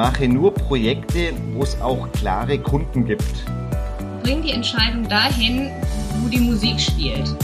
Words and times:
Mache 0.00 0.26
nur 0.26 0.54
Projekte, 0.54 1.34
wo 1.52 1.62
es 1.62 1.78
auch 1.82 2.10
klare 2.12 2.58
Kunden 2.58 3.04
gibt. 3.04 3.44
Bring 4.22 4.40
die 4.40 4.52
Entscheidung 4.52 5.06
dahin, 5.06 5.70
wo 6.22 6.28
die 6.30 6.40
Musik 6.40 6.80
spielt. 6.80 7.36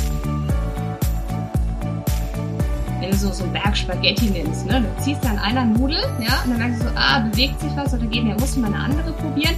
Wenn 2.99 3.11
du 3.11 3.17
so, 3.19 3.31
so 3.31 3.45
einen 3.45 3.53
Berg 3.53 3.77
Spaghetti 3.77 4.31
nimmst, 4.31 4.65
ne? 4.65 4.81
du 4.81 5.03
ziehst 5.03 5.23
dann 5.23 5.39
einer 5.39 5.67
Nudel, 5.67 5.99
ja, 6.19 6.41
und 6.45 6.53
dann 6.53 6.59
merkst 6.61 6.81
du 6.81 6.89
so, 6.89 6.95
ah, 6.95 7.29
bewegt 7.31 7.61
sich 7.61 7.77
was 7.77 7.93
oder 7.93 8.07
geht, 8.07 8.25
ja, 8.25 8.35
muss 8.41 8.57
man 8.57 8.73
eine 8.73 8.85
andere 8.85 9.13
probieren. 9.13 9.57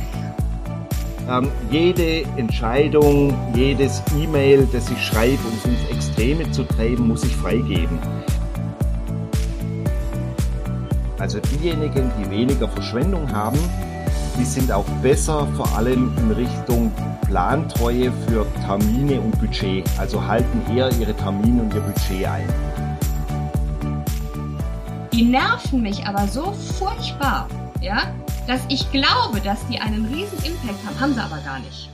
Ähm, 1.30 1.52
jede 1.70 2.22
Entscheidung, 2.36 3.32
jedes 3.54 4.02
E-Mail, 4.20 4.66
das 4.72 4.90
ich 4.90 5.00
schreibe, 5.00 5.38
um 5.46 5.56
es 5.56 5.64
ins 5.66 5.88
Extreme 5.88 6.50
zu 6.50 6.64
treiben, 6.64 7.06
muss 7.06 7.22
ich 7.22 7.36
freigeben. 7.36 8.00
Also 11.28 11.40
diejenigen, 11.40 12.10
die 12.18 12.30
weniger 12.30 12.66
Verschwendung 12.66 13.30
haben, 13.30 13.58
die 14.38 14.46
sind 14.46 14.72
auch 14.72 14.86
besser, 15.02 15.46
vor 15.56 15.70
allem 15.76 16.10
in 16.16 16.30
Richtung 16.30 16.90
Plantreue 17.26 18.10
für 18.26 18.46
Termine 18.64 19.20
und 19.20 19.38
Budget. 19.38 19.84
Also 19.98 20.26
halten 20.26 20.62
eher 20.74 20.90
ihre 20.98 21.12
Termine 21.12 21.60
und 21.60 21.74
ihr 21.74 21.82
Budget 21.82 22.26
ein. 22.26 22.48
Die 25.12 25.24
nerven 25.24 25.82
mich 25.82 26.06
aber 26.06 26.26
so 26.26 26.52
furchtbar, 26.78 27.46
ja, 27.82 28.04
dass 28.46 28.62
ich 28.70 28.90
glaube, 28.90 29.42
dass 29.44 29.58
die 29.66 29.78
einen 29.78 30.06
riesen 30.06 30.38
Impact 30.46 30.78
haben, 30.86 30.98
haben 30.98 31.12
sie 31.12 31.20
aber 31.20 31.42
gar 31.44 31.58
nicht. 31.58 31.90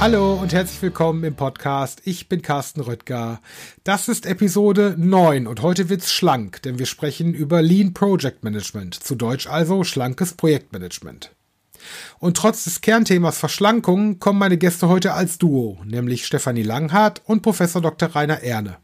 Hallo 0.00 0.32
und 0.32 0.54
herzlich 0.54 0.80
willkommen 0.80 1.24
im 1.24 1.34
Podcast. 1.34 2.00
Ich 2.06 2.26
bin 2.26 2.40
Carsten 2.40 2.80
Röttger. 2.80 3.42
Das 3.84 4.08
ist 4.08 4.24
Episode 4.24 4.94
9 4.96 5.46
und 5.46 5.60
heute 5.60 5.90
wird's 5.90 6.10
schlank, 6.10 6.62
denn 6.62 6.78
wir 6.78 6.86
sprechen 6.86 7.34
über 7.34 7.60
Lean 7.60 7.92
Project 7.92 8.42
Management, 8.42 8.94
zu 8.94 9.14
Deutsch 9.14 9.46
also 9.46 9.84
schlankes 9.84 10.32
Projektmanagement. 10.32 11.32
Und 12.18 12.38
trotz 12.38 12.64
des 12.64 12.80
Kernthemas 12.80 13.36
Verschlankung 13.36 14.18
kommen 14.20 14.38
meine 14.38 14.56
Gäste 14.56 14.88
heute 14.88 15.12
als 15.12 15.36
Duo, 15.36 15.78
nämlich 15.84 16.24
Stefanie 16.24 16.62
Langhardt 16.62 17.20
und 17.26 17.42
Professor 17.42 17.82
Dr. 17.82 18.08
Rainer 18.08 18.42
Erne. 18.42 18.78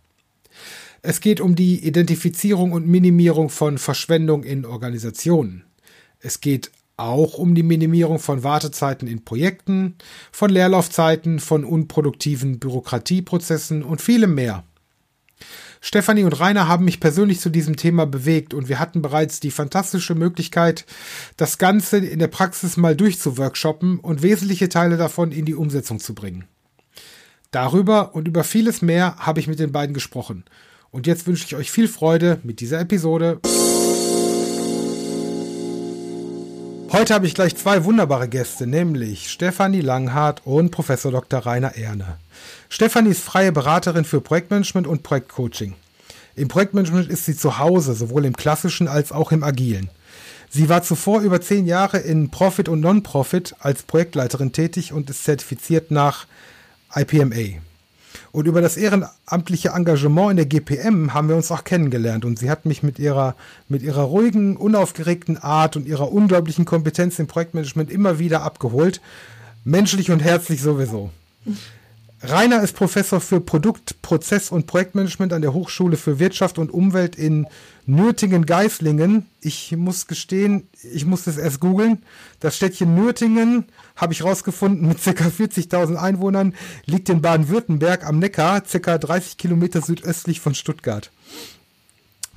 Es 1.01 1.23
geht 1.23 1.41
um 1.41 1.55
die 1.55 1.83
Identifizierung 1.83 2.73
und 2.73 2.87
Minimierung 2.87 3.49
von 3.49 3.79
Verschwendung 3.79 4.45
in 4.45 4.67
Organisationen. 4.67 5.65
Es 6.21 6.43
geht 6.43 6.71
auch 6.97 7.35
um 7.39 7.55
die 7.55 7.63
Minimierung 7.63 8.19
von 8.19 8.43
Wartezeiten 8.43 9.07
in 9.09 9.25
Projekten, 9.25 9.97
von 10.33 10.51
Leerlaufzeiten, 10.51 11.41
von 11.41 11.65
unproduktiven 11.65 12.59
Bürokratieprozessen 12.59 13.83
und 13.83 14.01
vielem 14.01 14.35
mehr. 14.35 14.65
Stefanie 15.81 16.25
und 16.25 16.33
Rainer 16.41 16.69
haben 16.69 16.85
mich 16.85 17.01
persönlich 17.01 17.39
zu 17.39 17.51
diesem 17.51 17.77
Thema 17.77 18.07
bewegt 18.07 18.55
und 18.55 18.69
wir 18.69 18.79
hatten 18.79 19.03
bereits 19.03 19.41
die 19.41 19.51
fantastische 19.51 20.15
Möglichkeit, 20.15 20.87
das 21.37 21.59
Ganze 21.59 21.99
in 21.99 22.19
der 22.19 22.29
Praxis 22.29 22.77
mal 22.77 22.97
durchzuworkshoppen 22.97 24.01
und 24.01 24.23
wesentliche 24.23 24.69
Teile 24.69 24.97
davon 24.97 25.33
in 25.33 25.45
die 25.45 25.55
Umsetzung 25.55 26.01
zu 26.01 26.15
bringen. 26.15 26.47
Darüber 27.51 28.15
und 28.15 28.27
über 28.27 28.43
vieles 28.43 28.83
mehr 28.83 29.17
habe 29.19 29.39
ich 29.41 29.49
mit 29.49 29.59
den 29.59 29.73
beiden 29.73 29.95
gesprochen. 29.95 30.45
Und 30.91 31.07
jetzt 31.07 31.27
wünsche 31.27 31.45
ich 31.45 31.57
euch 31.57 31.71
viel 31.71 31.89
Freude 31.89 32.41
mit 32.43 32.61
dieser 32.61 32.81
Episode. 32.81 33.41
Heute 36.97 37.13
habe 37.13 37.27
ich 37.27 37.35
gleich 37.35 37.55
zwei 37.55 37.85
wunderbare 37.85 38.27
Gäste, 38.27 38.67
nämlich 38.67 39.29
Stefanie 39.31 39.83
Langhardt 39.83 40.41
und 40.47 40.71
Professor 40.71 41.13
Dr. 41.13 41.41
Rainer 41.41 41.77
Erne. 41.77 42.17
Stefanie 42.71 43.11
ist 43.11 43.21
freie 43.23 43.53
Beraterin 43.53 44.07
für 44.07 44.23
Projektmanagement 44.23 44.87
und 44.87 45.03
Projektcoaching. 45.03 45.75
Im 46.37 46.49
Projektmanagement 46.49 47.11
ist 47.11 47.27
sie 47.27 47.37
zu 47.37 47.59
Hause, 47.59 47.93
sowohl 47.93 48.25
im 48.25 48.35
klassischen 48.35 48.89
als 48.89 49.13
auch 49.13 49.31
im 49.31 49.45
agilen. 49.45 49.91
Sie 50.49 50.71
war 50.71 50.83
zuvor 50.83 51.21
über 51.21 51.43
zehn 51.43 51.67
Jahre 51.67 51.99
in 51.99 52.31
Profit 52.31 52.71
und 52.71 52.81
Non-Profit 52.81 53.57
als 53.59 53.83
Projektleiterin 53.83 54.53
tätig 54.53 54.95
und 54.95 55.11
ist 55.11 55.25
zertifiziert 55.25 55.91
nach 55.91 56.27
IPMA. 56.95 57.61
Und 58.37 58.47
über 58.47 58.61
das 58.61 58.77
ehrenamtliche 58.77 59.71
Engagement 59.71 60.33
in 60.33 60.37
der 60.37 60.45
GPM 60.45 61.15
haben 61.15 61.31
wir 61.31 61.37
uns 61.37 61.51
auch 61.51 61.65
kennengelernt. 61.65 62.27
Und 62.27 62.39
sie 62.39 62.51
hat 62.51 62.67
mich 62.67 62.83
mit 62.83 62.99
ihrer, 62.99 63.35
mit 63.67 63.81
ihrer 63.81 64.03
ruhigen, 64.03 64.59
unaufgeregten 64.59 65.39
Art 65.39 65.75
und 65.75 65.87
ihrer 65.87 66.13
unglaublichen 66.13 66.67
Kompetenz 66.67 67.19
im 67.19 67.29
Projektmanagement 67.29 67.91
immer 67.91 68.19
wieder 68.19 68.43
abgeholt. 68.43 69.01
Menschlich 69.65 70.11
und 70.11 70.21
herzlich 70.21 70.61
sowieso. 70.61 71.09
Rainer 72.23 72.63
ist 72.63 72.73
Professor 72.73 73.21
für 73.21 73.41
Produkt-, 73.41 74.01
Prozess- 74.01 74.51
und 74.51 74.67
Projektmanagement 74.67 75.35
an 75.35 75.43
der 75.43 75.53
Hochschule 75.53 75.99
für 75.99 76.19
Wirtschaft 76.19 76.59
und 76.59 76.71
Umwelt 76.71 77.15
in 77.17 77.47
Nürtingen-Geislingen. 77.85 79.27
Ich 79.43 79.77
muss 79.77 80.07
gestehen, 80.07 80.67
ich 80.83 81.05
musste 81.05 81.29
es 81.29 81.37
erst 81.37 81.61
googeln. 81.61 82.03
Das 82.41 82.57
Städtchen 82.57 82.95
Nürtingen, 82.95 83.67
habe 83.97 84.15
ich 84.15 84.25
rausgefunden, 84.25 84.89
mit 84.89 85.03
ca. 85.03 85.11
40.000 85.11 85.97
Einwohnern, 85.97 86.55
liegt 86.87 87.11
in 87.11 87.21
Baden-Württemberg 87.21 88.07
am 88.07 88.19
Neckar, 88.19 88.63
ca. 88.63 88.99
30 88.99 89.37
Kilometer 89.37 89.83
südöstlich 89.83 90.41
von 90.41 90.55
Stuttgart. 90.55 91.11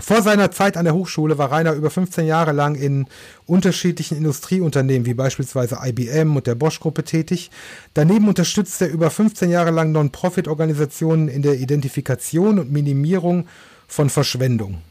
Vor 0.01 0.21
seiner 0.21 0.49
Zeit 0.51 0.77
an 0.77 0.85
der 0.85 0.93
Hochschule 0.93 1.37
war 1.37 1.51
Rainer 1.51 1.73
über 1.73 1.89
15 1.89 2.25
Jahre 2.25 2.53
lang 2.53 2.75
in 2.75 3.07
unterschiedlichen 3.45 4.17
Industrieunternehmen 4.17 5.05
wie 5.05 5.13
beispielsweise 5.13 5.79
IBM 5.83 6.37
und 6.37 6.47
der 6.47 6.55
Bosch-Gruppe 6.55 7.03
tätig. 7.03 7.51
Daneben 7.93 8.27
unterstützt 8.29 8.81
er 8.81 8.89
über 8.89 9.11
15 9.11 9.49
Jahre 9.49 9.71
lang 9.71 9.91
Non-Profit-Organisationen 9.91 11.27
in 11.27 11.41
der 11.41 11.59
Identifikation 11.59 12.59
und 12.59 12.71
Minimierung 12.71 13.47
von 13.88 14.09
Verschwendung. 14.09 14.81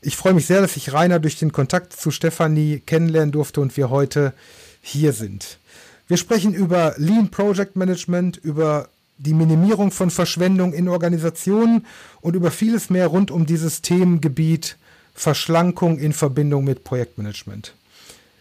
Ich 0.00 0.16
freue 0.16 0.34
mich 0.34 0.46
sehr, 0.46 0.60
dass 0.60 0.76
ich 0.76 0.92
Rainer 0.92 1.18
durch 1.18 1.38
den 1.38 1.50
Kontakt 1.50 1.92
zu 1.92 2.12
Stefanie 2.12 2.80
kennenlernen 2.86 3.32
durfte 3.32 3.60
und 3.60 3.76
wir 3.76 3.90
heute 3.90 4.32
hier 4.80 5.12
sind. 5.12 5.58
Wir 6.06 6.16
sprechen 6.16 6.54
über 6.54 6.94
Lean 6.96 7.30
Project 7.30 7.74
Management, 7.74 8.36
über 8.36 8.88
die 9.18 9.34
Minimierung 9.34 9.90
von 9.90 10.10
Verschwendung 10.10 10.72
in 10.72 10.88
Organisationen 10.88 11.84
und 12.20 12.34
über 12.34 12.50
vieles 12.50 12.88
mehr 12.88 13.08
rund 13.08 13.30
um 13.30 13.46
dieses 13.46 13.82
Themengebiet 13.82 14.76
Verschlankung 15.14 15.98
in 15.98 16.12
Verbindung 16.12 16.64
mit 16.64 16.84
Projektmanagement. 16.84 17.74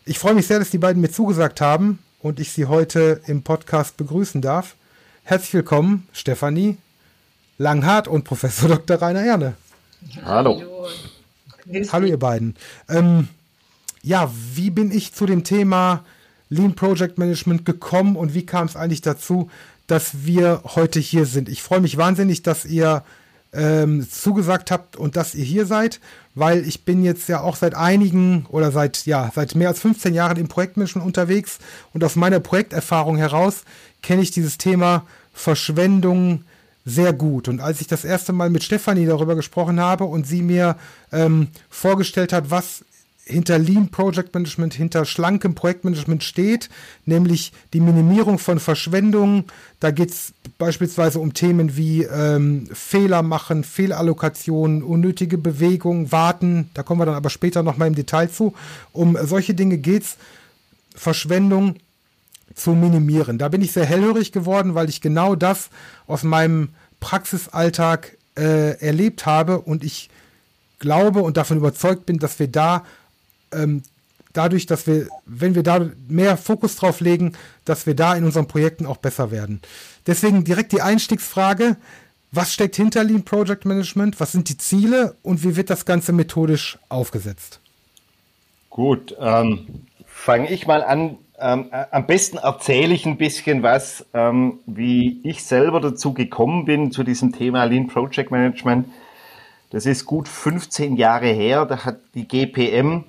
Ich 0.06 0.20
freue 0.20 0.36
mich 0.36 0.48
sehr, 0.48 0.60
dass 0.60 0.70
die 0.70 0.78
beiden 0.78 1.02
mir 1.02 1.12
zugesagt 1.12 1.60
haben 1.60 2.00
und 2.20 2.40
ich 2.40 2.52
sie 2.52 2.68
heute 2.68 3.22
im 3.26 3.42
Podcast 3.42 3.98
begrüßen 3.98 4.42
darf. 4.42 4.76
Herzlich 5.24 5.56
willkommen, 5.56 6.08
Stefanie 6.14 6.78
Langhardt 7.58 8.08
und 8.08 8.24
Professor 8.24 8.70
Dr. 8.86 9.02
Rainer 9.02 9.24
Erne. 9.24 9.56
Hallo. 10.24 10.62
Hallo, 11.92 12.06
ihr 12.06 12.20
beiden. 12.20 12.56
Ähm, 12.88 13.28
ja, 14.04 14.32
wie 14.54 14.70
bin 14.70 14.92
ich 14.92 15.14
zu 15.14 15.26
dem 15.26 15.44
Thema 15.44 16.06
Lean 16.50 16.76
Project 16.76 17.18
Management 17.18 17.66
gekommen 17.66 18.16
und 18.16 18.34
wie 18.34 18.46
kam 18.46 18.68
es 18.68 18.76
eigentlich 18.76 19.02
dazu, 19.02 19.50
dass 19.88 20.26
wir 20.26 20.62
heute 20.76 21.00
hier 21.00 21.26
sind. 21.26 21.50
Ich 21.50 21.64
freue 21.64 21.82
mich 21.82 21.98
wahnsinnig, 21.98 22.44
dass 22.44 22.66
ihr 22.66 23.04
ähm, 23.54 24.08
zugesagt 24.10 24.72
habt 24.72 24.98
und 24.98 25.16
dass 25.16 25.34
ihr 25.34 25.46
hier 25.46 25.66
seid, 25.66 26.00
weil 26.36 26.68
ich 26.68 26.84
bin 26.84 27.04
jetzt 27.04 27.30
ja 27.30 27.42
auch 27.42 27.56
seit 27.56 27.76
einigen 27.76 28.46
oder 28.50 28.72
seit 28.72 29.06
ja 29.06 29.32
seit 29.34 29.56
mehr 29.56 29.70
als 29.70 29.80
15 29.80 30.14
Jahren 30.14 30.38
im 30.38 30.50
Projektmanagement 30.50 31.06
unterwegs 31.06 31.60
und 31.94 32.04
aus 32.04 32.16
meiner 32.16 32.40
Projekterfahrung 32.40 33.18
heraus 33.18 33.64
kenne 34.04 34.22
ich 34.22 34.32
dieses 34.32 34.58
Thema 34.58 35.06
Verschwendung 35.34 36.44
sehr 36.86 37.14
gut. 37.14 37.48
Und 37.48 37.60
als 37.60 37.82
ich 37.82 37.88
das 37.88 38.06
erste 38.06 38.34
Mal 38.34 38.50
mit 38.50 38.64
Stefanie 38.64 39.06
darüber 39.06 39.36
gesprochen 39.36 39.80
habe 39.80 40.06
und 40.06 40.26
sie 40.26 40.42
mir 40.42 40.78
ähm, 41.12 41.50
vorgestellt 41.70 42.32
hat, 42.34 42.50
was 42.50 42.86
hinter 43.28 43.60
Lean 43.60 43.90
Project 43.90 44.34
Management, 44.34 44.74
hinter 44.74 45.06
schlankem 45.06 45.54
Projektmanagement 45.54 46.24
steht, 46.24 46.70
nämlich 47.06 47.52
die 47.74 47.82
Minimierung 47.82 48.40
von 48.40 48.60
Verschwendungen. 48.60 49.46
Da 49.80 49.92
geht 49.92 50.12
es 50.12 50.34
beispielsweise 50.58 51.20
um 51.20 51.34
Themen 51.34 51.76
wie 51.76 52.04
ähm, 52.04 52.68
Fehler 52.72 53.22
machen, 53.22 53.64
Fehlallokationen, 53.64 54.82
unnötige 54.82 55.38
Bewegung, 55.38 56.12
Warten. 56.12 56.70
Da 56.74 56.84
kommen 56.84 57.02
wir 57.02 57.06
dann 57.06 57.16
aber 57.16 57.30
später 57.30 57.64
nochmal 57.64 57.90
im 57.90 57.96
Detail 57.96 58.30
zu. 58.30 58.54
Um 58.94 59.18
solche 59.22 59.54
Dinge 59.54 59.78
geht 59.78 60.04
es. 60.04 60.18
Verschwendung 60.96 61.76
zu 62.56 62.72
minimieren. 62.72 63.38
Da 63.38 63.50
bin 63.50 63.62
ich 63.62 63.72
sehr 63.72 63.86
hellhörig 63.86 64.32
geworden, 64.32 64.74
weil 64.74 64.90
ich 64.90 65.00
genau 65.00 65.36
das 65.36 65.70
aus 66.08 66.24
meinem 66.24 66.70
Praxisalltag 67.00 68.18
äh, 68.36 68.80
erlebt 68.80 69.26
habe 69.26 69.60
und 69.60 69.84
ich 69.84 70.10
glaube 70.80 71.22
und 71.22 71.38
davon 71.38 71.58
überzeugt 71.58 72.06
bin, 72.06 72.20
dass 72.20 72.40
wir 72.40 72.48
da 72.48 72.84
ähm, 73.52 73.84
dadurch, 74.34 74.66
dass 74.66 74.88
wir, 74.88 75.08
wenn 75.26 75.56
wir 75.56 75.64
da 75.64 75.90
mehr 76.08 76.38
Fokus 76.38 76.76
drauf 76.76 77.00
legen, 77.02 77.34
dass 77.66 77.86
wir 77.88 77.96
da 77.96 78.16
in 78.16 78.24
unseren 78.24 78.48
Projekten 78.48 78.86
auch 78.86 78.98
besser 78.98 79.32
werden. 79.32 79.62
Deswegen 80.06 80.44
direkt 80.44 80.72
die 80.72 80.82
Einstiegsfrage. 80.82 81.78
Was 82.32 82.54
steckt 82.54 82.76
hinter 82.76 83.04
Lean 83.04 83.24
Project 83.24 83.66
Management? 83.66 84.20
Was 84.20 84.34
sind 84.34 84.50
die 84.50 84.58
Ziele 84.58 85.16
und 85.24 85.44
wie 85.44 85.56
wird 85.56 85.70
das 85.70 85.86
Ganze 85.86 86.12
methodisch 86.12 86.78
aufgesetzt? 86.90 87.60
Gut, 88.70 89.16
ähm, 89.20 89.86
fange 90.06 90.52
ich 90.52 90.68
mal 90.68 90.84
an. 90.84 91.18
ähm, 91.40 91.70
äh, 91.72 91.86
am 91.92 92.06
besten 92.06 92.38
erzähle 92.38 92.94
ich 92.94 93.06
ein 93.06 93.18
bisschen 93.18 93.64
was, 93.64 94.06
ähm, 94.14 94.60
wie 94.66 95.20
ich 95.24 95.44
selber 95.44 95.80
dazu 95.80 96.14
gekommen 96.14 96.66
bin 96.66 96.92
zu 96.92 97.04
diesem 97.04 97.32
Thema 97.32 97.64
Lean 97.64 97.88
Project 97.88 98.30
Management. 98.30 98.88
Das 99.70 99.86
ist 99.86 100.06
gut 100.06 100.28
15 100.28 100.96
Jahre 100.96 101.28
her. 101.28 101.66
Da 101.66 101.86
hat 101.86 102.00
die 102.14 102.28
GPM 102.28 103.04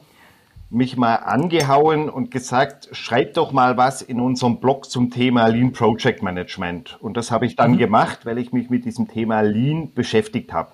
mich 0.70 0.96
mal 0.96 1.16
angehauen 1.16 2.10
und 2.10 2.30
gesagt, 2.30 2.90
schreib 2.92 3.34
doch 3.34 3.52
mal 3.52 3.76
was 3.76 4.02
in 4.02 4.20
unserem 4.20 4.60
Blog 4.60 4.90
zum 4.90 5.10
Thema 5.10 5.46
Lean 5.46 5.72
Project 5.72 6.22
Management. 6.22 6.98
Und 7.00 7.16
das 7.16 7.30
habe 7.30 7.46
ich 7.46 7.56
dann 7.56 7.72
mhm. 7.72 7.78
gemacht, 7.78 8.26
weil 8.26 8.38
ich 8.38 8.52
mich 8.52 8.68
mit 8.68 8.84
diesem 8.84 9.08
Thema 9.08 9.40
Lean 9.40 9.92
beschäftigt 9.94 10.52
habe. 10.52 10.70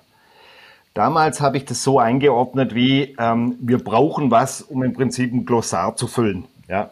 Damals 0.94 1.41
habe 1.41 1.56
ich 1.56 1.64
das 1.64 1.82
so 1.82 1.99
eingeordnet 1.99 2.75
wie, 2.75 3.17
ähm, 3.19 3.56
wir 3.61 3.79
brauchen 3.79 4.31
was, 4.31 4.62
um 4.62 4.82
im 4.82 4.93
Prinzip 4.93 5.32
ein 5.32 5.44
Glossar 5.44 5.96
zu 5.96 6.06
füllen. 6.06 6.44
Ja. 6.69 6.91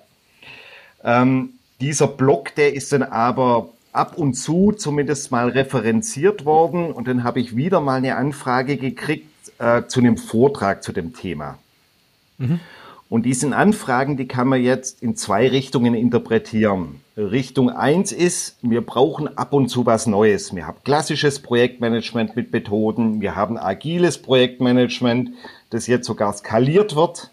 Ähm, 1.05 1.51
dieser 1.81 2.07
Blog, 2.07 2.55
der 2.55 2.75
ist 2.75 2.93
dann 2.93 3.03
aber 3.03 3.69
ab 3.93 4.17
und 4.17 4.35
zu 4.35 4.73
zumindest 4.73 5.31
mal 5.31 5.49
referenziert 5.49 6.45
worden 6.45 6.93
und 6.93 7.09
dann 7.09 7.25
habe 7.25 7.41
ich 7.41 7.57
wieder 7.57 7.81
mal 7.81 7.97
eine 7.97 8.17
Anfrage 8.17 8.77
gekriegt 8.77 9.29
äh, 9.59 9.83
zu 9.87 10.01
einem 10.01 10.17
Vortrag 10.17 10.83
zu 10.83 10.93
dem 10.93 11.15
Thema. 11.15 11.59
Mhm. 12.39 12.61
Und 13.13 13.27
diesen 13.27 13.53
Anfragen, 13.53 14.17
die 14.17 14.27
kann 14.27 14.49
man 14.49 14.63
jetzt 14.63 15.03
in 15.03 15.17
zwei 15.17 15.47
Richtungen 15.47 15.93
interpretieren. 15.93 17.03
Richtung 17.15 17.69
eins 17.69 18.11
ist, 18.11 18.57
wir 18.63 18.81
brauchen 18.81 19.37
ab 19.37 19.53
und 19.53 19.69
zu 19.69 19.85
was 19.85 20.07
Neues. 20.07 20.57
Wir 20.57 20.67
haben 20.67 20.79
klassisches 20.83 21.43
Projektmanagement 21.43 22.37
mit 22.37 22.55
Methoden, 22.55 23.21
wir 23.21 23.37
haben 23.37 23.59
agiles 23.59 24.17
Projektmanagement, 24.17 25.29
das 25.69 25.89
jetzt 25.89 26.07
sogar 26.07 26.33
skaliert 26.33 26.97
wird. 26.97 27.31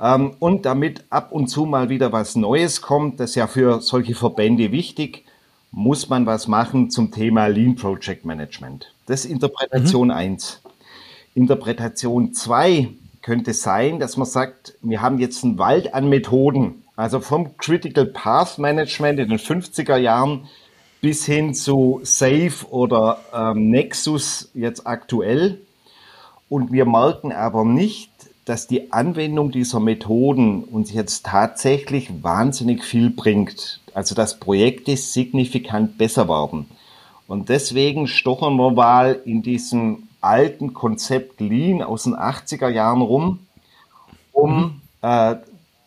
Ähm, 0.00 0.34
und 0.40 0.66
damit 0.66 1.04
ab 1.08 1.30
und 1.30 1.46
zu 1.46 1.66
mal 1.66 1.88
wieder 1.88 2.10
was 2.10 2.34
Neues 2.34 2.82
kommt, 2.82 3.20
das 3.20 3.30
ist 3.30 3.36
ja 3.36 3.46
für 3.46 3.80
solche 3.82 4.16
Verbände 4.16 4.72
wichtig, 4.72 5.24
muss 5.70 6.08
man 6.08 6.26
was 6.26 6.48
machen 6.48 6.90
zum 6.90 7.12
Thema 7.12 7.46
Lean 7.46 7.76
Project 7.76 8.24
Management. 8.24 8.92
Das 9.06 9.24
ist 9.24 9.30
Interpretation 9.30 10.08
mhm. 10.08 10.14
1. 10.14 10.62
Interpretation 11.36 12.32
2 12.32 12.88
könnte 13.26 13.54
sein, 13.54 13.98
dass 13.98 14.16
man 14.16 14.28
sagt, 14.28 14.74
wir 14.82 15.02
haben 15.02 15.18
jetzt 15.18 15.42
einen 15.42 15.58
Wald 15.58 15.94
an 15.94 16.08
Methoden, 16.08 16.84
also 16.94 17.18
vom 17.18 17.56
Critical 17.56 18.06
Path 18.06 18.58
Management 18.58 19.18
in 19.18 19.30
den 19.30 19.38
50er 19.40 19.96
Jahren 19.96 20.46
bis 21.00 21.26
hin 21.26 21.52
zu 21.52 21.98
Safe 22.04 22.64
oder 22.70 23.18
ähm, 23.34 23.68
Nexus 23.68 24.52
jetzt 24.54 24.86
aktuell. 24.86 25.60
Und 26.48 26.70
wir 26.70 26.84
merken 26.84 27.32
aber 27.32 27.64
nicht, 27.64 28.12
dass 28.44 28.68
die 28.68 28.92
Anwendung 28.92 29.50
dieser 29.50 29.80
Methoden 29.80 30.62
uns 30.62 30.92
jetzt 30.92 31.26
tatsächlich 31.26 32.22
wahnsinnig 32.22 32.84
viel 32.84 33.10
bringt. 33.10 33.80
Also 33.92 34.14
dass 34.14 34.38
Projekte 34.38 34.96
signifikant 34.96 35.98
besser 35.98 36.28
werden. 36.28 36.66
Und 37.26 37.48
deswegen 37.48 38.06
stochern 38.06 38.54
wir 38.54 38.70
mal 38.70 39.20
in 39.24 39.42
diesem 39.42 40.06
alten 40.20 40.74
Konzept 40.74 41.40
Lean 41.40 41.82
aus 41.82 42.04
den 42.04 42.14
80er 42.14 42.68
Jahren 42.68 43.02
rum, 43.02 43.40
um 44.32 44.56
mhm. 44.56 44.80
äh, 45.02 45.36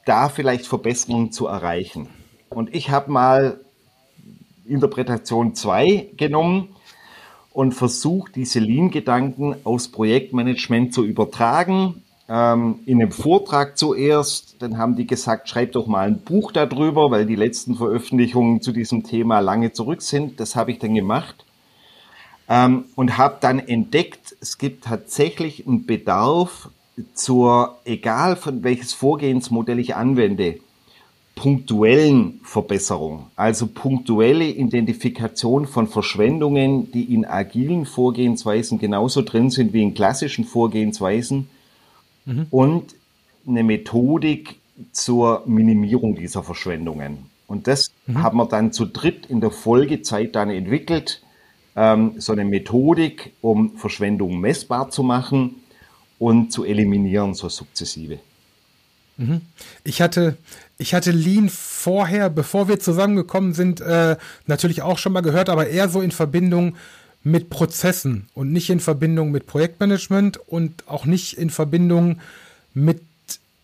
da 0.06 0.30
vielleicht 0.30 0.66
Verbesserungen 0.66 1.32
zu 1.32 1.48
erreichen. 1.48 2.08
Und 2.50 2.74
ich 2.74 2.90
habe 2.90 3.12
mal 3.12 3.60
Interpretation 4.66 5.56
2 5.56 6.12
genommen 6.18 6.70
und 7.52 7.74
versucht, 7.74 8.36
diese 8.36 8.60
Lean-Gedanken 8.60 9.56
aus 9.64 9.90
Projektmanagement 9.90 10.94
zu 10.94 11.04
übertragen. 11.04 12.04
Ähm, 12.28 12.80
in 12.86 13.02
einem 13.02 13.12
Vortrag 13.12 13.78
zuerst, 13.78 14.62
dann 14.62 14.78
haben 14.78 14.96
die 14.96 15.08
gesagt, 15.08 15.50
schreib 15.50 15.74
doch 15.74 15.88
mal 15.88 16.08
ein 16.08 16.22
Buch 16.22 16.52
darüber, 16.52 17.12
weil 17.12 17.26
die 17.26 17.36
letzten 17.36 17.76
Veröffentlichungen 17.76 18.62
zu 18.62 18.72
diesem 18.72 19.04
Thema 19.04 19.40
lange 19.40 19.74
zurück 19.74 20.02
sind. 20.02 20.40
Das 20.40 20.56
habe 20.56 20.72
ich 20.72 20.80
dann 20.80 20.94
gemacht 20.94 21.46
ähm, 22.50 22.86
und 22.96 23.18
habe 23.18 23.38
dann 23.40 23.60
entdeckt, 23.60 24.36
es 24.42 24.58
gibt 24.58 24.86
tatsächlich 24.86 25.68
einen 25.68 25.86
Bedarf 25.86 26.70
zur, 27.14 27.78
egal 27.86 28.36
von 28.36 28.64
welches 28.64 28.92
Vorgehensmodell 28.94 29.80
ich 29.80 29.96
anwende, 29.96 30.60
punktuellen 31.36 32.42
Verbesserung, 32.44 33.28
also 33.38 33.68
punktuelle 33.68 34.46
Identifikation 34.46 35.68
von 35.68 35.88
Verschwendungen, 35.88 36.92
die 36.92 37.14
in 37.14 37.24
agilen 37.24 37.86
Vorgehensweisen 37.86 38.78
genauso 38.78 39.22
drin 39.22 39.50
sind 39.50 39.72
wie 39.72 39.84
in 39.84 39.94
klassischen 39.94 40.44
Vorgehensweisen 40.44 41.48
mhm. 42.26 42.48
und 42.52 42.96
eine 43.48 43.64
Methodik 43.64 44.58
zur 44.92 45.44
Minimierung 45.46 46.16
dieser 46.16 46.44
Verschwendungen. 46.44 47.30
Und 47.48 47.68
das 47.68 47.92
mhm. 48.06 48.22
haben 48.22 48.38
wir 48.38 48.46
dann 48.46 48.74
zu 48.74 48.86
dritt 48.86 49.28
in 49.28 49.40
der 49.40 49.52
Folgezeit 49.52 50.36
dann 50.36 50.50
entwickelt 50.50 51.22
ähm, 51.80 52.16
so 52.18 52.34
eine 52.34 52.44
Methodik, 52.44 53.32
um 53.40 53.78
Verschwendung 53.78 54.42
messbar 54.42 54.90
zu 54.90 55.02
machen 55.02 55.56
und 56.20 56.52
zu 56.52 56.66
eliminieren, 56.66 57.34
so 57.34 57.48
sukzessive. 57.48 58.20
Mhm. 59.16 59.42
Ich 59.86 60.02
hatte, 60.02 60.36
ich 60.78 60.94
hatte 60.94 61.12
Lean 61.12 61.48
vorher, 61.48 62.30
bevor 62.30 62.68
wir 62.68 62.82
zusammengekommen 62.82 63.54
sind, 63.54 63.80
äh, 63.80 64.18
natürlich 64.46 64.82
auch 64.82 64.98
schon 64.98 65.14
mal 65.14 65.22
gehört, 65.22 65.48
aber 65.48 65.68
eher 65.68 65.88
so 65.88 66.02
in 66.02 66.12
Verbindung 66.12 66.76
mit 67.24 67.50
Prozessen 67.50 68.28
und 68.34 68.52
nicht 68.52 68.70
in 68.70 68.82
Verbindung 68.82 69.32
mit 69.32 69.48
Projektmanagement 69.48 70.38
und 70.50 70.86
auch 70.86 71.06
nicht 71.06 71.38
in 71.38 71.50
Verbindung 71.50 72.20
mit 72.74 73.02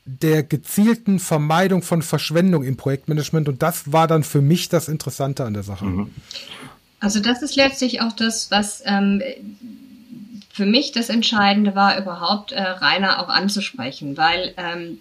der 0.05 0.43
gezielten 0.43 1.19
Vermeidung 1.19 1.81
von 1.81 2.01
Verschwendung 2.01 2.63
im 2.63 2.77
Projektmanagement. 2.77 3.49
Und 3.49 3.61
das 3.61 3.91
war 3.91 4.07
dann 4.07 4.23
für 4.23 4.41
mich 4.41 4.69
das 4.69 4.87
Interessante 4.87 5.43
an 5.43 5.53
der 5.53 5.63
Sache. 5.63 5.85
Mhm. 5.85 6.11
Also 7.05 7.19
das 7.19 7.43
ist 7.43 7.55
letztlich 7.55 8.01
auch 8.01 8.13
das, 8.13 8.49
was 8.49 8.81
ähm, 8.83 9.21
für 10.51 10.65
mich 10.65 10.91
das 10.91 11.09
Entscheidende 11.09 11.75
war, 11.75 11.99
überhaupt 11.99 12.51
äh, 12.51 12.59
Rainer 12.59 13.21
auch 13.21 13.29
anzusprechen, 13.29 14.17
weil 14.17 14.55
ähm, 14.57 14.97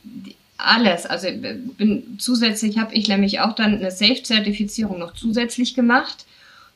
alles, 0.59 1.07
also 1.07 1.29
bin 1.33 2.19
zusätzlich 2.19 2.77
habe 2.77 2.95
ich 2.95 3.09
nämlich 3.09 3.41
auch 3.41 3.55
dann 3.55 3.79
eine 3.79 3.91
Safe-Zertifizierung 3.91 4.99
noch 4.99 5.15
zusätzlich 5.15 5.73
gemacht, 5.73 6.27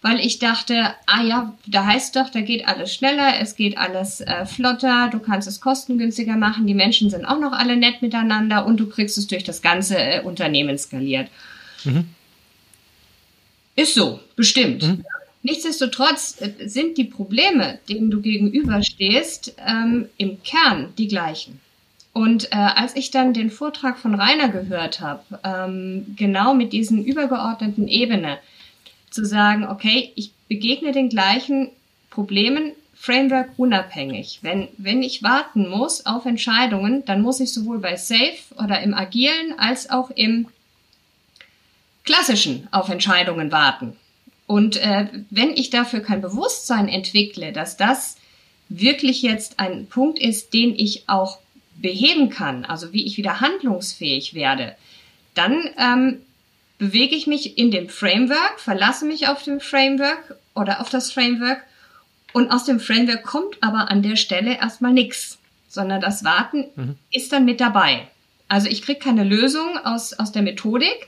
weil 0.01 0.19
ich 0.19 0.39
dachte, 0.39 0.95
ah 1.05 1.23
ja, 1.23 1.53
da 1.67 1.85
heißt 1.85 2.17
doch, 2.17 2.31
da 2.31 2.41
geht 2.41 2.67
alles 2.67 2.95
schneller, 2.95 3.35
es 3.39 3.55
geht 3.55 3.77
alles 3.77 4.23
äh, 4.23 4.47
flotter, 4.47 5.11
du 5.13 5.19
kannst 5.19 5.47
es 5.47 5.61
kostengünstiger 5.61 6.37
machen, 6.37 6.67
die 6.67 6.73
Menschen 6.73 7.11
sind 7.11 7.27
auch 7.27 7.39
noch 7.39 7.53
alle 7.53 7.77
nett 7.77 8.01
miteinander 8.01 8.65
und 8.65 8.81
du 8.81 8.89
kriegst 8.89 9.19
es 9.19 9.27
durch 9.27 9.45
das 9.45 9.61
ganze 9.61 9.99
äh, 9.99 10.23
Unternehmen 10.23 10.79
skaliert. 10.79 11.29
Mhm. 11.85 12.07
Ist 13.79 13.95
so, 13.95 14.19
bestimmt. 14.35 14.83
Mhm. 14.83 15.05
Nichtsdestotrotz 15.49 16.43
äh, 16.43 16.69
sind 16.69 16.99
die 16.99 17.05
Probleme, 17.05 17.79
denen 17.89 18.11
du 18.11 18.21
gegenüberstehst, 18.21 19.55
ähm, 19.67 20.11
im 20.19 20.43
Kern 20.43 20.93
die 20.99 21.09
gleichen. 21.09 21.59
Und 22.13 22.53
äh, 22.53 22.57
als 22.57 22.95
ich 22.97 23.11
dann 23.11 23.33
den 23.33 23.51
Vortrag 23.51 23.99
von 23.99 24.15
Rainer 24.15 24.51
gehört 24.51 25.01
habe, 25.01 25.23
ähm, 25.43 26.15
genau 26.19 26.53
mit 26.53 26.75
diesen 26.75 27.03
übergeordneten 27.03 27.89
Ebene, 27.89 28.39
zu 29.09 29.25
sagen, 29.25 29.67
okay, 29.67 30.13
ich 30.17 30.33
begegne 30.49 30.93
den 30.93 31.09
gleichen 31.09 31.71
Problemen 32.11 32.73
Framework 32.95 33.49
unabhängig. 33.57 34.41
Wenn, 34.43 34.69
wenn 34.77 35.03
ich 35.03 35.23
warten 35.23 35.67
muss 35.71 36.05
auf 36.05 36.27
Entscheidungen, 36.27 37.07
dann 37.07 37.23
muss 37.23 37.41
ich 37.41 37.55
sowohl 37.55 37.79
bei 37.79 37.97
Safe 37.97 38.37
oder 38.63 38.83
im 38.83 38.93
Agilen 38.93 39.59
als 39.59 39.89
auch 39.89 40.11
im 40.11 40.49
klassischen 42.05 42.69
auf 42.71 42.91
Entscheidungen 42.91 43.51
warten. 43.51 43.97
Und 44.49 44.79
äh, 44.79 45.09
wenn 45.29 45.51
ich 45.51 45.69
dafür 45.69 46.01
kein 46.01 46.23
Bewusstsein 46.23 46.89
entwickle, 46.89 47.53
dass 47.53 47.77
das 47.77 48.17
wirklich 48.71 49.21
jetzt 49.21 49.61
ein 49.61 49.87
Punkt 49.87 50.19
ist, 50.19 50.55
den 50.55 50.75
ich 50.75 51.07
auch 51.07 51.39
beheben 51.77 52.31
kann, 52.31 52.65
also 52.65 52.95
wie 52.95 53.05
ich 53.05 53.19
wieder 53.19 53.43
handlungsfähig 53.43 54.33
werde, 54.33 54.75
dann 55.35 55.71
ähm, 55.79 56.23
bewege 56.79 57.15
ich 57.15 57.27
mich 57.27 57.59
in 57.59 57.71
dem 57.71 57.91
Framework, 57.91 58.59
verlasse 58.59 59.05
mich 59.05 59.29
auf 59.29 59.43
dem 59.43 59.61
Framework 59.61 60.39
oder 60.55 60.81
auf 60.81 60.89
das 60.89 61.13
Framework 61.13 61.63
und 62.33 62.51
aus 62.51 62.65
dem 62.65 62.81
Framework 62.81 63.25
kommt 63.25 63.59
aber 63.61 63.91
an 63.91 64.03
der 64.03 64.17
Stelle 64.17 64.57
erstmal 64.57 64.95
nichts, 64.95 65.39
sondern 65.69 66.01
das 66.01 66.25
Warten 66.25 66.65
mhm. 66.75 66.95
ist 67.13 67.33
dann 67.33 67.45
mit 67.45 67.61
dabei. 67.61 68.09
Also 68.49 68.69
ich 68.69 68.81
kriege 68.81 68.99
keine 68.99 69.25
Lösung 69.25 69.77
aus, 69.85 70.15
aus 70.15 70.33
der 70.33 70.41
Methodik, 70.41 71.07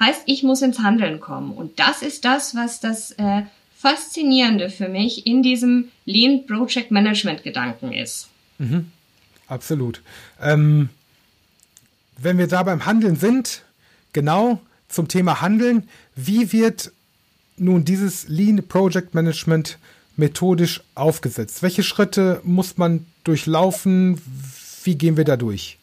Heißt, 0.00 0.22
ich 0.26 0.42
muss 0.42 0.62
ins 0.62 0.80
Handeln 0.80 1.20
kommen. 1.20 1.52
Und 1.52 1.78
das 1.78 2.02
ist 2.02 2.24
das, 2.24 2.54
was 2.54 2.80
das 2.80 3.12
äh, 3.12 3.42
Faszinierende 3.76 4.70
für 4.70 4.88
mich 4.88 5.26
in 5.26 5.42
diesem 5.42 5.88
Lean 6.04 6.46
Project 6.46 6.90
Management 6.90 7.42
Gedanken 7.42 7.92
ist. 7.92 8.28
Mhm. 8.58 8.90
Absolut. 9.46 10.02
Ähm, 10.40 10.88
wenn 12.16 12.38
wir 12.38 12.46
da 12.46 12.62
beim 12.62 12.86
Handeln 12.86 13.16
sind, 13.16 13.62
genau 14.12 14.60
zum 14.88 15.08
Thema 15.08 15.40
Handeln, 15.40 15.88
wie 16.14 16.52
wird 16.52 16.92
nun 17.56 17.84
dieses 17.84 18.28
Lean 18.28 18.66
Project 18.66 19.14
Management 19.14 19.78
methodisch 20.16 20.82
aufgesetzt? 20.94 21.62
Welche 21.62 21.82
Schritte 21.82 22.40
muss 22.44 22.76
man 22.78 23.06
durchlaufen? 23.24 24.20
Wie 24.84 24.96
gehen 24.96 25.16
wir 25.16 25.24
da 25.24 25.36
durch? 25.36 25.78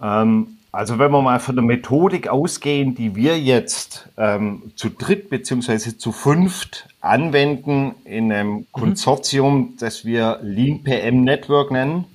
Ähm, 0.00 0.58
Also 0.74 0.98
wenn 0.98 1.10
wir 1.10 1.20
mal 1.20 1.38
von 1.38 1.54
der 1.54 1.64
Methodik 1.64 2.28
ausgehen, 2.28 2.94
die 2.94 3.14
wir 3.14 3.38
jetzt 3.38 4.08
ähm, 4.16 4.72
zu 4.74 4.88
dritt 4.88 5.28
beziehungsweise 5.28 5.98
zu 5.98 6.12
fünft 6.12 6.88
anwenden 7.02 7.94
in 8.04 8.32
einem 8.32 8.50
mhm. 8.50 8.66
Konsortium, 8.72 9.74
das 9.78 10.06
wir 10.06 10.40
Lean 10.42 10.82
PM 10.82 11.24
Network 11.24 11.70
nennen, 11.72 12.06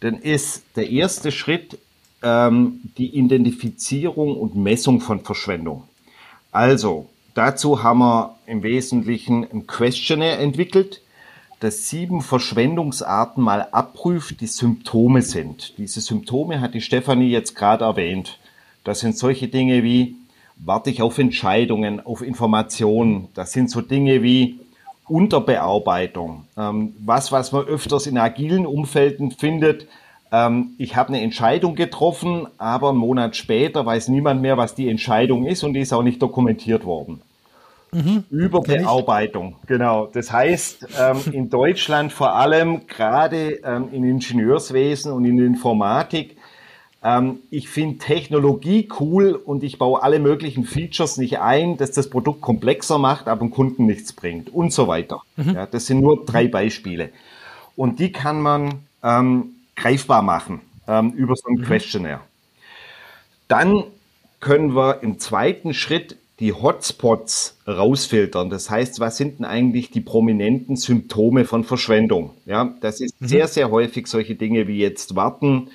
dann 0.00 0.16
ist 0.16 0.64
der 0.74 0.90
erste 0.90 1.30
Schritt 1.30 1.78
ähm, 2.22 2.80
die 2.98 3.16
Identifizierung 3.16 4.36
und 4.36 4.56
Messung 4.56 5.00
von 5.00 5.20
Verschwendung. 5.20 5.84
Also 6.50 7.08
dazu 7.34 7.84
haben 7.84 8.00
wir 8.00 8.34
im 8.46 8.64
Wesentlichen 8.64 9.46
ein 9.48 9.68
Questionnaire 9.68 10.38
entwickelt, 10.38 11.00
das 11.62 11.88
sieben 11.88 12.22
Verschwendungsarten 12.22 13.42
mal 13.42 13.68
abprüft, 13.70 14.40
die 14.40 14.48
Symptome 14.48 15.22
sind. 15.22 15.78
Diese 15.78 16.00
Symptome 16.00 16.60
hat 16.60 16.74
die 16.74 16.80
Stefanie 16.80 17.30
jetzt 17.30 17.54
gerade 17.54 17.84
erwähnt. 17.84 18.38
Das 18.82 18.98
sind 18.98 19.16
solche 19.16 19.46
Dinge 19.46 19.84
wie, 19.84 20.16
warte 20.56 20.90
ich 20.90 21.02
auf 21.02 21.18
Entscheidungen, 21.18 22.04
auf 22.04 22.22
Informationen. 22.22 23.28
Das 23.34 23.52
sind 23.52 23.70
so 23.70 23.80
Dinge 23.80 24.24
wie 24.24 24.58
Unterbearbeitung. 25.06 26.46
Ähm, 26.56 26.94
was, 26.98 27.30
was 27.30 27.52
man 27.52 27.64
öfters 27.64 28.08
in 28.08 28.18
agilen 28.18 28.66
Umfelden 28.66 29.30
findet. 29.30 29.86
Ähm, 30.32 30.72
ich 30.78 30.96
habe 30.96 31.10
eine 31.10 31.20
Entscheidung 31.20 31.76
getroffen, 31.76 32.48
aber 32.58 32.88
einen 32.88 32.98
Monat 32.98 33.36
später 33.36 33.86
weiß 33.86 34.08
niemand 34.08 34.42
mehr, 34.42 34.56
was 34.56 34.74
die 34.74 34.88
Entscheidung 34.88 35.46
ist 35.46 35.62
und 35.62 35.74
die 35.74 35.80
ist 35.80 35.92
auch 35.92 36.02
nicht 36.02 36.20
dokumentiert 36.20 36.84
worden. 36.84 37.20
Mhm. 37.94 38.24
Überbearbeitung, 38.30 39.56
genau. 39.66 40.06
Das 40.06 40.32
heißt, 40.32 40.86
ähm, 40.98 41.20
in 41.32 41.50
Deutschland 41.50 42.12
vor 42.12 42.34
allem 42.34 42.86
gerade 42.86 43.60
ähm, 43.64 43.88
in 43.92 44.04
Ingenieurswesen 44.04 45.12
und 45.12 45.26
in 45.26 45.38
Informatik, 45.38 46.36
ähm, 47.04 47.40
ich 47.50 47.68
finde 47.68 47.98
Technologie 47.98 48.88
cool 48.98 49.34
und 49.34 49.62
ich 49.62 49.78
baue 49.78 50.02
alle 50.02 50.20
möglichen 50.20 50.64
Features 50.64 51.18
nicht 51.18 51.40
ein, 51.40 51.76
dass 51.76 51.90
das 51.90 52.08
Produkt 52.08 52.40
komplexer 52.40 52.98
macht, 52.98 53.28
aber 53.28 53.40
dem 53.40 53.50
Kunden 53.50 53.84
nichts 53.84 54.12
bringt 54.12 54.48
und 54.48 54.72
so 54.72 54.88
weiter. 54.88 55.20
Mhm. 55.36 55.54
Ja, 55.54 55.66
das 55.66 55.86
sind 55.86 56.00
nur 56.00 56.24
drei 56.24 56.48
Beispiele. 56.48 57.10
Und 57.76 57.98
die 57.98 58.12
kann 58.12 58.40
man 58.40 58.84
ähm, 59.02 59.50
greifbar 59.76 60.22
machen 60.22 60.60
ähm, 60.86 61.12
über 61.12 61.34
so 61.36 61.48
ein 61.48 61.56
mhm. 61.56 61.64
Questionnaire. 61.64 62.20
Dann 63.48 63.84
können 64.40 64.74
wir 64.74 65.02
im 65.02 65.18
zweiten 65.18 65.74
Schritt 65.74 66.16
die 66.42 66.52
Hotspots 66.52 67.56
rausfiltern. 67.68 68.50
Das 68.50 68.68
heißt, 68.68 68.98
was 68.98 69.16
sind 69.16 69.38
denn 69.38 69.46
eigentlich 69.46 69.92
die 69.92 70.00
prominenten 70.00 70.74
Symptome 70.74 71.44
von 71.44 71.62
Verschwendung? 71.62 72.30
Ja, 72.46 72.74
das 72.80 73.00
ist 73.00 73.20
mhm. 73.20 73.28
sehr, 73.28 73.46
sehr 73.46 73.70
häufig 73.70 74.08
solche 74.08 74.34
Dinge 74.34 74.66
wie 74.66 74.78
jetzt 74.78 75.14
Warten, 75.14 75.70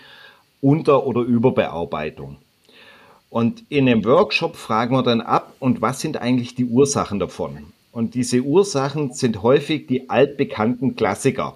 Unter- 0.59 1.07
oder 1.07 1.21
Überbearbeitung. 1.21 2.35
Und 3.29 3.63
in 3.69 3.87
einem 3.87 4.03
Workshop 4.03 4.57
fragen 4.57 4.93
wir 4.93 5.03
dann 5.03 5.21
ab, 5.21 5.53
und 5.59 5.81
was 5.81 6.01
sind 6.01 6.17
eigentlich 6.17 6.53
die 6.53 6.65
Ursachen 6.65 7.19
davon? 7.19 7.59
Und 7.93 8.13
diese 8.13 8.41
Ursachen 8.41 9.13
sind 9.13 9.43
häufig 9.43 9.87
die 9.87 10.09
altbekannten 10.09 10.97
Klassiker. 10.97 11.55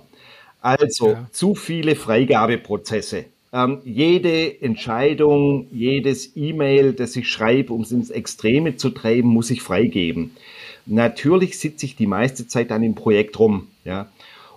Also 0.62 1.10
ja. 1.10 1.28
zu 1.32 1.54
viele 1.56 1.96
Freigabeprozesse, 1.96 3.26
ähm, 3.54 3.80
jede 3.84 4.62
Entscheidung, 4.62 5.68
jedes 5.72 6.36
E-Mail, 6.36 6.94
das 6.94 7.16
ich 7.16 7.28
schreibe, 7.28 7.74
um 7.74 7.82
es 7.82 7.92
ins 7.92 8.10
Extreme 8.10 8.78
zu 8.78 8.90
treiben, 8.92 9.30
muss 9.30 9.50
ich 9.50 9.62
freigeben. 9.62 10.32
Natürlich 10.86 11.60
sitze 11.60 11.86
ich 11.86 11.96
die 11.96 12.08
meiste 12.08 12.48
Zeit 12.48 12.72
dann 12.72 12.84
im 12.84 12.96
Projekt 12.96 13.38
rum. 13.40 13.68
Ja. 13.84 14.10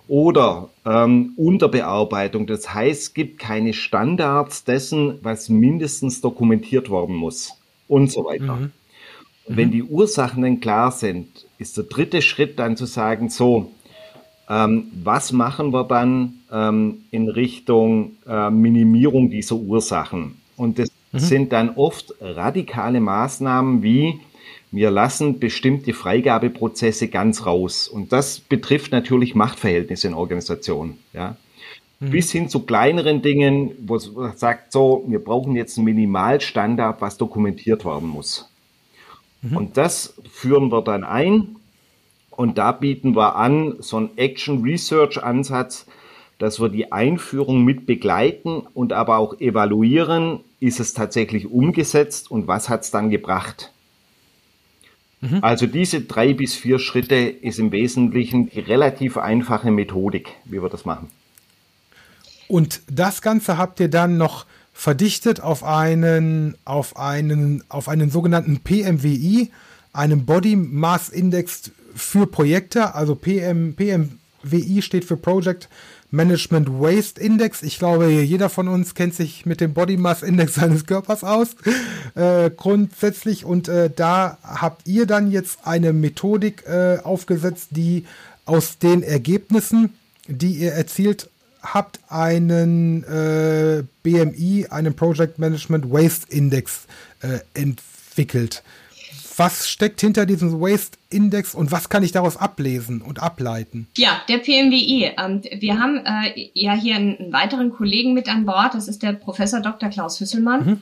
Oder 0.07 0.69
ähm, 0.85 1.33
Unterbearbeitung, 1.35 2.45
das 2.45 2.73
heißt, 2.73 3.01
es 3.01 3.13
gibt 3.13 3.39
keine 3.39 3.73
Standards 3.73 4.63
dessen, 4.63 5.19
was 5.23 5.49
mindestens 5.49 6.21
dokumentiert 6.21 6.89
worden 6.89 7.15
muss 7.15 7.53
und 7.87 8.11
so 8.11 8.25
weiter. 8.25 8.55
Mhm. 8.55 8.71
Und 9.45 9.57
wenn 9.57 9.69
mhm. 9.69 9.73
die 9.73 9.83
Ursachen 9.83 10.43
dann 10.43 10.59
klar 10.59 10.91
sind, 10.91 11.45
ist 11.57 11.77
der 11.77 11.85
dritte 11.85 12.21
Schritt 12.21 12.59
dann 12.59 12.77
zu 12.77 12.85
sagen, 12.85 13.29
so, 13.29 13.71
ähm, 14.49 14.91
was 15.03 15.31
machen 15.31 15.73
wir 15.73 15.83
dann 15.83 16.33
ähm, 16.51 17.03
in 17.11 17.29
Richtung 17.29 18.17
äh, 18.27 18.49
Minimierung 18.49 19.29
dieser 19.29 19.55
Ursachen? 19.55 20.37
Und 20.57 20.79
das 20.79 20.89
mhm. 21.11 21.19
sind 21.19 21.51
dann 21.51 21.71
oft 21.75 22.13
radikale 22.21 22.99
Maßnahmen 22.99 23.81
wie 23.83 24.19
wir 24.75 24.91
lassen 24.91 25.39
bestimmte 25.39 25.93
Freigabeprozesse 25.93 27.07
ganz 27.07 27.45
raus. 27.45 27.87
Und 27.87 28.11
das 28.11 28.41
betrifft 28.41 28.91
natürlich 28.91 29.33
Machtverhältnisse 29.33 30.07
in 30.07 30.13
Organisationen. 30.13 30.97
Ja. 31.13 31.37
Mhm. 32.01 32.09
Bis 32.11 32.31
hin 32.31 32.49
zu 32.49 32.65
kleineren 32.65 33.21
Dingen, 33.21 33.71
wo 33.85 33.95
es 33.95 34.11
sagt, 34.35 34.73
so, 34.73 35.05
wir 35.07 35.19
brauchen 35.19 35.55
jetzt 35.55 35.77
einen 35.77 35.85
Minimalstandard, 35.85 36.99
was 36.99 37.17
dokumentiert 37.17 37.85
werden 37.85 38.09
muss. 38.09 38.51
Mhm. 39.41 39.55
Und 39.55 39.77
das 39.77 40.15
führen 40.29 40.71
wir 40.73 40.81
dann 40.81 41.05
ein 41.05 41.54
und 42.35 42.57
da 42.57 42.71
bieten 42.71 43.15
wir 43.15 43.35
an, 43.35 43.75
so 43.79 43.97
einen 43.97 44.17
Action 44.17 44.61
Research 44.61 45.23
Ansatz, 45.23 45.85
dass 46.37 46.59
wir 46.59 46.69
die 46.69 46.91
Einführung 46.91 47.63
mit 47.63 47.85
begleiten 47.85 48.63
und 48.73 48.93
aber 48.93 49.17
auch 49.17 49.39
evaluieren, 49.39 50.41
ist 50.59 50.79
es 50.79 50.93
tatsächlich 50.93 51.49
umgesetzt 51.49 52.29
und 52.29 52.47
was 52.47 52.67
hat 52.69 52.81
es 52.81 52.91
dann 52.91 53.09
gebracht. 53.09 53.71
Mhm. 55.21 55.39
Also 55.41 55.65
diese 55.65 56.01
drei 56.01 56.33
bis 56.33 56.55
vier 56.55 56.79
Schritte 56.79 57.15
ist 57.15 57.59
im 57.59 57.71
Wesentlichen 57.71 58.49
die 58.49 58.59
relativ 58.59 59.17
einfache 59.17 59.71
Methodik, 59.71 60.33
wie 60.43 60.61
wir 60.61 60.69
das 60.69 60.85
machen. 60.85 61.09
Und 62.47 62.81
das 62.91 63.21
Ganze 63.21 63.57
habt 63.57 63.79
ihr 63.79 63.89
dann 63.89 64.17
noch 64.17 64.45
verdichtet 64.73 65.39
auf 65.39 65.63
einen, 65.63 66.55
auf 66.65 66.97
einen, 66.97 67.63
auf 67.69 67.87
einen 67.87 68.09
sogenannten 68.09 68.59
PMWI, 68.59 69.51
einem 69.93 70.25
Body 70.25 70.57
Mass 70.57 71.09
Index 71.09 71.71
für 71.95 72.27
Projekte, 72.27 72.93
also 72.93 73.15
PM, 73.15 73.75
PMWI 73.75 74.81
steht 74.81 75.05
für 75.05 75.17
Project 75.17 75.69
Management 76.11 76.69
Waste 76.69 77.19
Index. 77.19 77.63
Ich 77.63 77.79
glaube, 77.79 78.09
jeder 78.09 78.49
von 78.49 78.67
uns 78.67 78.95
kennt 78.95 79.15
sich 79.15 79.45
mit 79.45 79.61
dem 79.61 79.73
Body 79.73 79.97
Mass 79.97 80.23
Index 80.23 80.53
seines 80.55 80.85
Körpers 80.85 81.23
aus, 81.23 81.55
äh, 82.15 82.49
grundsätzlich. 82.49 83.45
Und 83.45 83.67
äh, 83.67 83.89
da 83.93 84.37
habt 84.43 84.87
ihr 84.87 85.05
dann 85.05 85.31
jetzt 85.31 85.59
eine 85.63 85.93
Methodik 85.93 86.63
äh, 86.67 86.99
aufgesetzt, 87.03 87.69
die 87.71 88.05
aus 88.45 88.77
den 88.77 89.03
Ergebnissen, 89.03 89.93
die 90.27 90.53
ihr 90.53 90.73
erzielt 90.73 91.29
habt, 91.61 91.99
einen 92.09 93.03
äh, 93.03 93.83
BMI, 94.03 94.67
einen 94.69 94.95
Project 94.95 95.39
Management 95.39 95.91
Waste 95.91 96.27
Index 96.29 96.85
äh, 97.21 97.39
entwickelt 97.53 98.63
was 99.37 99.69
steckt 99.69 100.01
hinter 100.01 100.25
diesem 100.25 100.59
Waste 100.61 100.97
Index 101.09 101.55
und 101.55 101.71
was 101.71 101.89
kann 101.89 102.03
ich 102.03 102.11
daraus 102.11 102.37
ablesen 102.37 103.01
und 103.01 103.21
ableiten? 103.21 103.87
Ja, 103.97 104.21
der 104.27 104.37
PMWI. 104.37 105.11
Ähm, 105.17 105.41
wir 105.59 105.79
haben 105.79 106.01
äh, 106.05 106.49
ja 106.53 106.73
hier 106.73 106.95
einen, 106.95 107.31
weiteren 107.31 107.71
Kollegen 107.71 108.13
mit 108.13 108.29
an 108.29 108.45
Bord. 108.45 108.73
Das 108.73 108.87
ist 108.87 109.03
der 109.03 109.13
Professor 109.13 109.59
Dr. 109.59 109.89
Klaus 109.89 110.19
Hüsselmann. 110.19 110.65
Mhm. 110.65 110.81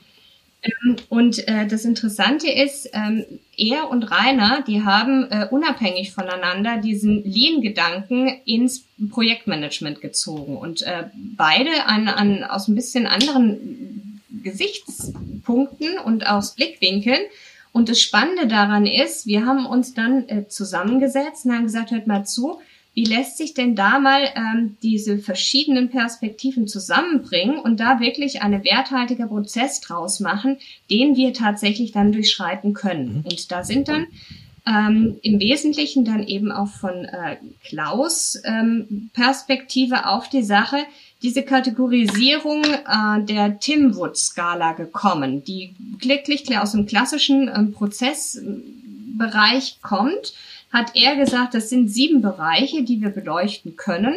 Ähm, 0.64 0.96
und 1.10 1.48
äh, 1.48 1.68
das 1.68 1.84
Interessante 1.86 2.50
ist, 2.50 2.90
ähm, 2.94 3.26
er 3.58 3.90
und 3.90 4.04
Rainer, 4.04 4.64
die 4.66 4.84
haben 4.84 5.28
äh, 5.30 5.48
unabhängig 5.50 6.12
voneinander 6.12 6.78
diesen 6.78 7.24
Lean-Gedanken 7.24 8.30
ins 8.46 8.86
Projektmanagement 9.10 10.02
gezogen 10.02 10.58
und 10.58 10.82
äh, 10.84 11.06
beide 11.36 11.86
an, 11.86 12.08
an, 12.08 12.44
aus 12.44 12.68
ein 12.68 12.76
bisschen 12.76 13.08
anderen 13.08 14.22
Gesichtspunkten 14.44 15.98
und 16.00 16.28
aus 16.28 16.56
Blickwinkeln 16.56 17.22
und 17.74 17.90
das 17.90 18.00
Spannende 18.00 18.48
daran 18.48 18.86
ist, 18.86 19.26
wir 19.26 19.46
haben 19.46 19.66
uns 19.66 19.94
dann 19.94 20.30
äh, 20.30 20.48
zusammengesetzt 20.48 21.46
und 21.46 21.54
haben 21.54 21.64
gesagt, 21.64 21.92
hört 21.92 22.08
mal 22.08 22.24
zu, 22.24 22.60
wie 22.94 23.04
lässt 23.04 23.38
sich 23.38 23.56
denn 23.56 23.76
da 23.76 24.00
mal 24.00 24.22
ähm, 24.36 24.78
diese 24.84 25.18
verschiedenen 25.18 25.90
Perspektiven 25.90 26.68
zusammenbringen 26.68 27.58
und 27.58 27.80
da 27.80 28.00
wirklich 28.00 28.44
einen 28.44 28.64
werthaltiger 28.64 29.26
Prozess 29.26 29.82
draus 29.82 30.20
machen, 30.20 30.58
den 30.92 31.16
wir 31.16 31.34
tatsächlich 31.34 31.92
dann 31.92 32.12
durchschreiten 32.12 32.76
können. 32.76 33.18
Mhm. 33.18 33.22
Und 33.26 33.52
da 33.52 33.64
sind 33.64 33.88
dann 33.88 34.06
ähm, 34.68 35.18
im 35.24 35.40
Wesentlichen 35.40 36.06
dann 36.06 36.28
eben 36.28 36.52
auch 36.52 36.70
von 36.70 37.06
äh, 37.06 37.38
Klaus 37.64 38.40
ähm, 38.46 39.10
Perspektive 39.14 40.08
auf 40.08 40.30
die 40.30 40.44
Sache 40.44 40.78
diese 41.24 41.44
Kategorisierung 41.44 42.64
äh, 42.66 43.24
der 43.24 43.60
Timwood-Skala 43.60 44.74
gekommen, 44.74 45.44
die 45.44 45.74
glücklich 46.00 46.56
aus 46.58 46.74
dem 46.74 46.86
klassischen 46.86 47.50
ähm, 47.54 47.72
Prozessbereich 47.72 49.80
kommt, 49.82 50.34
hat 50.72 50.96
er 50.96 51.16
gesagt, 51.16 51.54
das 51.54 51.70
sind 51.70 51.88
sieben 51.88 52.22
Bereiche, 52.22 52.84
die 52.84 53.02
wir 53.02 53.10
beleuchten 53.10 53.78
können. 53.78 54.16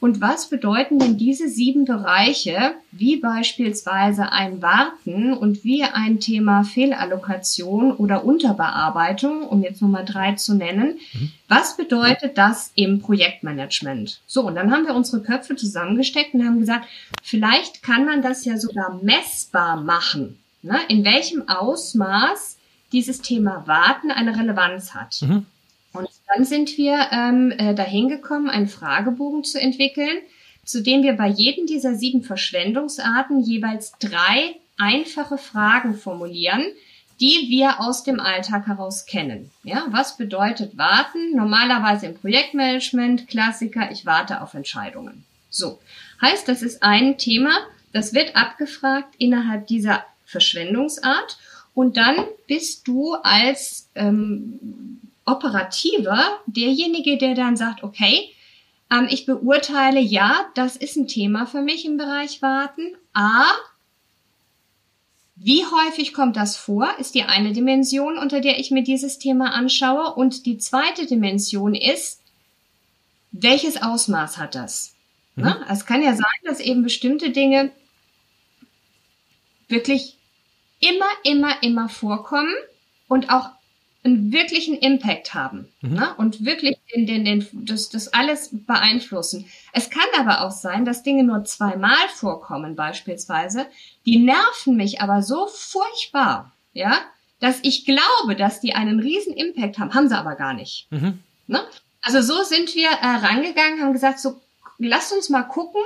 Und 0.00 0.20
was 0.20 0.48
bedeuten 0.48 1.00
denn 1.00 1.16
diese 1.16 1.48
sieben 1.48 1.84
Bereiche, 1.84 2.74
wie 2.92 3.16
beispielsweise 3.16 4.30
ein 4.30 4.62
Warten 4.62 5.32
und 5.32 5.64
wie 5.64 5.82
ein 5.82 6.20
Thema 6.20 6.62
Fehlallokation 6.62 7.92
oder 7.92 8.24
Unterbearbeitung, 8.24 9.42
um 9.42 9.62
jetzt 9.62 9.82
Nummer 9.82 10.04
drei 10.04 10.34
zu 10.34 10.54
nennen? 10.54 10.98
Mhm. 11.12 11.32
Was 11.48 11.76
bedeutet 11.76 12.38
das 12.38 12.70
im 12.76 13.00
Projektmanagement? 13.00 14.20
So, 14.26 14.46
und 14.46 14.54
dann 14.54 14.70
haben 14.70 14.86
wir 14.86 14.94
unsere 14.94 15.20
Köpfe 15.20 15.56
zusammengesteckt 15.56 16.32
und 16.32 16.44
haben 16.44 16.60
gesagt, 16.60 16.86
vielleicht 17.22 17.82
kann 17.82 18.04
man 18.04 18.22
das 18.22 18.44
ja 18.44 18.56
sogar 18.56 19.00
messbar 19.02 19.80
machen, 19.80 20.38
ne? 20.62 20.78
in 20.88 21.04
welchem 21.04 21.48
Ausmaß 21.48 22.56
dieses 22.92 23.20
Thema 23.20 23.66
Warten 23.66 24.12
eine 24.12 24.38
Relevanz 24.38 24.94
hat. 24.94 25.22
Mhm. 25.22 25.46
Dann 26.34 26.44
sind 26.44 26.76
wir 26.76 27.08
ähm, 27.10 27.52
äh, 27.52 27.74
dahin 27.74 28.08
gekommen, 28.08 28.50
einen 28.50 28.68
Fragebogen 28.68 29.44
zu 29.44 29.60
entwickeln, 29.60 30.18
zu 30.64 30.82
dem 30.82 31.02
wir 31.02 31.14
bei 31.14 31.28
jedem 31.28 31.66
dieser 31.66 31.94
sieben 31.94 32.22
Verschwendungsarten 32.22 33.40
jeweils 33.40 33.92
drei 33.98 34.56
einfache 34.78 35.38
Fragen 35.38 35.94
formulieren, 35.94 36.64
die 37.20 37.46
wir 37.48 37.80
aus 37.80 38.04
dem 38.04 38.20
Alltag 38.20 38.66
heraus 38.66 39.06
kennen. 39.06 39.50
Ja, 39.64 39.86
was 39.90 40.16
bedeutet 40.16 40.76
warten? 40.78 41.34
Normalerweise 41.34 42.06
im 42.06 42.14
Projektmanagement, 42.14 43.26
Klassiker, 43.26 43.90
ich 43.90 44.06
warte 44.06 44.40
auf 44.40 44.54
Entscheidungen. 44.54 45.24
So. 45.50 45.80
Heißt, 46.20 46.46
das 46.48 46.62
ist 46.62 46.82
ein 46.82 47.18
Thema, 47.18 47.50
das 47.92 48.12
wird 48.12 48.36
abgefragt 48.36 49.14
innerhalb 49.18 49.66
dieser 49.66 50.04
Verschwendungsart 50.26 51.38
und 51.74 51.96
dann 51.96 52.16
bist 52.46 52.86
du 52.86 53.14
als 53.14 53.88
ähm, 53.94 55.00
Operativer 55.28 56.40
derjenige, 56.46 57.18
der 57.18 57.34
dann 57.34 57.56
sagt, 57.56 57.82
okay, 57.82 58.30
ähm, 58.90 59.06
ich 59.10 59.26
beurteile, 59.26 60.00
ja, 60.00 60.46
das 60.54 60.76
ist 60.76 60.96
ein 60.96 61.06
Thema 61.06 61.46
für 61.46 61.60
mich 61.60 61.84
im 61.84 61.96
Bereich 61.96 62.40
Warten. 62.40 62.96
A, 63.12 63.44
wie 65.36 65.64
häufig 65.64 66.14
kommt 66.14 66.36
das 66.36 66.56
vor, 66.56 66.88
ist 66.98 67.14
die 67.14 67.22
eine 67.22 67.52
Dimension, 67.52 68.18
unter 68.18 68.40
der 68.40 68.58
ich 68.58 68.70
mir 68.70 68.82
dieses 68.82 69.18
Thema 69.18 69.52
anschaue. 69.52 70.14
Und 70.14 70.46
die 70.46 70.58
zweite 70.58 71.06
Dimension 71.06 71.74
ist, 71.74 72.22
welches 73.30 73.80
Ausmaß 73.80 74.38
hat 74.38 74.54
das? 74.54 74.94
Mhm. 75.36 75.44
Na, 75.44 75.66
es 75.70 75.86
kann 75.86 76.02
ja 76.02 76.14
sein, 76.14 76.26
dass 76.44 76.60
eben 76.60 76.82
bestimmte 76.82 77.30
Dinge 77.30 77.70
wirklich 79.68 80.16
immer, 80.80 81.10
immer, 81.24 81.62
immer 81.62 81.88
vorkommen 81.88 82.54
und 83.06 83.30
auch 83.30 83.50
einen 84.04 84.32
wirklichen 84.32 84.76
Impact 84.78 85.34
haben 85.34 85.68
mhm. 85.80 85.94
ne? 85.94 86.14
und 86.16 86.44
wirklich 86.44 86.76
den, 86.94 87.06
den, 87.06 87.24
den, 87.24 87.46
das, 87.52 87.88
das 87.88 88.12
alles 88.12 88.50
beeinflussen. 88.52 89.46
Es 89.72 89.90
kann 89.90 90.06
aber 90.16 90.42
auch 90.42 90.50
sein, 90.50 90.84
dass 90.84 91.02
Dinge 91.02 91.24
nur 91.24 91.44
zweimal 91.44 92.08
vorkommen 92.14 92.76
beispielsweise, 92.76 93.66
die 94.06 94.18
nerven 94.18 94.76
mich 94.76 95.00
aber 95.00 95.22
so 95.22 95.46
furchtbar, 95.48 96.52
ja, 96.72 96.98
dass 97.40 97.58
ich 97.62 97.84
glaube, 97.84 98.36
dass 98.36 98.60
die 98.60 98.74
einen 98.74 99.00
riesen 99.00 99.32
Impact 99.34 99.78
haben, 99.78 99.94
haben 99.94 100.08
sie 100.08 100.16
aber 100.16 100.36
gar 100.36 100.54
nicht. 100.54 100.86
Mhm. 100.90 101.20
Ne? 101.46 101.60
Also 102.02 102.20
so 102.20 102.42
sind 102.44 102.74
wir 102.74 102.88
äh, 102.88 103.06
rangegangen, 103.06 103.80
haben 103.80 103.92
gesagt, 103.92 104.20
so 104.20 104.40
lasst 104.78 105.12
uns 105.12 105.28
mal 105.28 105.42
gucken, 105.42 105.82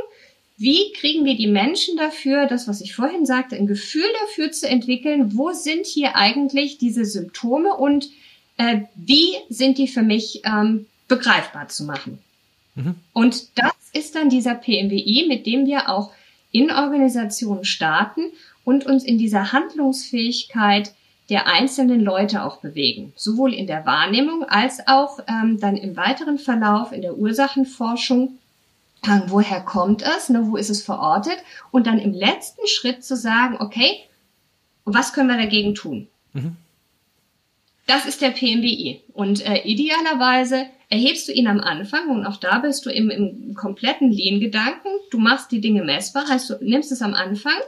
wie 0.57 0.93
kriegen 0.93 1.25
wir 1.25 1.37
die 1.37 1.47
Menschen 1.47 1.97
dafür, 1.97 2.47
das, 2.47 2.69
was 2.69 2.81
ich 2.81 2.95
vorhin 2.95 3.27
sagte, 3.27 3.57
ein 3.57 3.67
Gefühl 3.67 4.07
dafür 4.21 4.53
zu 4.53 4.69
entwickeln, 4.69 5.37
wo 5.37 5.53
sind 5.53 5.87
hier 5.87 6.17
eigentlich 6.17 6.79
diese 6.79 7.05
Symptome 7.05 7.75
und 7.75 8.11
äh, 8.59 8.83
wie 8.95 9.35
sind 9.49 9.79
die 9.79 9.89
für 9.89 10.03
mich 10.03 10.43
ähm, 10.45 10.87
begreifbar 11.09 11.69
zu 11.69 11.85
machen? 11.85 12.19
Mhm. 12.75 12.95
Und 13.13 13.59
das 13.59 13.73
ist 13.93 14.15
dann 14.15 14.29
dieser 14.29 14.55
PMWI, 14.55 15.27
mit 15.29 15.47
dem 15.47 15.67
wir 15.67 15.89
auch 15.89 16.13
in 16.51 16.71
Organisationen 16.71 17.65
starten 17.65 18.21
und 18.65 18.87
uns 18.87 19.05
in 19.05 19.19
dieser 19.19 19.53
Handlungsfähigkeit 19.53 20.93
der 21.29 21.47
einzelnen 21.47 22.01
Leute 22.01 22.45
auch 22.45 22.59
bewegen, 22.59 23.13
sowohl 23.17 23.55
in 23.55 23.67
der 23.67 23.87
Wahrnehmung 23.87 24.45
als 24.45 24.87
auch 24.87 25.19
ähm, 25.27 25.59
dann 25.61 25.77
im 25.77 25.97
weiteren 25.97 26.39
Verlauf 26.39 26.93
in 26.93 27.01
der 27.01 27.17
Ursachenforschung 27.17 28.39
woher 29.27 29.61
kommt 29.61 30.03
es, 30.03 30.29
ne, 30.29 30.47
wo 30.47 30.57
ist 30.57 30.71
es 30.71 30.83
verortet 30.83 31.39
und 31.71 31.87
dann 31.87 31.99
im 31.99 32.13
letzten 32.13 32.67
Schritt 32.67 33.05
zu 33.05 33.17
sagen, 33.17 33.57
okay, 33.61 34.01
was 34.85 35.13
können 35.13 35.29
wir 35.29 35.37
dagegen 35.37 35.75
tun? 35.75 36.09
Mhm. 36.33 36.57
Das 37.87 38.07
ist 38.07 38.23
der 38.23 38.31
PMBI 38.31 39.01
und 39.13 39.45
äh, 39.45 39.63
idealerweise 39.65 40.67
erhebst 40.89 41.27
du 41.27 41.33
ihn 41.33 41.49
am 41.49 41.61
Anfang 41.61 42.11
und 42.11 42.25
auch 42.27 42.37
da 42.37 42.59
bist 42.59 42.87
du 42.87 42.91
im, 42.91 43.11
im 43.11 43.55
kompletten 43.55 44.13
Lean-Gedanken. 44.13 44.89
Du 45.11 45.19
machst 45.19 45.51
die 45.51 45.61
Dinge 45.61 45.83
messbar, 45.83 46.29
heißt 46.29 46.51
du 46.51 46.55
nimmst 46.61 46.93
es 46.93 47.03
am 47.03 47.15
Anfang 47.15 47.61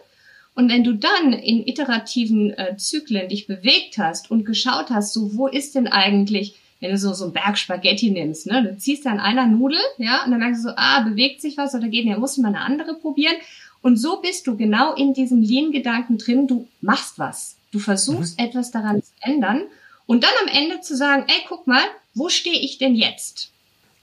und 0.54 0.70
wenn 0.70 0.84
du 0.84 0.94
dann 0.94 1.32
in 1.32 1.66
iterativen 1.66 2.56
äh, 2.56 2.76
Zyklen 2.76 3.28
dich 3.28 3.46
bewegt 3.46 3.98
hast 3.98 4.30
und 4.30 4.44
geschaut 4.44 4.90
hast, 4.90 5.12
so 5.12 5.36
wo 5.36 5.48
ist 5.48 5.74
denn 5.74 5.88
eigentlich 5.88 6.54
wenn 6.84 6.90
du 6.90 6.98
so, 6.98 7.14
so 7.14 7.24
einen 7.24 7.32
Berg 7.32 7.56
Spaghetti 7.56 8.10
nimmst, 8.10 8.46
ne, 8.46 8.62
du 8.62 8.76
ziehst 8.76 9.06
dann 9.06 9.18
einer 9.18 9.46
Nudel, 9.46 9.80
ja, 9.96 10.22
und 10.24 10.30
dann 10.30 10.40
merkst 10.40 10.62
du 10.62 10.68
so, 10.68 10.74
ah, 10.76 11.00
bewegt 11.00 11.40
sich 11.40 11.56
was 11.56 11.74
oder 11.74 11.88
geht, 11.88 12.04
ja, 12.04 12.18
muss 12.18 12.36
ich 12.36 12.42
mal 12.42 12.48
eine 12.48 12.60
andere 12.60 12.94
probieren. 12.94 13.36
Und 13.80 13.96
so 13.96 14.20
bist 14.20 14.46
du 14.46 14.56
genau 14.56 14.94
in 14.94 15.14
diesem 15.14 15.40
Lean-Gedanken 15.40 16.18
drin, 16.18 16.46
du 16.46 16.68
machst 16.82 17.18
was. 17.18 17.56
Du 17.72 17.78
versuchst 17.78 18.38
mhm. 18.38 18.44
etwas 18.44 18.70
daran 18.70 19.02
zu 19.02 19.10
ändern 19.22 19.62
und 20.04 20.24
dann 20.24 20.30
am 20.42 20.48
Ende 20.48 20.82
zu 20.82 20.94
sagen, 20.94 21.24
ey, 21.26 21.42
guck 21.48 21.66
mal, 21.66 21.82
wo 22.12 22.28
stehe 22.28 22.60
ich 22.60 22.76
denn 22.76 22.94
jetzt? 22.94 23.50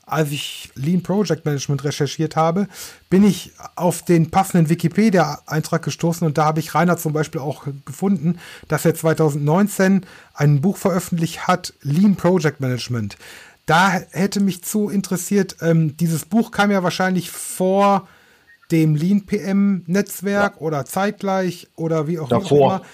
Als 0.05 0.31
ich 0.31 0.71
Lean 0.75 1.03
Project 1.03 1.45
Management 1.45 1.83
recherchiert 1.83 2.35
habe, 2.35 2.67
bin 3.09 3.23
ich 3.23 3.51
auf 3.75 4.03
den 4.03 4.29
passenden 4.31 4.69
Wikipedia-Eintrag 4.69 5.83
gestoßen 5.83 6.25
und 6.27 6.37
da 6.37 6.45
habe 6.45 6.59
ich 6.59 6.75
Rainer 6.75 6.97
zum 6.97 7.13
Beispiel 7.13 7.41
auch 7.41 7.65
gefunden, 7.85 8.39
dass 8.67 8.85
er 8.85 8.95
2019 8.95 10.05
ein 10.33 10.61
Buch 10.61 10.77
veröffentlicht 10.77 11.47
hat, 11.47 11.73
Lean 11.81 12.15
Project 12.15 12.59
Management. 12.59 13.17
Da 13.65 13.91
hätte 14.11 14.39
mich 14.41 14.63
zu 14.63 14.89
interessiert, 14.89 15.57
ähm, 15.61 15.95
dieses 15.97 16.25
Buch 16.25 16.51
kam 16.51 16.71
ja 16.71 16.83
wahrscheinlich 16.83 17.31
vor 17.31 18.07
dem 18.71 18.95
Lean 18.95 19.25
PM 19.25 19.83
Netzwerk 19.87 20.55
ja. 20.55 20.61
oder 20.61 20.85
zeitgleich 20.85 21.67
oder 21.75 22.07
wie 22.07 22.19
auch, 22.19 22.29
Davor. 22.29 22.49
Wie 22.49 22.63
auch 22.63 22.75
immer. 22.77 22.85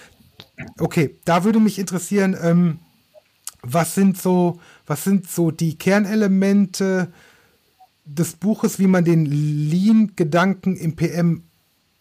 Okay, 0.78 1.16
da 1.24 1.44
würde 1.44 1.60
mich 1.60 1.78
interessieren, 1.78 2.36
ähm, 2.40 2.80
was 3.62 3.94
sind 3.94 4.20
so, 4.20 4.60
was 4.88 5.04
sind 5.04 5.30
so 5.30 5.50
die 5.50 5.78
Kernelemente 5.78 7.08
des 8.04 8.32
Buches, 8.32 8.78
wie 8.78 8.86
man 8.86 9.04
den 9.04 9.26
Lean-Gedanken 9.26 10.76
im 10.76 10.96
PM 10.96 11.44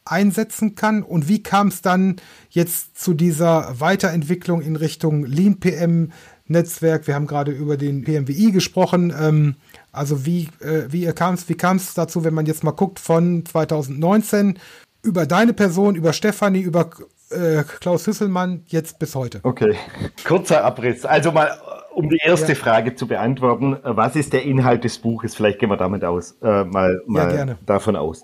einsetzen 0.05 0.75
kann 0.75 1.03
und 1.03 1.27
wie 1.27 1.43
kam 1.43 1.67
es 1.67 1.81
dann 1.81 2.15
jetzt 2.49 2.97
zu 2.97 3.13
dieser 3.13 3.79
Weiterentwicklung 3.79 4.61
in 4.61 4.77
Richtung 4.77 5.25
Lean 5.25 5.59
PM 5.59 6.11
Netzwerk? 6.45 7.07
Wir 7.07 7.15
haben 7.15 7.27
gerade 7.27 7.51
über 7.51 7.75
den 7.75 8.03
PMWI 8.03 8.51
gesprochen. 8.51 9.13
Ähm, 9.19 9.55
also 9.91 10.25
wie, 10.25 10.47
äh, 10.61 10.85
wie 10.89 11.05
kam 11.07 11.35
es 11.35 11.49
wie 11.49 11.55
dazu, 11.55 12.23
wenn 12.23 12.33
man 12.33 12.45
jetzt 12.45 12.63
mal 12.63 12.71
guckt 12.71 12.99
von 12.99 13.45
2019 13.45 14.57
über 15.03 15.25
deine 15.25 15.53
Person, 15.53 15.95
über 15.95 16.13
Stefanie, 16.13 16.61
über 16.61 16.89
äh, 17.29 17.63
Klaus 17.63 18.07
Hüsselmann 18.07 18.63
jetzt 18.67 18.99
bis 18.99 19.15
heute. 19.15 19.41
Okay, 19.43 19.75
kurzer 20.25 20.63
Abriss. 20.63 21.05
Also 21.05 21.31
mal, 21.31 21.51
um 21.97 22.09
die 22.09 22.19
erste 22.23 22.49
ja. 22.49 22.55
Frage 22.55 22.93
zu 22.93 23.07
beantworten, 23.07 23.73
äh, 23.73 23.79
was 23.83 24.15
ist 24.15 24.31
der 24.31 24.43
Inhalt 24.43 24.83
des 24.83 24.99
Buches? 24.99 25.33
Vielleicht 25.33 25.57
gehen 25.57 25.69
wir 25.69 25.77
damit 25.77 26.03
aus, 26.03 26.37
äh, 26.43 26.63
mal, 26.63 27.01
mal 27.07 27.35
ja, 27.35 27.55
davon 27.65 27.95
aus. 27.95 28.23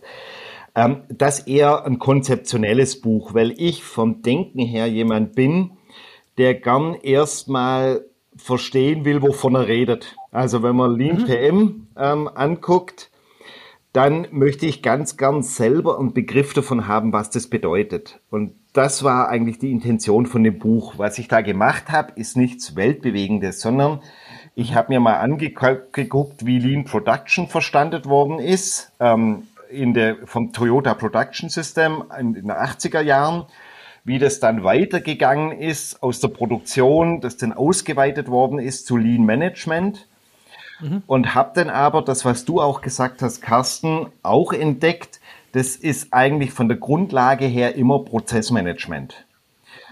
Ähm, 0.76 1.02
das 1.10 1.40
eher 1.48 1.84
ein 1.84 1.98
konzeptionelles 1.98 3.02
Buch, 3.02 3.34
weil 3.34 3.52
ich 3.58 3.84
vom 3.84 4.22
Denken 4.22 4.60
her 4.60 4.86
jemand 4.86 5.34
bin, 5.34 5.72
der 6.38 6.54
gern 6.54 6.94
erstmal 6.94 8.06
verstehen 8.36 9.06
will, 9.06 9.24
wovon 9.24 9.56
er 9.56 9.68
redet. 9.68 10.18
Also 10.32 10.62
wenn 10.62 10.76
man 10.76 10.96
Lean 10.96 11.22
mhm. 11.22 11.26
PM 11.26 11.88
ähm, 11.98 12.30
anguckt, 12.34 13.10
dann 13.92 14.28
möchte 14.30 14.68
ich 14.68 14.84
ganz 14.84 15.18
gern 15.18 15.42
selber 15.42 16.00
einen 16.00 16.14
Begriff 16.14 16.54
davon 16.54 16.88
haben, 16.88 17.12
was 17.12 17.32
das 17.32 17.48
bedeutet. 17.48 18.20
Und 18.30 18.54
das 18.74 19.04
war 19.04 19.30
eigentlich 19.30 19.60
die 19.60 19.72
Intention 19.72 20.26
von 20.26 20.44
dem 20.44 20.60
Buch. 20.60 20.96
Was 20.98 21.20
ich 21.20 21.28
da 21.28 21.42
gemacht 21.42 21.90
habe, 21.90 22.14
ist 22.16 22.36
nichts 22.36 22.76
Weltbewegendes, 22.76 23.62
sondern 23.62 24.02
ich 24.56 24.76
habe 24.76 24.92
mir 24.92 25.00
mal 25.00 25.18
angeguckt, 25.18 26.46
wie 26.46 26.60
Lean 26.60 26.84
Production 26.84 27.48
verstanden 27.48 28.06
worden 28.06 28.40
ist 28.40 28.92
ähm, 29.00 29.48
in 29.70 29.94
der, 29.94 30.18
vom 30.26 30.54
Toyota 30.54 30.94
Production 30.94 31.50
System 31.50 32.04
in, 32.20 32.36
in 32.36 32.48
den 32.48 32.52
80er 32.52 33.02
Jahren, 33.02 33.46
wie 34.04 34.20
das 34.20 34.40
dann 34.40 34.64
weitergegangen 34.64 35.58
ist 35.58 36.04
aus 36.04 36.20
der 36.20 36.28
Produktion, 36.28 37.22
das 37.22 37.38
dann 37.38 37.54
ausgeweitet 37.54 38.28
worden 38.28 38.60
ist 38.60 38.86
zu 38.86 38.98
Lean 38.98 39.24
Management 39.24 40.08
mhm. 40.82 41.04
und 41.08 41.36
habe 41.36 41.52
dann 41.56 41.70
aber 41.70 42.02
das, 42.02 42.26
was 42.26 42.46
du 42.46 42.60
auch 42.62 42.82
gesagt 42.82 43.22
hast, 43.22 43.42
Carsten, 43.42 44.08
auch 44.22 44.52
entdeckt. 44.52 45.20
Das 45.54 45.76
ist 45.76 46.13
eigentlich 46.13 46.52
von 46.52 46.68
der 46.68 46.78
Grundlage 46.78 47.46
her 47.46 47.76
immer 47.76 48.00
Prozessmanagement. 48.00 49.26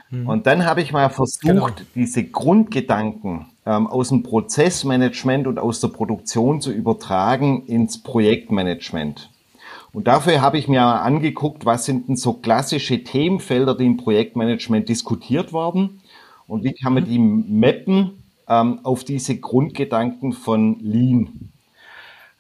Mhm. 0.10 0.28
Und 0.28 0.48
dann 0.48 0.66
habe 0.66 0.82
ich 0.82 0.92
mal 0.92 1.10
versucht, 1.10 1.42
genau. 1.42 1.70
diese 1.96 2.24
Grundgedanken 2.24 3.46
ähm, 3.66 3.88
aus 3.88 4.10
dem 4.10 4.24
Prozessmanagement 4.24 5.48
und 5.48 5.60
aus 5.60 5.80
der 5.80 5.90
Produktion 5.90 6.62
zu 6.62 6.72
übertragen 6.72 7.66
ins 7.68 8.02
Projektmanagement. 8.02 9.30
Und 9.94 10.08
dafür 10.08 10.42
habe 10.42 10.58
ich 10.58 10.68
mir 10.68 10.84
angeguckt, 10.84 11.66
was 11.66 11.86
sind 11.86 12.08
denn 12.08 12.16
so 12.16 12.34
klassische 12.34 13.04
Themenfelder, 13.04 13.76
die 13.76 13.86
im 13.86 13.98
Projektmanagement 13.98 14.90
diskutiert 14.90 15.54
werden 15.54 16.02
und 16.48 16.64
wie 16.64 16.74
kann 16.74 16.94
man 16.94 17.06
die 17.06 17.20
mappen 17.20 18.24
ähm, 18.48 18.80
auf 18.84 19.04
diese 19.04 19.38
Grundgedanken 19.38 20.34
von 20.34 20.80
Lean. 20.80 21.52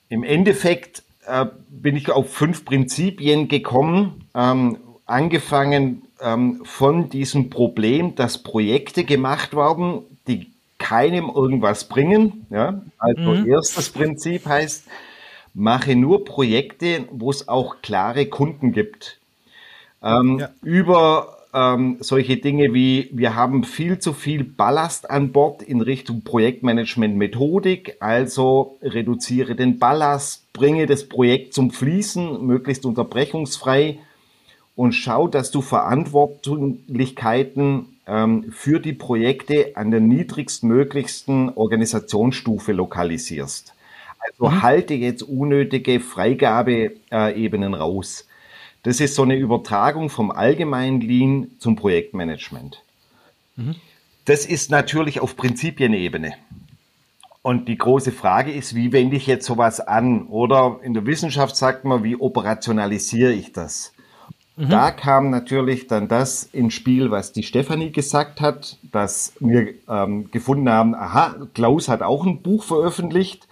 Im 0.09 0.23
Endeffekt 0.23 1.03
äh, 1.25 1.45
bin 1.69 1.95
ich 1.95 2.09
auf 2.11 2.33
fünf 2.33 2.65
Prinzipien 2.65 3.47
gekommen, 3.47 4.25
ähm, 4.35 4.77
angefangen 5.05 6.03
ähm, 6.21 6.61
von 6.63 7.09
diesem 7.09 7.49
Problem, 7.49 8.15
dass 8.15 8.37
Projekte 8.37 9.03
gemacht 9.03 9.55
werden, 9.55 10.03
die 10.27 10.51
keinem 10.77 11.29
irgendwas 11.29 11.87
bringen. 11.87 12.45
Ja? 12.49 12.81
Also 12.97 13.21
mhm. 13.21 13.47
erstes 13.47 13.89
Prinzip 13.89 14.45
heißt, 14.45 14.85
mache 15.53 15.95
nur 15.95 16.25
Projekte, 16.25 17.05
wo 17.11 17.29
es 17.29 17.47
auch 17.47 17.81
klare 17.81 18.25
Kunden 18.27 18.71
gibt. 18.71 19.19
Ähm, 20.01 20.39
ja. 20.39 20.49
Über 20.63 21.40
ähm, 21.53 21.97
solche 21.99 22.37
Dinge 22.37 22.73
wie, 22.73 23.09
wir 23.11 23.35
haben 23.35 23.63
viel 23.63 23.99
zu 23.99 24.13
viel 24.13 24.43
Ballast 24.43 25.07
an 25.09 25.31
Bord 25.31 25.61
in 25.61 25.81
Richtung 25.81 26.23
Projektmanagement-Methodik, 26.23 27.97
also 27.99 28.77
reduziere 28.81 29.55
den 29.55 29.77
Ballast, 29.79 30.51
bringe 30.53 30.85
das 30.85 31.09
Projekt 31.09 31.53
zum 31.53 31.71
Fließen, 31.71 32.45
möglichst 32.45 32.85
unterbrechungsfrei 32.85 33.99
und 34.75 34.93
schau, 34.93 35.27
dass 35.27 35.51
du 35.51 35.61
Verantwortlichkeiten 35.61 37.97
ähm, 38.07 38.45
für 38.51 38.79
die 38.79 38.93
Projekte 38.93 39.73
an 39.75 39.91
der 39.91 39.99
niedrigstmöglichsten 39.99 41.49
Organisationsstufe 41.49 42.71
lokalisierst. 42.71 43.73
Also 44.19 44.47
mhm. 44.47 44.61
halte 44.61 44.93
jetzt 44.93 45.23
unnötige 45.23 45.99
Freigabeebenen 45.99 47.73
raus. 47.73 48.25
Das 48.83 48.99
ist 48.99 49.15
so 49.15 49.23
eine 49.23 49.35
Übertragung 49.35 50.09
vom 50.09 50.31
allgemeinen 50.31 51.01
Lean 51.01 51.51
zum 51.59 51.75
Projektmanagement. 51.75 52.83
Mhm. 53.55 53.75
Das 54.25 54.45
ist 54.45 54.71
natürlich 54.71 55.19
auf 55.19 55.35
Prinzipienebene. 55.35 56.33
Und 57.43 57.67
die 57.67 57.77
große 57.77 58.11
Frage 58.11 58.51
ist, 58.51 58.75
wie 58.75 58.91
wende 58.91 59.15
ich 59.15 59.25
jetzt 59.25 59.45
sowas 59.45 59.79
an? 59.79 60.27
Oder 60.27 60.79
in 60.83 60.93
der 60.93 61.05
Wissenschaft 61.05 61.55
sagt 61.55 61.85
man, 61.85 62.03
wie 62.03 62.15
operationalisiere 62.15 63.33
ich 63.33 63.51
das? 63.51 63.93
Mhm. 64.57 64.69
Da 64.69 64.91
kam 64.91 65.31
natürlich 65.31 65.87
dann 65.87 66.07
das 66.07 66.43
ins 66.43 66.75
Spiel, 66.75 67.09
was 67.09 67.31
die 67.31 67.43
Stefanie 67.43 67.91
gesagt 67.91 68.41
hat, 68.41 68.77
dass 68.91 69.33
wir 69.39 69.73
ähm, 69.89 70.29
gefunden 70.29 70.69
haben, 70.69 70.93
aha, 70.93 71.35
Klaus 71.53 71.87
hat 71.87 72.03
auch 72.03 72.25
ein 72.25 72.41
Buch 72.43 72.63
veröffentlicht, 72.63 73.47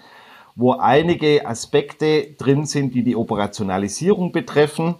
wo 0.56 0.74
einige 0.74 1.48
Aspekte 1.48 2.28
drin 2.38 2.66
sind, 2.66 2.94
die 2.94 3.04
die 3.04 3.16
Operationalisierung 3.16 4.32
betreffen. 4.32 4.96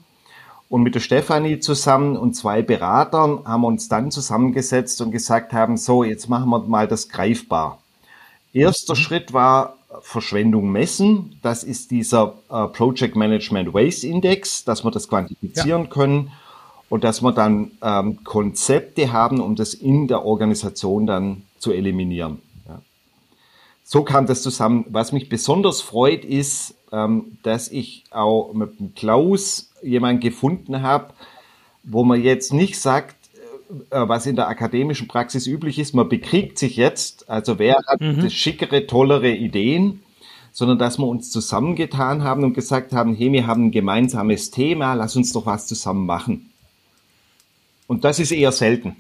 Und 0.70 0.84
mit 0.84 0.94
der 0.94 1.00
Stefanie 1.00 1.60
zusammen 1.60 2.16
und 2.16 2.36
zwei 2.36 2.62
Beratern 2.62 3.42
haben 3.44 3.62
wir 3.62 3.68
uns 3.68 3.90
dann 3.90 4.12
zusammengesetzt 4.12 5.02
und 5.02 5.12
gesagt 5.12 5.52
haben, 5.52 5.78
so, 5.78 6.04
jetzt 6.04 6.30
machen 6.30 6.50
wir 6.50 6.60
mal 6.60 6.88
das 6.88 7.10
greifbar. 7.10 7.80
Erster 8.54 8.94
mhm. 8.94 8.98
Schritt 8.98 9.34
war 9.34 9.78
Verschwendung 10.02 10.72
messen. 10.72 11.40
Das 11.42 11.64
ist 11.64 11.90
dieser 11.92 12.36
äh, 12.50 12.68
Project 12.68 13.16
Management 13.16 13.74
Waste 13.74 14.08
Index, 14.08 14.64
dass 14.64 14.84
wir 14.84 14.92
das 14.92 15.08
quantifizieren 15.08 15.84
ja. 15.84 15.90
können 15.90 16.32
und 16.90 17.04
dass 17.04 17.22
wir 17.22 17.32
dann 17.32 17.72
ähm, 17.82 18.24
Konzepte 18.24 19.12
haben, 19.12 19.42
um 19.42 19.56
das 19.56 19.74
in 19.74 20.08
der 20.08 20.24
Organisation 20.26 21.08
dann 21.08 21.44
zu 21.58 21.72
eliminieren. 21.72 22.40
Ja. 22.68 22.82
So 23.84 24.04
kam 24.04 24.28
das 24.28 24.44
zusammen. 24.44 24.86
Was 24.90 25.12
mich 25.12 25.30
besonders 25.30 25.82
freut, 25.82 26.24
ist, 26.24 26.76
ähm, 26.92 27.38
dass 27.44 27.70
ich 27.70 28.04
auch 28.12 28.54
mit 28.54 28.80
dem 28.80 28.94
Klaus 28.96 29.69
jemanden 29.84 30.22
gefunden 30.22 30.82
habe, 30.82 31.14
wo 31.84 32.04
man 32.04 32.22
jetzt 32.22 32.54
nicht 32.54 32.80
sagt, 32.80 33.16
äh, 33.92 34.08
was 34.08 34.26
in 34.26 34.36
der 34.36 34.48
akademischen 34.48 35.08
Praxis 35.08 35.48
üblich 35.48 35.80
ist, 35.80 35.94
man 35.94 36.10
bekriegt 36.10 36.58
sich 36.58 36.76
jetzt, 36.76 37.30
also 37.30 37.60
wer 37.60 37.78
hat 37.88 38.02
mhm. 38.02 38.30
schickere, 38.30 38.88
tollere 38.88 39.32
Ideen, 39.32 40.02
sondern 40.52 40.80
dass 40.80 40.98
wir 40.98 41.08
uns 41.08 41.32
zusammengetan 41.32 42.24
haben 42.24 42.44
und 42.44 42.54
gesagt 42.54 42.94
haben, 42.94 43.16
hey, 43.16 43.32
wir 43.32 43.48
haben 43.48 43.68
ein 43.68 43.72
gemeinsames 43.72 44.52
Thema, 44.52 44.94
lass 44.94 45.16
uns 45.16 45.32
doch 45.32 45.46
was 45.46 45.68
zusammen 45.68 46.06
machen. 46.06 46.50
Und 47.88 48.04
das 48.04 48.20
ist 48.20 48.32
eher 48.32 48.52
selten. 48.52 48.96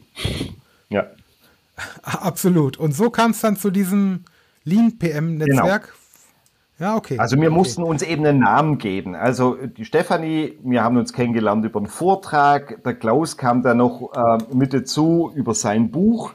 Ja. 0.89 1.07
Absolut. 2.03 2.77
Und 2.77 2.93
so 2.93 3.09
kam 3.09 3.31
es 3.31 3.41
dann 3.41 3.57
zu 3.57 3.71
diesem 3.71 4.25
Lean 4.63 4.97
PM-Netzwerk, 4.97 5.83
genau. 5.83 5.98
Ja, 6.79 6.95
okay. 6.95 7.19
Also 7.19 7.35
wir 7.35 7.49
okay. 7.49 7.57
mussten 7.57 7.83
uns 7.83 8.01
eben 8.01 8.25
einen 8.25 8.39
Namen 8.39 8.77
geben. 8.77 9.13
Also 9.13 9.55
die 9.55 9.83
Stefanie, 9.83 10.57
wir 10.63 10.81
haben 10.83 10.95
uns 10.95 11.11
kennengelernt 11.11 11.65
über 11.65 11.79
einen 11.79 11.87
Vortrag. 11.87 12.81
Der 12.83 12.93
Klaus 12.93 13.35
kam 13.35 13.63
da 13.63 13.73
noch 13.73 14.13
äh, 14.15 14.55
mit 14.55 14.73
dazu 14.73 15.31
über 15.35 15.53
sein 15.53 15.91
Buch. 15.91 16.31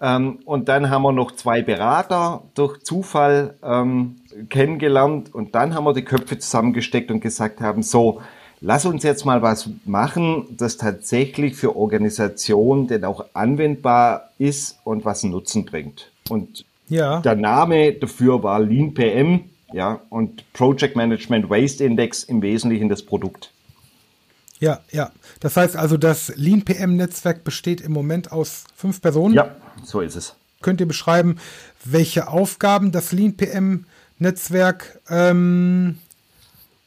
Ähm, 0.00 0.38
und 0.44 0.68
dann 0.68 0.88
haben 0.88 1.02
wir 1.02 1.12
noch 1.12 1.32
zwei 1.32 1.62
Berater 1.62 2.42
durch 2.54 2.80
Zufall 2.84 3.54
ähm, 3.62 4.16
kennengelernt. 4.50 5.34
Und 5.34 5.56
dann 5.56 5.74
haben 5.74 5.84
wir 5.84 5.94
die 5.94 6.04
Köpfe 6.04 6.38
zusammengesteckt 6.38 7.10
und 7.10 7.20
gesagt 7.20 7.60
haben, 7.60 7.82
so, 7.82 8.20
lass 8.60 8.86
uns 8.86 9.02
jetzt 9.02 9.24
mal 9.24 9.42
was 9.42 9.68
machen, 9.84 10.46
das 10.56 10.76
tatsächlich 10.76 11.56
für 11.56 11.74
Organisationen 11.74 12.86
denn 12.86 13.04
auch 13.04 13.24
anwendbar 13.32 14.30
ist 14.38 14.78
und 14.84 15.04
was 15.04 15.24
einen 15.24 15.32
Nutzen 15.32 15.64
bringt. 15.64 16.12
Und 16.28 16.64
ja. 16.88 17.18
der 17.20 17.34
Name 17.34 17.94
dafür 17.94 18.44
war 18.44 18.60
Lean 18.60 18.94
PM 18.94 19.50
ja, 19.76 20.00
und 20.08 20.50
Project 20.54 20.96
Management 20.96 21.50
Waste 21.50 21.84
Index 21.84 22.24
im 22.24 22.40
Wesentlichen 22.40 22.88
das 22.88 23.02
Produkt. 23.02 23.52
Ja, 24.58 24.80
ja. 24.90 25.12
Das 25.40 25.58
heißt 25.58 25.76
also, 25.76 25.98
das 25.98 26.32
Lean 26.34 26.64
PM 26.64 26.96
Netzwerk 26.96 27.44
besteht 27.44 27.82
im 27.82 27.92
Moment 27.92 28.32
aus 28.32 28.64
fünf 28.74 29.02
Personen. 29.02 29.34
Ja, 29.34 29.54
so 29.84 30.00
ist 30.00 30.16
es. 30.16 30.34
Könnt 30.62 30.80
ihr 30.80 30.88
beschreiben, 30.88 31.36
welche 31.84 32.28
Aufgaben 32.28 32.90
das 32.90 33.12
Lean 33.12 33.36
PM 33.36 33.84
Netzwerk 34.18 34.98
ähm, 35.10 35.98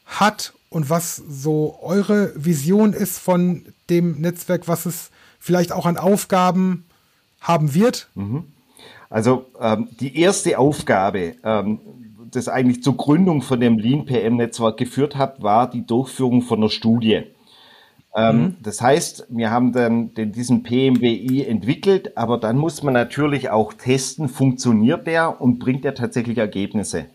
hat 0.08 0.54
und 0.70 0.90
was 0.90 1.16
so 1.16 1.78
eure 1.84 2.34
Vision 2.36 2.94
ist 2.94 3.20
von 3.20 3.68
dem 3.92 4.20
Netzwerk, 4.20 4.68
was 4.68 4.88
es 4.88 5.12
vielleicht 5.38 5.72
auch 5.72 5.86
an 5.86 5.98
Aufgaben 5.98 6.86
haben 7.40 7.76
wird? 7.76 8.10
Mhm. 8.16 8.46
Also 9.12 9.46
ähm, 9.60 9.90
die 10.00 10.20
erste 10.20 10.58
Aufgabe, 10.58 11.36
ähm, 11.44 11.80
das 12.32 12.48
eigentlich 12.48 12.84
zur 12.84 12.98
Gründung 12.98 13.42
von 13.42 13.60
dem 13.60 13.78
Lean 13.78 14.06
PM 14.06 14.38
Netzwerk 14.38 14.78
geführt 14.78 15.16
hat, 15.16 15.42
war 15.42 15.70
die 15.70 15.86
Durchführung 15.86 16.42
von 16.42 16.60
einer 16.60 16.70
Studie. 16.70 17.24
Ähm, 18.16 18.38
mhm. 18.38 18.56
Das 18.64 18.82
heißt, 18.82 19.28
wir 19.30 19.52
haben 19.52 19.72
dann 19.72 20.14
den, 20.14 20.32
diesen 20.32 20.64
PMWI 20.64 21.46
entwickelt, 21.46 22.18
aber 22.18 22.38
dann 22.38 22.58
muss 22.58 22.82
man 22.82 22.94
natürlich 22.94 23.50
auch 23.50 23.74
testen, 23.74 24.28
funktioniert 24.28 25.06
der 25.06 25.40
und 25.40 25.60
bringt 25.60 25.86
er 25.86 25.94
tatsächlich 25.94 26.38
Ergebnisse. 26.38 27.06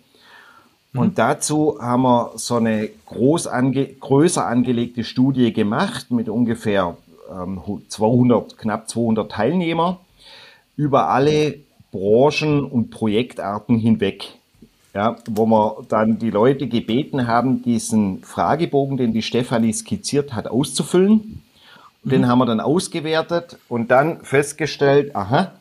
Mhm. 0.92 1.00
Und 1.00 1.18
dazu 1.18 1.79
haben 1.81 2.03
wir 2.03 2.33
so 2.37 2.57
eine 2.57 2.88
groß 3.07 3.48
ange 3.48 3.87
größer 3.87 4.46
angelegte 4.46 5.05
Studie 5.05 5.53
gemacht 5.53 6.11
mit 6.11 6.29
ungefähr 6.29 6.96
ähm, 7.31 7.61
200, 7.88 8.57
knapp 8.57 8.88
200 8.88 9.31
Teilnehmer 9.31 10.00
über 10.77 11.09
alle 11.09 11.59
Branchen 11.90 12.64
und 12.64 12.90
Projektarten 12.90 13.79
hinweg 13.79 14.33
ja, 14.95 15.17
wo 15.29 15.47
wir 15.47 15.85
dann 15.89 16.19
die 16.19 16.31
Leute 16.31 16.69
gebeten 16.69 17.27
haben, 17.27 17.63
diesen 17.63 18.23
Fragebogen, 18.23 18.97
den 18.97 19.13
die 19.13 19.23
Stefanie 19.23 19.73
skizziert 19.73 20.33
hat, 20.35 20.47
auszufüllen. 20.47 21.43
Mhm. 22.05 22.11
Den 22.11 22.29
haben 22.29 22.39
wir 22.39 22.47
dann 22.47 22.61
ausgewertet 22.61 23.59
und 23.69 23.91
dann 23.91 24.21
festgestellt, 24.23 25.17
aha, 25.17 25.53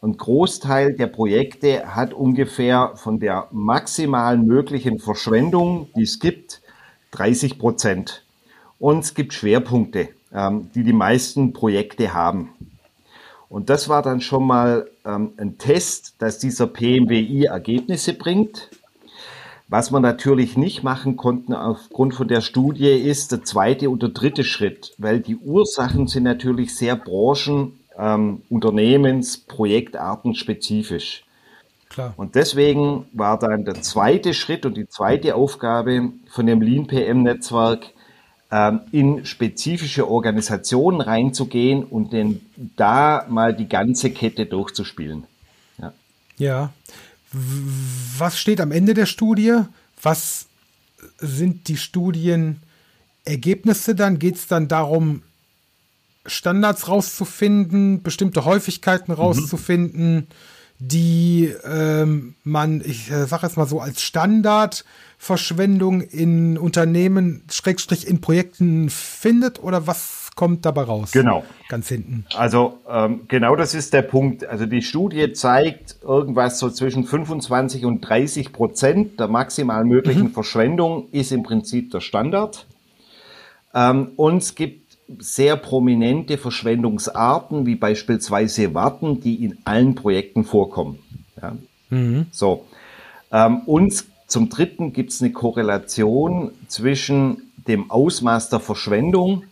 ein 0.00 0.16
Großteil 0.16 0.94
der 0.94 1.08
Projekte 1.08 1.96
hat 1.96 2.14
ungefähr 2.14 2.92
von 2.94 3.18
der 3.18 3.48
maximal 3.50 4.38
möglichen 4.38 5.00
Verschwendung, 5.00 5.88
die 5.96 6.04
es 6.04 6.20
gibt, 6.20 6.62
30 7.10 7.58
Prozent. 7.58 8.24
Und 8.78 9.00
es 9.00 9.14
gibt 9.14 9.32
Schwerpunkte, 9.32 10.10
ähm, 10.32 10.70
die 10.72 10.84
die 10.84 10.92
meisten 10.92 11.52
Projekte 11.52 12.14
haben. 12.14 12.50
Und 13.48 13.70
das 13.70 13.88
war 13.88 14.02
dann 14.02 14.20
schon 14.20 14.46
mal 14.46 14.90
ähm, 15.04 15.32
ein 15.38 15.58
Test, 15.58 16.14
dass 16.18 16.38
dieser 16.38 16.66
PMWI 16.66 17.44
Ergebnisse 17.44 18.12
bringt. 18.12 18.70
Was 19.68 19.90
wir 19.90 20.00
natürlich 20.00 20.56
nicht 20.56 20.82
machen 20.82 21.16
konnten 21.16 21.52
aufgrund 21.52 22.14
von 22.14 22.26
der 22.26 22.40
Studie 22.40 22.88
ist 22.88 23.32
der 23.32 23.44
zweite 23.44 23.90
oder 23.90 24.08
dritte 24.08 24.44
Schritt, 24.44 24.94
weil 24.96 25.20
die 25.20 25.36
Ursachen 25.36 26.06
sind 26.06 26.22
natürlich 26.22 26.74
sehr 26.74 26.96
branchen-, 26.96 27.78
ähm, 27.98 28.42
Unternehmens-, 28.48 29.36
Projektarten 29.36 30.34
spezifisch. 30.34 31.24
Klar. 31.90 32.14
Und 32.16 32.34
deswegen 32.34 33.06
war 33.12 33.38
dann 33.38 33.64
der 33.64 33.82
zweite 33.82 34.34
Schritt 34.34 34.64
und 34.64 34.76
die 34.76 34.88
zweite 34.88 35.34
Aufgabe 35.34 36.12
von 36.30 36.46
dem 36.46 36.60
Lean 36.60 36.86
PM 36.86 37.22
Netzwerk, 37.22 37.90
in 38.92 39.26
spezifische 39.26 40.08
Organisationen 40.08 41.02
reinzugehen 41.02 41.84
und 41.84 42.14
denn 42.14 42.40
da 42.76 43.26
mal 43.28 43.54
die 43.54 43.68
ganze 43.68 44.10
Kette 44.10 44.46
durchzuspielen. 44.46 45.24
Ja. 45.78 45.92
Ja. 46.38 46.72
Was 48.16 48.38
steht 48.38 48.62
am 48.62 48.72
Ende 48.72 48.94
der 48.94 49.04
Studie? 49.04 49.54
Was 50.00 50.46
sind 51.18 51.68
die 51.68 51.76
Studienergebnisse 51.76 53.94
dann? 53.94 54.18
Geht 54.18 54.36
es 54.36 54.46
dann 54.46 54.66
darum, 54.66 55.20
Standards 56.24 56.88
rauszufinden, 56.88 58.02
bestimmte 58.02 58.46
Häufigkeiten 58.46 59.12
mhm. 59.12 59.18
rauszufinden, 59.18 60.14
mhm. 60.14 60.26
Die 60.78 61.52
ähm, 61.64 62.36
man, 62.44 62.80
ich 62.84 63.10
äh, 63.10 63.26
sage 63.26 63.46
jetzt 63.46 63.56
mal 63.56 63.66
so, 63.66 63.80
als 63.80 64.02
Standardverschwendung 64.02 66.00
in 66.02 66.56
Unternehmen, 66.56 67.42
Schrägstrich 67.50 68.06
in 68.06 68.20
Projekten 68.20 68.88
findet? 68.90 69.62
Oder 69.62 69.86
was 69.86 70.30
kommt 70.36 70.64
dabei 70.64 70.82
raus? 70.82 71.10
Genau. 71.10 71.44
Ganz 71.68 71.88
hinten. 71.88 72.24
Also 72.36 72.78
ähm, 72.88 73.22
genau 73.26 73.56
das 73.56 73.74
ist 73.74 73.92
der 73.92 74.02
Punkt. 74.02 74.46
Also 74.46 74.66
die 74.66 74.82
Studie 74.82 75.32
zeigt 75.32 75.96
irgendwas 76.02 76.60
so 76.60 76.70
zwischen 76.70 77.04
25 77.04 77.84
und 77.84 78.00
30 78.02 78.52
Prozent 78.52 79.18
der 79.18 79.26
maximal 79.26 79.84
möglichen 79.84 80.24
mhm. 80.24 80.32
Verschwendung 80.32 81.08
ist 81.10 81.32
im 81.32 81.42
Prinzip 81.42 81.90
der 81.90 82.00
Standard. 82.00 82.66
Ähm, 83.74 84.12
und 84.14 84.38
es 84.38 84.54
gibt 84.54 84.87
sehr 85.18 85.56
prominente 85.56 86.36
Verschwendungsarten, 86.36 87.66
wie 87.66 87.76
beispielsweise 87.76 88.74
Warten, 88.74 89.20
die 89.20 89.42
in 89.44 89.58
allen 89.64 89.94
Projekten 89.94 90.44
vorkommen. 90.44 90.98
Ja. 91.40 91.56
Mhm. 91.90 92.26
So. 92.30 92.66
Ähm, 93.32 93.62
und 93.66 94.04
zum 94.26 94.50
Dritten 94.50 94.92
gibt 94.92 95.10
es 95.10 95.22
eine 95.22 95.32
Korrelation 95.32 96.52
zwischen 96.68 97.50
dem 97.66 97.90
Ausmaß 97.90 98.50
der 98.50 98.60
Verschwendung 98.60 99.44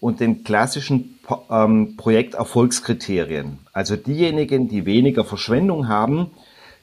und 0.00 0.20
den 0.20 0.42
klassischen 0.42 1.18
ähm, 1.50 1.96
Projekterfolgskriterien. 1.96 3.58
Also 3.72 3.96
diejenigen, 3.96 4.68
die 4.68 4.86
weniger 4.86 5.24
Verschwendung 5.24 5.88
haben, 5.88 6.30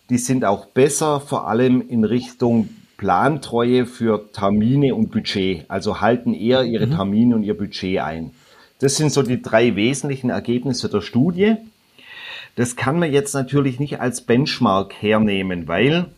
die 0.10 0.18
sind 0.18 0.46
auch 0.46 0.66
besser, 0.68 1.20
vor 1.20 1.48
allem 1.48 1.88
in 1.88 2.04
Richtung 2.04 2.70
Plantreue 3.02 3.86
für 3.88 4.32
Termine 4.32 4.94
und 4.94 5.10
Budget, 5.10 5.66
also 5.70 6.02
halten 6.02 6.36
eher 6.36 6.64
ihre 6.66 6.86
mhm. 6.86 6.92
Termine 6.92 7.36
und 7.36 7.42
ihr 7.42 7.58
Budget 7.58 8.00
ein. 8.00 8.30
Das 8.78 8.96
sind 8.96 9.12
so 9.12 9.24
die 9.24 9.42
drei 9.42 9.76
wesentlichen 9.76 10.30
Ergebnisse 10.30 10.88
der 10.88 11.02
Studie. 11.02 11.56
Das 12.56 12.76
kann 12.76 13.00
man 13.00 13.12
jetzt 13.12 13.34
natürlich 13.34 13.80
nicht 13.80 14.00
als 14.00 14.22
Benchmark 14.22 14.94
hernehmen, 15.02 15.68
weil 15.68 16.12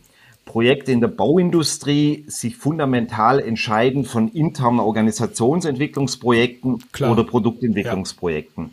Projekte 0.43 0.91
in 0.91 0.99
der 0.99 1.07
Bauindustrie 1.07 2.25
sich 2.27 2.57
fundamental 2.57 3.39
entscheiden 3.39 4.03
von 4.03 4.27
internen 4.27 4.81
Organisationsentwicklungsprojekten 4.81 6.83
Klar. 6.91 7.13
oder 7.13 7.23
Produktentwicklungsprojekten. 7.23 8.65
Ja. 8.65 8.71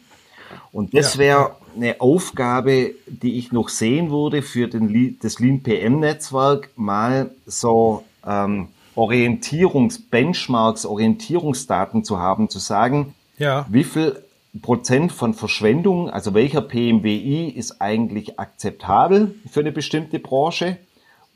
Und 0.72 0.94
das 0.94 1.14
ja. 1.14 1.20
wäre 1.20 1.56
eine 1.76 2.00
Aufgabe, 2.00 2.94
die 3.06 3.38
ich 3.38 3.52
noch 3.52 3.68
sehen 3.68 4.10
würde 4.10 4.42
für 4.42 4.68
den, 4.68 5.18
das 5.22 5.38
Lean 5.38 5.62
PM 5.62 6.00
Netzwerk, 6.00 6.70
mal 6.76 7.30
so 7.46 8.04
ähm, 8.26 8.68
Orientierungs, 8.94 10.00
Benchmarks, 10.00 10.84
Orientierungsdaten 10.84 12.04
zu 12.04 12.18
haben, 12.18 12.48
zu 12.48 12.58
sagen, 12.58 13.14
ja. 13.38 13.66
wie 13.68 13.84
viel 13.84 14.22
Prozent 14.62 15.12
von 15.12 15.32
Verschwendung, 15.32 16.10
also 16.10 16.34
welcher 16.34 16.60
PMWI 16.60 17.50
ist 17.50 17.80
eigentlich 17.80 18.38
akzeptabel 18.38 19.34
für 19.48 19.60
eine 19.60 19.72
bestimmte 19.72 20.18
Branche? 20.18 20.76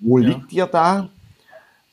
Wo 0.01 0.19
ja. 0.19 0.29
liegt 0.29 0.53
ihr 0.53 0.67
da? 0.67 1.09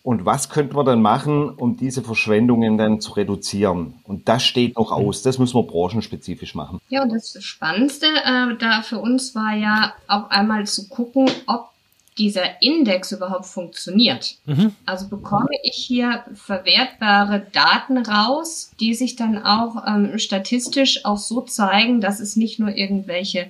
Und 0.03 0.25
was 0.25 0.49
könnte 0.49 0.75
man 0.75 0.85
dann 0.85 1.01
machen, 1.01 1.49
um 1.49 1.77
diese 1.77 2.01
Verschwendungen 2.01 2.77
dann 2.77 3.01
zu 3.01 3.13
reduzieren? 3.13 3.93
Und 4.03 4.27
das 4.27 4.43
steht 4.43 4.75
noch 4.77 4.91
aus. 4.91 5.21
Das 5.21 5.37
müssen 5.37 5.55
wir 5.55 5.63
branchenspezifisch 5.63 6.55
machen. 6.55 6.79
Ja, 6.89 7.03
und 7.03 7.11
das 7.11 7.37
Spannendste 7.43 8.07
äh, 8.07 8.57
da 8.57 8.81
für 8.81 8.99
uns 8.99 9.35
war 9.35 9.55
ja 9.55 9.93
auch 10.07 10.29
einmal 10.29 10.65
zu 10.65 10.89
gucken, 10.89 11.29
ob 11.45 11.71
dieser 12.17 12.61
Index 12.61 13.11
überhaupt 13.11 13.45
funktioniert. 13.45 14.35
Mhm. 14.45 14.75
Also 14.85 15.07
bekomme 15.07 15.49
ich 15.63 15.75
hier 15.75 16.23
verwertbare 16.33 17.47
Daten 17.51 17.97
raus, 17.97 18.71
die 18.79 18.93
sich 18.93 19.15
dann 19.15 19.43
auch 19.43 19.83
ähm, 19.87 20.17
statistisch 20.19 21.05
auch 21.05 21.17
so 21.17 21.41
zeigen, 21.41 22.01
dass 22.01 22.19
es 22.19 22.35
nicht 22.35 22.59
nur 22.59 22.75
irgendwelche 22.75 23.49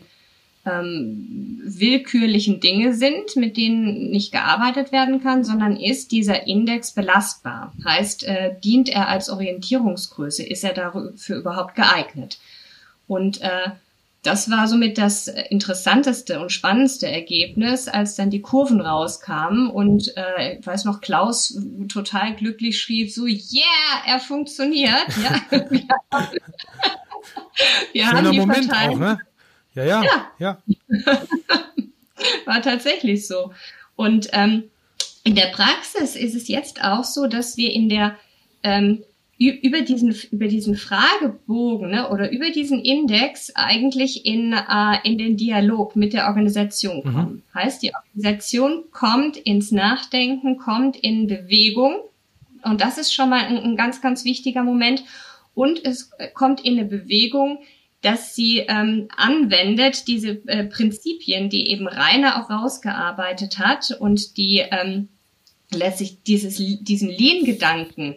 ähm, 0.65 1.60
willkürlichen 1.63 2.60
Dinge 2.60 2.93
sind, 2.93 3.36
mit 3.36 3.58
denen 3.58 4.12
nicht 4.12 4.32
gearbeitet 4.32 4.91
werden 4.91 5.21
kann, 5.21 5.43
sondern 5.43 5.76
ist 5.76 6.12
dieser 6.12 6.47
Index 6.47 6.91
belastbar? 6.91 7.74
Heißt, 7.84 8.24
äh, 8.24 8.56
dient 8.63 8.89
er 8.89 9.08
als 9.08 9.30
Orientierungsgröße? 9.30 10.43
Ist 10.43 10.63
er 10.63 10.74
dafür 10.74 11.38
überhaupt 11.38 11.76
geeignet? 11.76 12.39
Und 13.08 13.41
äh, 13.41 13.71
das 14.24 14.52
war 14.52 14.67
somit 14.67 15.00
das 15.00 15.28
interessanteste 15.28 16.39
und 16.39 16.52
spannendste 16.52 17.08
Ergebnis, 17.08 17.88
als 17.88 18.15
dann 18.15 18.30
die 18.30 18.41
Kurven 18.41 18.80
rauskamen 18.80 19.67
und 19.67 20.15
äh, 20.15 20.60
ich 20.60 20.67
weiß 20.67 20.86
noch, 20.86 21.02
Klaus 21.02 21.60
total 21.91 22.36
glücklich 22.36 22.80
schrieb 22.80 23.12
so, 23.12 23.26
yeah, 23.26 24.04
er 24.06 24.19
funktioniert. 24.19 25.08
Ja, 25.24 25.41
wir 27.93 28.12
haben, 28.12 28.32
die 28.32 28.39
Moment 28.39 28.65
Verteilung, 28.65 28.95
auch, 28.97 29.00
ne? 29.00 29.19
Ja, 29.73 29.84
ja. 29.84 30.03
Ja. 30.03 30.31
ja. 30.39 30.62
War 32.45 32.62
tatsächlich 32.62 33.27
so. 33.27 33.51
Und 33.95 34.29
ähm, 34.34 34.63
in 35.23 35.36
der 35.36 35.47
Praxis 35.47 36.15
ist 36.15 36.36
es 36.36 36.47
jetzt 36.47 36.84
auch 36.84 37.03
so, 37.03 37.27
dass 37.27 37.57
wir 37.57 37.71
in 37.71 37.89
der 37.89 38.15
ähm, 38.63 39.03
über 39.38 39.81
diesen 39.81 40.15
über 40.31 40.47
diesen 40.47 40.75
Fragebogen 40.75 41.89
ne, 41.89 42.10
oder 42.10 42.31
über 42.31 42.51
diesen 42.51 42.79
Index 42.79 43.51
eigentlich 43.55 44.25
in 44.25 44.53
äh, 44.53 44.97
in 45.03 45.17
den 45.17 45.36
Dialog 45.36 45.95
mit 45.95 46.13
der 46.13 46.27
Organisation 46.27 46.97
mhm. 46.97 47.03
kommen. 47.03 47.43
Mhm. 47.53 47.60
Heißt, 47.60 47.81
die 47.81 47.91
Organisation 47.95 48.84
kommt 48.91 49.38
ins 49.38 49.71
Nachdenken, 49.71 50.57
kommt 50.57 50.95
in 50.95 51.25
Bewegung 51.27 52.01
und 52.63 52.81
das 52.81 52.99
ist 52.99 53.13
schon 53.13 53.29
mal 53.29 53.43
ein, 53.43 53.57
ein 53.57 53.75
ganz 53.75 53.99
ganz 54.01 54.25
wichtiger 54.25 54.63
Moment 54.63 55.03
und 55.55 55.84
es 55.84 56.12
kommt 56.36 56.62
in 56.62 56.77
eine 56.77 56.88
Bewegung, 56.88 57.60
dass 58.01 58.35
sie 58.35 58.59
ähm, 58.59 59.07
anwendet 59.15 60.07
diese 60.07 60.41
äh, 60.47 60.65
Prinzipien, 60.65 61.49
die 61.49 61.69
eben 61.69 61.87
Rainer 61.87 62.41
auch 62.41 62.49
rausgearbeitet 62.49 63.59
hat 63.59 63.91
und 63.91 64.37
die 64.37 64.59
ähm, 64.59 65.09
lässt 65.71 65.99
sich 65.99 66.23
dieses, 66.23 66.55
diesen 66.57 67.09
Lean-Gedanken 67.09 68.15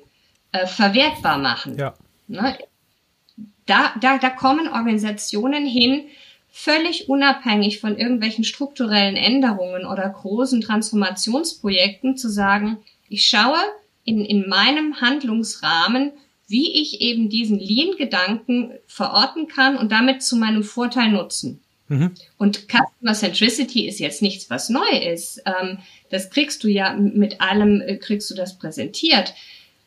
äh, 0.53 0.67
verwertbar 0.67 1.39
machen. 1.39 1.77
Ja. 1.79 1.95
Ne? 2.29 2.57
Da, 3.67 3.95
da, 4.01 4.19
da 4.19 4.31
kommen 4.31 4.69
Organisationen 4.69 5.67
hin, 5.67 6.07
völlig 6.51 7.09
unabhängig 7.09 7.81
von 7.81 7.97
irgendwelchen 7.97 8.45
strukturellen 8.45 9.17
Änderungen 9.17 9.85
oder 9.87 10.09
großen 10.09 10.61
Transformationsprojekten 10.61 12.17
zu 12.17 12.29
sagen, 12.29 12.79
ich 13.09 13.27
schaue 13.27 13.59
in, 14.05 14.25
in 14.25 14.49
meinem 14.49 15.01
Handlungsrahmen, 15.01 16.13
wie 16.55 16.81
ich 16.81 17.01
eben 17.01 17.29
diesen 17.29 17.59
Lean-Gedanken 17.59 18.71
verorten 18.87 19.49
kann 19.49 19.77
und 19.77 19.91
damit 19.91 20.23
zu 20.23 20.37
meinem 20.37 20.63
Vorteil 20.63 21.11
nutzen. 21.11 21.61
Mhm. 21.89 22.13
Und 22.39 22.69
Customer 22.69 23.13
Centricity 23.13 23.89
ist 23.89 23.99
jetzt 23.99 24.23
nichts, 24.23 24.51
was 24.51 24.69
neu 24.69 24.89
ist. 25.05 25.43
Ähm, 25.47 25.79
das 26.11 26.31
kriegst 26.31 26.63
du 26.63 26.69
ja 26.69 26.95
mit 26.95 27.41
allem, 27.41 27.81
äh, 27.81 27.97
kriegst 27.97 28.31
du 28.31 28.37
das 28.37 28.57
präsentiert. 28.57 29.35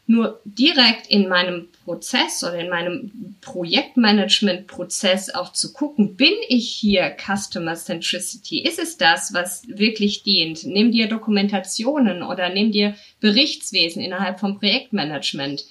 Nur 0.08 0.42
direkt 0.44 1.08
in 1.08 1.30
meinem 1.30 1.70
Prozess 1.86 2.44
oder 2.44 2.60
in 2.60 2.70
meinem 2.70 3.36
Projektmanagement-Prozess 3.40 5.34
auch 5.36 5.54
zu 5.54 5.72
gucken, 5.72 6.18
bin 6.18 6.34
ich 6.50 6.68
hier 6.70 7.16
Customer 7.16 7.76
Centricity? 7.76 8.62
Ist 8.62 8.80
es 8.80 8.98
das, 8.98 9.34
was 9.34 9.66
wirklich 9.70 10.24
dient? 10.24 10.66
Nimm 10.66 10.92
dir 10.92 11.08
Dokumentationen 11.08 12.24
oder 12.24 12.50
nimm 12.50 12.74
dir 12.74 12.94
Berichtswesen 13.22 14.02
innerhalb 14.02 14.42
vom 14.42 14.60
Projektmanagement 14.60 15.64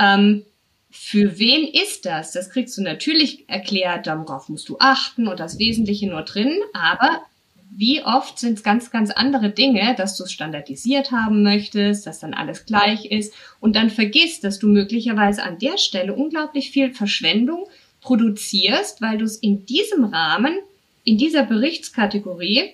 ähm, 0.00 0.44
für 0.90 1.38
wen 1.38 1.68
ist 1.68 2.04
das? 2.04 2.32
Das 2.32 2.50
kriegst 2.50 2.76
du 2.76 2.82
natürlich 2.82 3.48
erklärt, 3.48 4.06
darauf 4.06 4.48
musst 4.48 4.68
du 4.68 4.76
achten 4.80 5.28
und 5.28 5.38
das 5.38 5.58
Wesentliche 5.58 6.08
nur 6.08 6.22
drin, 6.22 6.58
aber 6.72 7.22
wie 7.70 8.02
oft 8.02 8.38
sind 8.38 8.54
es 8.54 8.64
ganz, 8.64 8.90
ganz 8.90 9.10
andere 9.12 9.50
Dinge, 9.50 9.94
dass 9.96 10.16
du 10.16 10.24
es 10.24 10.32
standardisiert 10.32 11.12
haben 11.12 11.44
möchtest, 11.44 12.06
dass 12.06 12.18
dann 12.18 12.34
alles 12.34 12.66
gleich 12.66 13.04
ist 13.04 13.32
und 13.60 13.76
dann 13.76 13.90
vergisst, 13.90 14.42
dass 14.42 14.58
du 14.58 14.66
möglicherweise 14.66 15.44
an 15.44 15.58
der 15.58 15.78
Stelle 15.78 16.14
unglaublich 16.14 16.70
viel 16.70 16.92
Verschwendung 16.92 17.66
produzierst, 18.00 19.00
weil 19.00 19.18
du 19.18 19.24
es 19.24 19.36
in 19.36 19.66
diesem 19.66 20.04
Rahmen, 20.04 20.58
in 21.04 21.16
dieser 21.16 21.44
Berichtskategorie 21.44 22.70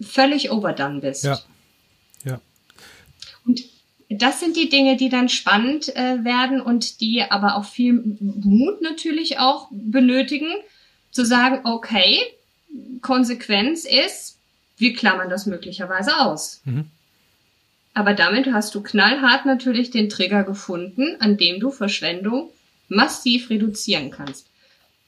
völlig 0.00 0.50
overdone 0.50 1.00
bist. 1.00 1.24
Ja. 1.24 1.38
Das 4.10 4.40
sind 4.40 4.56
die 4.56 4.68
Dinge, 4.68 4.96
die 4.96 5.10
dann 5.10 5.28
spannend 5.28 5.94
äh, 5.94 6.24
werden 6.24 6.60
und 6.60 7.00
die 7.00 7.22
aber 7.22 7.56
auch 7.56 7.66
viel 7.66 7.92
Mut 8.20 8.80
natürlich 8.80 9.38
auch 9.38 9.68
benötigen, 9.70 10.48
zu 11.10 11.24
sagen, 11.24 11.60
okay, 11.64 12.18
Konsequenz 13.02 13.84
ist, 13.84 14.38
wir 14.76 14.94
klammern 14.94 15.28
das 15.28 15.46
möglicherweise 15.46 16.18
aus. 16.20 16.60
Mhm. 16.64 16.86
Aber 17.94 18.14
damit 18.14 18.46
hast 18.52 18.74
du 18.74 18.82
knallhart 18.82 19.44
natürlich 19.44 19.90
den 19.90 20.08
Trigger 20.08 20.44
gefunden, 20.44 21.16
an 21.20 21.36
dem 21.36 21.60
du 21.60 21.70
Verschwendung 21.70 22.50
massiv 22.88 23.50
reduzieren 23.50 24.10
kannst. 24.10 24.46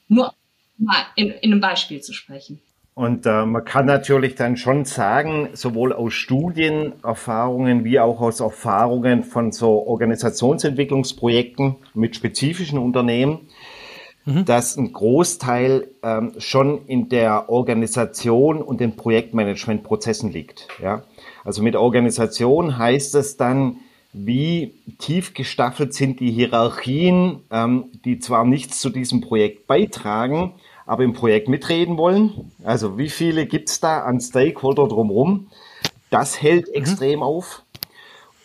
Nur 0.07 0.33
mal 0.77 1.05
in, 1.15 1.31
in 1.31 1.51
einem 1.51 1.61
Beispiel 1.61 2.01
zu 2.01 2.13
sprechen. 2.13 2.59
Und 2.93 3.25
äh, 3.25 3.45
man 3.45 3.63
kann 3.63 3.85
natürlich 3.85 4.35
dann 4.35 4.57
schon 4.57 4.83
sagen, 4.83 5.49
sowohl 5.53 5.93
aus 5.93 6.13
Studienerfahrungen 6.13 7.85
wie 7.85 7.99
auch 7.99 8.19
aus 8.19 8.41
Erfahrungen 8.41 9.23
von 9.23 9.53
so 9.53 9.87
Organisationsentwicklungsprojekten 9.87 11.77
mit 11.93 12.17
spezifischen 12.17 12.77
Unternehmen, 12.77 13.47
mhm. 14.25 14.43
dass 14.43 14.75
ein 14.75 14.91
Großteil 14.91 15.87
ähm, 16.03 16.33
schon 16.37 16.85
in 16.87 17.07
der 17.07 17.49
Organisation 17.49 18.61
und 18.61 18.81
den 18.81 18.97
Projektmanagementprozessen 18.97 20.31
liegt. 20.33 20.67
Ja? 20.81 21.03
Also 21.45 21.63
mit 21.63 21.77
Organisation 21.77 22.77
heißt 22.77 23.15
es 23.15 23.37
dann, 23.37 23.77
wie 24.13 24.75
tief 24.99 25.33
gestaffelt 25.33 25.93
sind 25.93 26.19
die 26.19 26.31
Hierarchien, 26.31 27.39
ähm, 27.49 27.85
die 28.03 28.19
zwar 28.19 28.43
nichts 28.43 28.81
zu 28.81 28.89
diesem 28.89 29.21
Projekt 29.21 29.67
beitragen, 29.67 30.53
aber 30.91 31.05
im 31.05 31.13
Projekt 31.13 31.47
mitreden 31.47 31.97
wollen. 31.97 32.51
Also 32.65 32.97
wie 32.97 33.07
viele 33.07 33.45
gibt's 33.45 33.79
da 33.79 34.01
an 34.01 34.19
Stakeholder 34.19 34.89
drumherum? 34.89 35.47
Das 36.09 36.41
hält 36.41 36.67
mhm. 36.67 36.73
extrem 36.73 37.23
auf. 37.23 37.63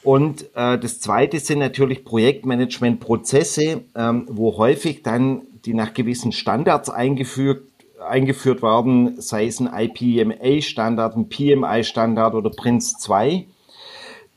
Und 0.04 0.54
äh, 0.54 0.78
das 0.78 1.00
Zweite 1.00 1.40
sind 1.40 1.58
natürlich 1.58 2.04
Projektmanagement-Prozesse, 2.04 3.82
ähm, 3.96 4.28
wo 4.30 4.56
häufig 4.58 5.02
dann 5.02 5.42
die 5.64 5.74
nach 5.74 5.92
gewissen 5.92 6.30
Standards 6.30 6.88
eingeführt, 6.88 7.64
eingeführt 8.08 8.62
werden, 8.62 9.20
sei 9.20 9.48
es 9.48 9.58
ein 9.58 9.68
IPMA-Standard, 9.68 11.16
ein 11.16 11.28
PMI-Standard 11.28 12.36
oder 12.36 12.50
Prince 12.50 12.94
2, 13.00 13.44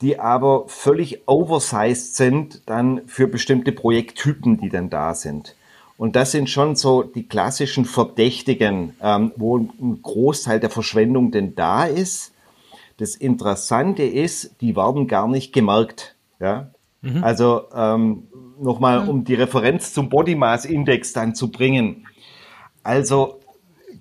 die 0.02 0.20
aber 0.20 0.64
völlig 0.66 1.28
oversized 1.28 2.16
sind 2.16 2.64
dann 2.66 3.02
für 3.06 3.28
bestimmte 3.28 3.72
Projekttypen, 3.72 4.58
die 4.58 4.70
dann 4.70 4.90
da 4.90 5.14
sind. 5.14 5.56
Und 6.00 6.16
das 6.16 6.32
sind 6.32 6.50
schon 6.50 6.78
so 6.78 7.04
die 7.04 7.28
klassischen 7.28 7.84
Verdächtigen, 7.84 8.94
ähm, 9.04 9.34
wo 9.36 9.58
ein 9.58 10.00
Großteil 10.02 10.62
der 10.62 10.70
Verschwendung 10.70 11.32
denn 11.32 11.56
da 11.56 11.84
ist. 11.84 12.32
Das 12.96 13.16
Interessante 13.16 14.04
ist, 14.04 14.62
die 14.62 14.78
werden 14.78 15.08
gar 15.08 15.28
nicht 15.28 15.52
gemerkt. 15.52 16.16
Ja? 16.40 16.72
Mhm. 17.02 17.22
Also 17.22 17.64
ähm, 17.76 18.30
nochmal, 18.62 19.04
mhm. 19.04 19.10
um 19.10 19.24
die 19.26 19.34
Referenz 19.34 19.94
zum 19.94 20.08
Body 20.08 20.36
Mass 20.36 20.64
Index 20.64 21.12
dann 21.12 21.36
zu 21.36 21.52
bringen. 21.52 22.08
Also 22.82 23.42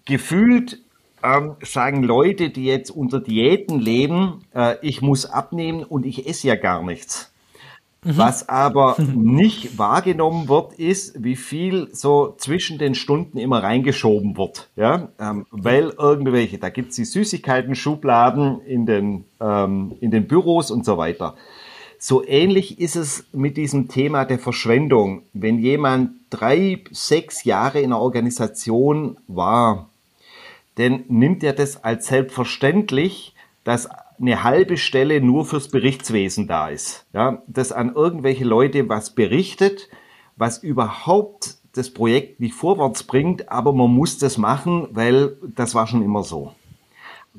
gefühlt 0.05 0.81
ähm, 1.25 1.57
sagen 1.63 2.05
Leute, 2.05 2.51
die 2.51 2.67
jetzt 2.67 2.91
unter 2.91 3.19
Diäten 3.19 3.81
leben, 3.81 4.45
äh, 4.55 4.77
ich 4.83 5.03
muss 5.03 5.27
abnehmen 5.27 5.83
und 5.83 6.07
ich 6.07 6.29
esse 6.29 6.47
ja 6.47 6.55
gar 6.55 6.81
nichts. 6.81 7.33
Mhm. 8.05 8.17
Was 8.17 8.49
aber 8.49 8.97
nicht 9.15 9.79
wahrgenommen 9.79 10.49
wird, 10.49 10.75
ist, 10.75 11.23
wie 11.23 11.37
viel 11.37 11.89
so 11.93 12.35
zwischen 12.39 12.79
den 12.79 12.95
Stunden 12.95 13.39
immer 13.39 13.63
reingeschoben 13.63 14.37
wird. 14.37 14.69
Ja? 14.77 15.09
Ähm, 15.19 15.47
weil 15.51 15.93
irgendwelche, 15.99 16.59
da 16.59 16.69
gibt's 16.69 16.97
die 16.97 17.05
Süßigkeiten-Schubladen 17.05 18.61
in 18.61 18.87
den, 18.87 19.25
ähm, 19.41 19.97
in 20.01 20.11
den 20.11 20.29
Büros 20.29 20.71
und 20.71 20.85
so 20.85 20.97
weiter. 20.97 21.35
So 21.99 22.25
ähnlich 22.25 22.79
ist 22.79 22.95
es 22.95 23.27
mit 23.33 23.57
diesem 23.57 23.89
Thema 23.89 24.25
der 24.25 24.39
Verschwendung. 24.39 25.23
Wenn 25.33 25.59
jemand 25.59 26.13
drei, 26.31 26.85
sechs 26.93 27.43
Jahre 27.43 27.81
in 27.81 27.87
einer 27.87 28.01
Organisation 28.01 29.17
war, 29.27 29.89
dann 30.77 31.03
nimmt 31.09 31.43
er 31.43 31.55
das 31.55 31.83
als 31.83 32.07
selbstverständlich, 32.07 33.35
dass 33.65 33.89
eine 34.21 34.43
halbe 34.43 34.77
Stelle 34.77 35.21
nur 35.21 35.45
fürs 35.45 35.69
Berichtswesen 35.69 36.47
da 36.47 36.69
ist. 36.69 37.07
Ja, 37.13 37.43
dass 37.47 37.73
an 37.73 37.95
irgendwelche 37.95 38.45
Leute 38.45 38.89
was 38.89 39.15
berichtet, 39.15 39.89
was 40.37 40.59
überhaupt 40.59 41.57
das 41.73 41.91
Projekt 41.91 42.41
nicht 42.41 42.55
vorwärts 42.55 43.05
bringt, 43.05 43.51
aber 43.51 43.73
man 43.73 43.91
muss 43.91 44.19
das 44.19 44.39
machen, 44.39 44.89
weil 44.93 45.37
das 45.55 45.75
war 45.75 45.87
schon 45.87 46.03
immer 46.03 46.25
so. 46.25 46.55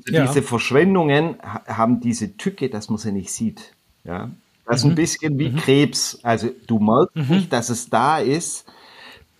Also 0.06 0.16
ja. 0.16 0.26
Diese 0.26 0.42
Verschwendungen 0.42 1.36
haben 1.42 2.00
diese 2.00 2.36
Tücke, 2.36 2.70
dass 2.70 2.88
man 2.88 2.98
sie 2.98 3.12
nicht 3.12 3.32
sieht. 3.32 3.74
Ja, 4.04 4.30
das 4.66 4.78
ist 4.78 4.84
mhm. 4.84 4.90
ein 4.92 4.94
bisschen 4.94 5.38
wie 5.38 5.50
mhm. 5.50 5.56
Krebs. 5.56 6.20
Also 6.22 6.48
du 6.66 6.78
merkst 6.78 7.16
mhm. 7.16 7.36
nicht, 7.36 7.52
dass 7.52 7.68
es 7.68 7.90
da 7.90 8.18
ist, 8.18 8.66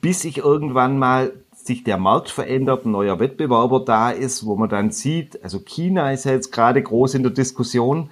bis 0.00 0.24
ich 0.24 0.38
irgendwann 0.38 0.98
mal 0.98 1.32
sich 1.70 1.84
der 1.84 1.98
Markt 1.98 2.30
verändert, 2.30 2.84
ein 2.84 2.90
neuer 2.90 3.20
Wettbewerber 3.20 3.84
da 3.84 4.10
ist, 4.10 4.44
wo 4.44 4.56
man 4.56 4.68
dann 4.68 4.90
sieht, 4.90 5.42
also 5.44 5.60
China 5.60 6.10
ist 6.10 6.24
ja 6.24 6.32
jetzt 6.32 6.50
gerade 6.50 6.82
groß 6.82 7.14
in 7.14 7.22
der 7.22 7.30
Diskussion, 7.30 8.10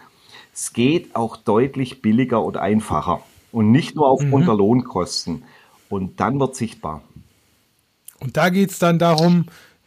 es 0.54 0.72
geht 0.72 1.16
auch 1.16 1.36
deutlich 1.36 2.00
billiger 2.00 2.44
und 2.44 2.56
einfacher 2.56 3.20
und 3.50 3.72
nicht 3.72 3.96
nur 3.96 4.06
aufgrund 4.06 4.44
mhm. 4.44 4.46
der 4.46 4.54
Lohnkosten. 4.54 5.42
Und 5.88 6.20
dann 6.20 6.38
wird 6.38 6.54
sichtbar. 6.54 7.02
Und 8.20 8.36
da 8.36 8.48
geht 8.50 8.70
es 8.70 8.78
dann 8.78 9.00
darum, 9.00 9.46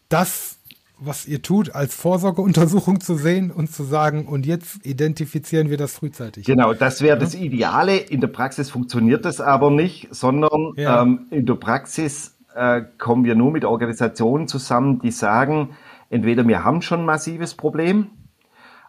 das, 0.10 0.57
was 0.99 1.25
ihr 1.25 1.41
tut, 1.41 1.73
als 1.73 1.95
Vorsorgeuntersuchung 1.95 2.99
zu 2.99 3.15
sehen 3.15 3.51
und 3.51 3.71
zu 3.71 3.84
sagen, 3.84 4.25
und 4.25 4.45
jetzt 4.45 4.86
identifizieren 4.86 5.69
wir 5.69 5.77
das 5.77 5.93
frühzeitig. 5.93 6.45
Genau, 6.45 6.73
das 6.73 7.01
wäre 7.01 7.17
ja. 7.17 7.23
das 7.23 7.36
Ideale. 7.36 7.95
In 7.95 8.19
der 8.19 8.27
Praxis 8.27 8.69
funktioniert 8.69 9.23
das 9.23 9.39
aber 9.39 9.71
nicht, 9.71 10.10
sondern 10.12 10.73
ja. 10.75 11.03
ähm, 11.03 11.27
in 11.29 11.45
der 11.45 11.55
Praxis 11.55 12.36
äh, 12.55 12.81
kommen 12.97 13.25
wir 13.25 13.35
nur 13.35 13.51
mit 13.51 13.65
Organisationen 13.65 14.47
zusammen, 14.47 14.99
die 14.99 15.11
sagen, 15.11 15.77
entweder 16.09 16.47
wir 16.47 16.63
haben 16.63 16.81
schon 16.81 17.01
ein 17.01 17.05
massives 17.05 17.55
Problem 17.55 18.07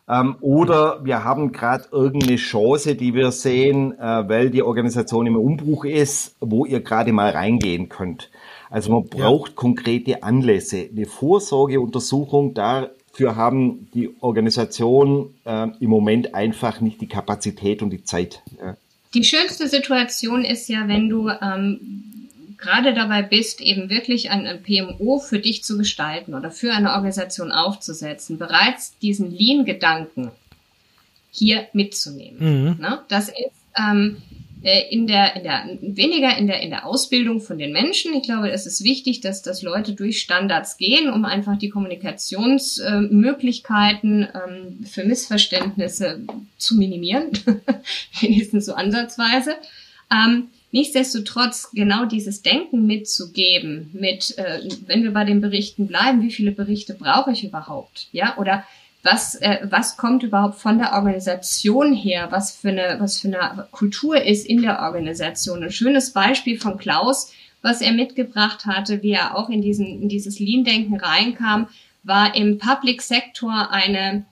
ähm, 0.09 0.37
oder 0.41 1.05
wir 1.05 1.25
haben 1.25 1.53
gerade 1.53 1.85
irgendeine 1.93 2.37
Chance, 2.37 2.97
die 2.97 3.15
wir 3.15 3.31
sehen, 3.31 3.99
äh, 3.99 4.29
weil 4.29 4.51
die 4.51 4.63
Organisation 4.63 5.27
im 5.27 5.37
Umbruch 5.37 5.85
ist, 5.85 6.37
wo 6.41 6.67
ihr 6.67 6.81
gerade 6.81 7.13
mal 7.13 7.31
reingehen 7.31 7.89
könnt. 7.89 8.31
Also 8.69 8.93
man 8.93 9.09
braucht 9.09 9.51
ja. 9.51 9.55
konkrete 9.55 10.23
Anlässe. 10.23 10.89
Eine 10.91 11.07
Vorsorgeuntersuchung, 11.07 12.55
dafür 12.55 13.37
haben 13.37 13.89
die 13.95 14.11
Organisationen 14.21 15.35
äh, 15.45 15.69
im 15.79 15.91
Moment 15.91 16.35
einfach 16.35 16.81
nicht 16.81 17.01
die 17.01 17.09
Kapazität 17.09 17.83
und 17.83 17.91
die 17.91 18.03
Zeit. 18.03 18.43
Ja. 18.59 18.77
Die 19.15 19.25
schönste 19.25 19.69
Situation 19.69 20.43
ist 20.43 20.69
ja, 20.69 20.89
wenn 20.89 21.11
du 21.11 21.29
ähm, 21.29 22.22
gerade 22.63 22.95
dabei 22.95 23.21
bist, 23.23 23.61
eben 23.61 23.91
wirklich 23.91 24.31
ein, 24.31 24.63
PMO 24.63 25.19
für 25.19 25.41
dich 25.41 25.65
zu 25.65 25.77
gestalten 25.77 26.33
oder 26.35 26.51
für 26.51 26.73
eine 26.73 26.93
Organisation 26.93 27.53
aufzusetzen, 27.53 28.39
bereits 28.39 28.97
diesen 28.99 29.31
Lean-Gedanken 29.31 30.31
hier 31.31 31.67
mitzunehmen. 31.73 32.39
Mhm. 32.39 32.77
Ne? 32.81 33.01
Das 33.09 33.29
ist 33.29 33.53
ähm, 33.77 34.23
äh, 34.63 34.89
in 34.91 35.09
der, 35.09 35.35
in 35.35 35.43
der, 35.43 35.65
weniger 35.81 36.37
in 36.37 36.47
der, 36.47 36.61
in 36.61 36.71
der 36.71 36.87
Ausbildung 36.87 37.41
von 37.41 37.59
den 37.59 37.73
Menschen. 37.73 38.15
Ich 38.15 38.23
glaube, 38.23 38.49
es 38.51 38.67
ist 38.67 38.85
wichtig, 38.85 39.21
dass, 39.21 39.43
dass 39.43 39.63
Leute 39.63 39.95
durch 39.95 40.21
Standards 40.21 40.77
gehen, 40.77 41.11
um 41.11 41.25
einfach 41.25 41.59
die 41.59 41.71
Kommunikationsmöglichkeiten 41.71 44.29
ähm, 44.35 44.85
für 44.87 45.03
Missverständnisse 45.05 46.21
zu 46.59 46.77
minimieren. 46.77 47.31
Wenigstens 48.21 48.67
so 48.67 48.75
ansatzweise. 48.75 49.57
Ähm, 50.13 50.49
Nichtsdestotrotz 50.73 51.71
genau 51.73 52.07
dieses 52.07 52.41
Denken 52.43 52.87
mitzugeben, 52.87 53.91
mit, 53.93 54.37
äh, 54.39 54.63
wenn 54.87 55.03
wir 55.03 55.13
bei 55.13 55.25
den 55.25 55.43
Berichten 55.43 55.87
bleiben, 55.87 56.23
wie 56.23 56.33
viele 56.33 56.51
Berichte 56.51 56.95
brauche 56.95 57.33
ich 57.33 57.45
überhaupt, 57.45 58.09
ja, 58.13 58.37
oder 58.39 58.65
was, 59.03 59.35
äh, 59.35 59.67
was 59.69 59.97
kommt 59.99 60.23
überhaupt 60.23 60.59
von 60.59 60.79
der 60.79 60.95
Organisation 60.95 61.95
her, 61.95 62.29
was 62.31 62.57
für 62.57 62.71
eine, 62.71 62.97
was 63.01 63.19
für 63.19 63.29
eine 63.29 63.69
Kultur 63.71 64.23
ist 64.23 64.47
in 64.47 64.63
der 64.63 64.81
Organisation. 64.81 65.63
Ein 65.63 65.73
schönes 65.73 66.13
Beispiel 66.13 66.59
von 66.59 66.79
Klaus, 66.79 67.33
was 67.61 67.83
er 67.83 67.93
mitgebracht 67.93 68.65
hatte, 68.65 69.03
wie 69.03 69.13
er 69.13 69.37
auch 69.37 69.51
in 69.51 69.61
diesen, 69.61 70.03
in 70.03 70.09
dieses 70.09 70.39
Lean-Denken 70.39 70.97
reinkam, 70.97 71.69
war 72.03 72.35
im 72.35 72.59
Public 72.59 73.03
Sector 73.03 73.71
eine 73.71 74.25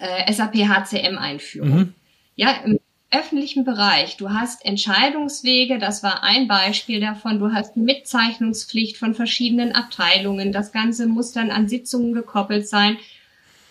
äh, 0.00 0.32
SAP 0.32 0.56
HCM 0.56 1.18
Einführung. 1.18 1.70
Mhm. 1.70 1.94
Ja, 2.34 2.50
im 2.64 2.78
öffentlichen 3.10 3.64
Bereich. 3.64 4.16
Du 4.16 4.30
hast 4.30 4.64
Entscheidungswege, 4.64 5.78
das 5.78 6.02
war 6.02 6.22
ein 6.22 6.46
Beispiel 6.46 7.00
davon. 7.00 7.38
Du 7.38 7.52
hast 7.52 7.76
Mitzeichnungspflicht 7.76 8.98
von 8.98 9.14
verschiedenen 9.14 9.72
Abteilungen. 9.72 10.52
Das 10.52 10.72
Ganze 10.72 11.06
muss 11.06 11.32
dann 11.32 11.50
an 11.50 11.68
Sitzungen 11.68 12.12
gekoppelt 12.12 12.68
sein. 12.68 12.98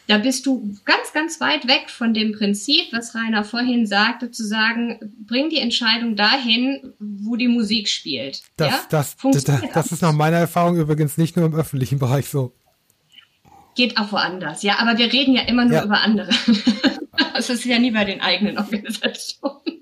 Da 0.08 0.17
bist 0.17 0.45
du 0.45 0.73
ganz, 0.86 1.12
ganz 1.13 1.41
weit 1.41 1.67
weg 1.67 1.89
von 1.89 2.13
dem 2.13 2.32
Prinzip, 2.32 2.93
was 2.93 3.13
Rainer 3.13 3.43
vorhin 3.43 3.86
sagte, 3.86 4.32
zu 4.32 4.47
sagen, 4.47 5.13
bring 5.28 5.50
die 5.50 5.60
Entscheidung 5.60 6.15
dahin, 6.15 6.93
wo 6.97 7.36
die 7.36 7.50
Musik 7.50 7.89
spielt. 7.89 8.41
Das, 8.56 8.69
ja? 8.69 8.80
das, 8.89 9.17
das, 9.17 9.43
das 9.43 9.91
ist 9.91 10.02
nach 10.02 10.13
meiner 10.13 10.38
Erfahrung 10.38 10.78
übrigens 10.78 11.17
nicht 11.17 11.36
nur 11.36 11.45
im 11.45 11.54
öffentlichen 11.54 12.00
Bereich 12.00 12.30
so. 12.30 12.54
Geht 13.76 13.97
auch 13.97 14.12
woanders, 14.13 14.63
ja, 14.63 14.80
aber 14.80 14.97
wir 14.97 15.12
reden 15.12 15.36
ja 15.36 15.41
immer 15.41 15.65
nur 15.65 15.76
ja. 15.76 15.84
über 15.84 16.02
andere. 16.02 16.32
Das 17.38 17.50
ist 17.50 17.65
ja 17.65 17.80
nie 17.80 17.91
bei 17.91 18.04
den 18.04 18.21
eigenen 18.21 18.58
Organisationen. 18.58 19.62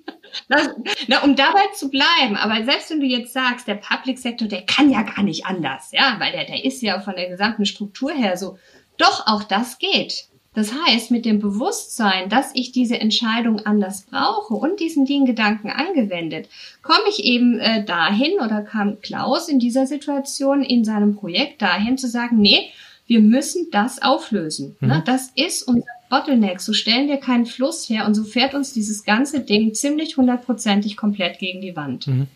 Das, 0.50 0.70
na, 1.08 1.24
um 1.24 1.38
dabei 1.38 1.62
zu 1.74 1.90
bleiben, 1.90 2.36
aber 2.36 2.66
selbst 2.66 2.92
wenn 2.92 3.00
du 3.00 3.06
jetzt 3.06 3.32
sagst, 3.32 3.70
der 3.70 3.76
Public 3.76 4.20
Sector, 4.20 4.50
der 4.50 4.64
kann 4.64 4.90
ja 4.90 5.02
gar 5.02 5.24
nicht 5.24 5.46
anders, 5.46 5.92
ja, 5.94 6.18
weil 6.20 6.34
der, 6.34 6.44
der 6.44 6.66
ist 6.66 6.82
ja 6.82 7.00
von 7.00 7.16
der 7.16 7.30
gesamten 7.30 7.66
Struktur 7.66 8.12
her 8.12 8.36
so. 8.36 8.60
Doch, 8.98 9.28
auch 9.28 9.44
das 9.44 9.80
geht. 9.80 10.26
Das 10.54 10.74
heißt, 10.74 11.10
mit 11.10 11.24
dem 11.26 11.40
Bewusstsein, 11.40 12.28
dass 12.28 12.52
ich 12.54 12.74
diese 12.74 13.00
Entscheidung 13.00 13.60
anders 13.66 14.06
brauche 14.12 14.56
und 14.56 14.82
diesen 14.82 15.06
Lean-Gedanken 15.06 15.70
angewendet, 15.70 16.50
komme 16.82 17.06
ich 17.10 17.24
eben 17.24 17.58
äh, 17.60 17.86
dahin 17.86 18.34
oder 18.44 18.62
kam 18.62 19.00
Klaus 19.00 19.48
in 19.48 19.60
dieser 19.60 19.88
Situation 19.88 20.64
in 20.64 20.84
seinem 20.84 21.16
Projekt 21.16 21.62
dahin 21.62 21.98
zu 21.98 22.10
sagen, 22.10 22.38
nee, 22.42 22.72
Wir 23.08 23.20
müssen 23.20 23.70
das 23.72 24.02
auflösen. 24.02 24.78
Ne? 24.80 24.88
Mhm. 24.88 24.88
Ne? 24.88 25.04
Das 25.06 25.32
ist 25.36 25.64
unser 25.64 25.86
Bottleneck. 26.10 26.62
So 26.62 26.74
stellen 26.74 27.08
wir 27.08 27.18
keinen 27.18 27.46
Fluss 27.46 27.90
her 27.90 28.06
und 28.06 28.16
so 28.16 28.24
fährt 28.24 28.54
uns 28.54 28.74
dieses 28.74 29.04
ganze 29.04 29.40
Ding 29.42 29.74
ziemlich 29.74 30.18
hundertprozentig 30.18 30.98
komplett 30.98 31.40
gegen 31.40 31.62
die 31.62 31.76
Wand. 31.76 32.08
Mhm. 32.08 32.28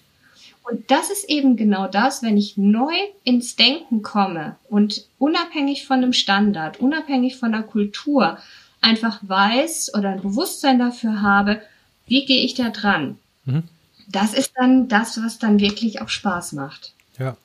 Und 0.64 0.92
das 0.92 1.10
ist 1.10 1.28
eben 1.30 1.56
genau 1.56 1.88
das, 1.88 2.22
wenn 2.22 2.38
ich 2.38 2.58
neu 2.58 2.94
ins 3.24 3.56
Denken 3.56 4.04
komme 4.04 4.56
und 4.70 5.06
unabhängig 5.18 5.88
von 5.88 5.98
einem 5.98 6.14
Standard, 6.14 6.80
unabhängig 6.80 7.38
von 7.38 7.52
der 7.52 7.64
Kultur, 7.64 8.38
einfach 8.82 9.20
weiß 9.22 9.94
oder 9.96 10.10
ein 10.10 10.22
Bewusstsein 10.22 10.80
dafür 10.80 11.22
habe, 11.22 11.62
wie 12.06 12.26
gehe 12.26 12.42
ich 12.44 12.54
da 12.54 12.70
dran? 12.70 13.18
Mhm. 13.46 13.64
Das 14.12 14.34
ist 14.34 14.54
dann 14.56 14.88
das, 14.88 15.22
was 15.24 15.40
dann 15.40 15.60
wirklich 15.60 16.02
auch 16.02 16.10
Spaß 16.10 16.54
macht. 16.54 16.94
Ja. 17.18 17.36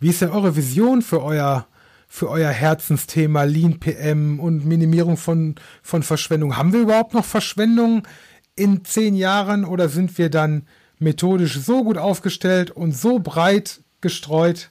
Wie 0.00 0.08
ist 0.08 0.20
denn 0.20 0.30
eure 0.30 0.56
Vision 0.56 1.02
für 1.02 1.22
euer, 1.22 1.66
für 2.08 2.28
euer 2.28 2.50
Herzensthema 2.50 3.44
Lean 3.44 3.80
PM 3.80 4.40
und 4.40 4.64
Minimierung 4.64 5.16
von, 5.16 5.56
von 5.82 6.02
Verschwendung? 6.02 6.56
Haben 6.56 6.72
wir 6.72 6.80
überhaupt 6.80 7.14
noch 7.14 7.24
Verschwendung 7.24 8.06
in 8.56 8.84
zehn 8.84 9.14
Jahren 9.14 9.64
oder 9.64 9.88
sind 9.88 10.16
wir 10.18 10.30
dann 10.30 10.66
methodisch 10.98 11.58
so 11.58 11.84
gut 11.84 11.98
aufgestellt 11.98 12.70
und 12.70 12.92
so 12.92 13.18
breit 13.18 13.80
gestreut, 14.00 14.70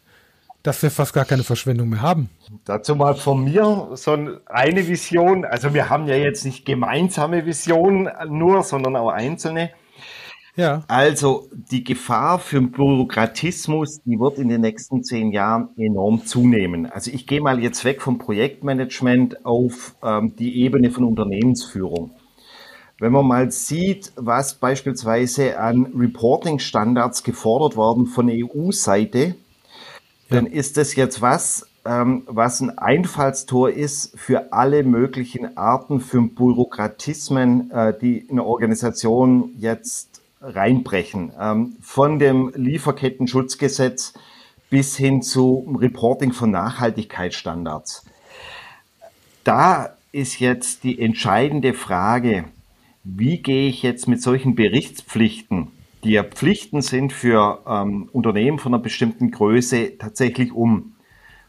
dass 0.63 0.81
wir 0.81 0.89
fast 0.89 1.13
gar 1.13 1.25
keine 1.25 1.43
Verschwendung 1.43 1.89
mehr 1.89 2.01
haben. 2.01 2.29
Dazu 2.63 2.95
mal 2.95 3.15
von 3.15 3.43
mir 3.43 3.89
so 3.93 4.17
eine 4.45 4.87
Vision. 4.87 5.43
Also 5.43 5.73
wir 5.73 5.89
haben 5.89 6.07
ja 6.07 6.15
jetzt 6.15 6.45
nicht 6.45 6.65
gemeinsame 6.65 7.45
Visionen 7.45 8.09
nur, 8.29 8.63
sondern 8.63 8.95
auch 8.95 9.09
einzelne. 9.09 9.71
Ja. 10.55 10.83
Also 10.87 11.47
die 11.51 11.83
Gefahr 11.83 12.37
für 12.37 12.61
Bürokratismus, 12.61 14.01
die 14.03 14.19
wird 14.19 14.37
in 14.37 14.49
den 14.49 14.61
nächsten 14.61 15.03
zehn 15.03 15.31
Jahren 15.31 15.69
enorm 15.77 16.25
zunehmen. 16.25 16.85
Also 16.85 17.09
ich 17.11 17.25
gehe 17.25 17.41
mal 17.41 17.59
jetzt 17.59 17.83
weg 17.85 18.01
vom 18.01 18.19
Projektmanagement 18.19 19.45
auf 19.45 19.95
ähm, 20.03 20.35
die 20.35 20.61
Ebene 20.61 20.91
von 20.91 21.05
Unternehmensführung. 21.05 22.11
Wenn 22.99 23.11
man 23.11 23.25
mal 23.25 23.51
sieht, 23.51 24.11
was 24.15 24.53
beispielsweise 24.53 25.59
an 25.59 25.87
Reporting-Standards 25.97 27.23
gefordert 27.23 27.75
worden 27.75 28.05
von 28.05 28.29
EU-Seite, 28.29 29.19
ja. 29.19 29.33
dann 30.29 30.45
ist 30.45 30.77
das 30.77 30.95
jetzt 30.95 31.19
was, 31.19 31.67
ähm, 31.85 32.23
was 32.27 32.61
ein 32.61 32.77
Einfallstor 32.77 33.71
ist 33.71 34.17
für 34.19 34.53
alle 34.53 34.83
möglichen 34.83 35.57
Arten 35.57 35.99
von 35.99 36.35
Bürokratismen, 36.35 37.71
äh, 37.71 37.97
die 37.99 38.19
in 38.19 38.31
eine 38.31 38.45
Organisation 38.45 39.49
jetzt 39.57 40.12
reinbrechen. 40.43 41.31
Ähm, 41.39 41.75
von 41.81 42.19
dem 42.19 42.51
Lieferkettenschutzgesetz 42.53 44.13
bis 44.69 44.97
hin 44.97 45.21
zu 45.21 45.75
Reporting 45.79 46.33
von 46.33 46.51
Nachhaltigkeitsstandards. 46.51 48.05
Da 49.43 49.95
ist 50.11 50.39
jetzt 50.39 50.83
die 50.83 50.99
entscheidende 50.99 51.73
Frage, 51.73 52.45
wie 53.03 53.39
gehe 53.39 53.67
ich 53.67 53.83
jetzt 53.83 54.07
mit 54.07 54.21
solchen 54.21 54.55
Berichtspflichten, 54.55 55.67
die 56.03 56.11
ja 56.11 56.23
Pflichten 56.23 56.81
sind 56.81 57.11
für 57.11 57.61
ähm, 57.67 58.09
Unternehmen 58.13 58.59
von 58.59 58.73
einer 58.73 58.81
bestimmten 58.81 59.31
Größe, 59.31 59.97
tatsächlich 59.97 60.51
um? 60.53 60.93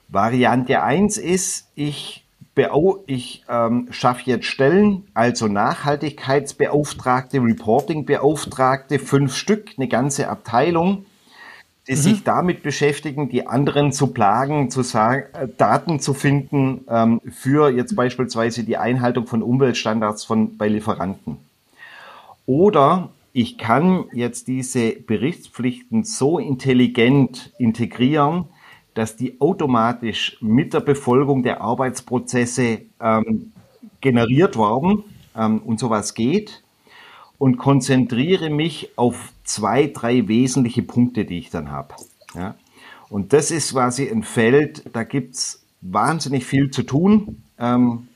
Variante 0.08 0.82
1 0.82 1.16
ist, 1.18 1.70
ich, 1.74 2.23
ich 3.06 3.44
ähm, 3.48 3.88
schaffe 3.90 4.22
jetzt 4.26 4.46
Stellen, 4.46 5.04
also 5.12 5.48
Nachhaltigkeitsbeauftragte, 5.48 7.38
Reportingbeauftragte, 7.38 8.98
fünf 8.98 9.34
Stück, 9.34 9.72
eine 9.76 9.88
ganze 9.88 10.28
Abteilung, 10.28 11.04
die 11.88 11.92
mhm. 11.92 11.96
sich 11.96 12.22
damit 12.22 12.62
beschäftigen, 12.62 13.28
die 13.28 13.46
anderen 13.46 13.92
zu 13.92 14.08
plagen, 14.08 14.70
zu 14.70 14.82
sagen, 14.82 15.24
äh, 15.34 15.48
Daten 15.56 15.98
zu 15.98 16.14
finden 16.14 16.84
ähm, 16.88 17.20
für 17.30 17.70
jetzt 17.70 17.96
beispielsweise 17.96 18.62
die 18.62 18.76
Einhaltung 18.76 19.26
von 19.26 19.42
Umweltstandards 19.42 20.24
von, 20.24 20.56
bei 20.56 20.68
Lieferanten. 20.68 21.38
Oder 22.46 23.10
ich 23.32 23.58
kann 23.58 24.04
jetzt 24.12 24.46
diese 24.46 24.92
Berichtspflichten 24.92 26.04
so 26.04 26.38
intelligent 26.38 27.52
integrieren, 27.58 28.44
dass 28.94 29.16
die 29.16 29.40
automatisch 29.40 30.36
mit 30.40 30.72
der 30.72 30.80
Befolgung 30.80 31.42
der 31.42 31.60
Arbeitsprozesse 31.60 32.82
ähm, 33.00 33.52
generiert 34.00 34.56
werden 34.56 35.04
ähm, 35.36 35.58
und 35.60 35.78
sowas 35.78 36.14
geht 36.14 36.62
und 37.38 37.56
konzentriere 37.56 38.50
mich 38.50 38.90
auf 38.96 39.32
zwei, 39.42 39.88
drei 39.88 40.28
wesentliche 40.28 40.82
Punkte, 40.82 41.24
die 41.24 41.38
ich 41.38 41.50
dann 41.50 41.70
habe. 41.70 41.94
Ja? 42.34 42.54
Und 43.10 43.32
das 43.32 43.50
ist 43.50 43.72
quasi 43.72 44.08
ein 44.08 44.22
Feld, 44.22 44.84
da 44.92 45.04
gibt's 45.04 45.64
wahnsinnig 45.80 46.46
viel 46.46 46.70
zu 46.70 46.82
tun 46.82 47.42
ähm, 47.58 48.08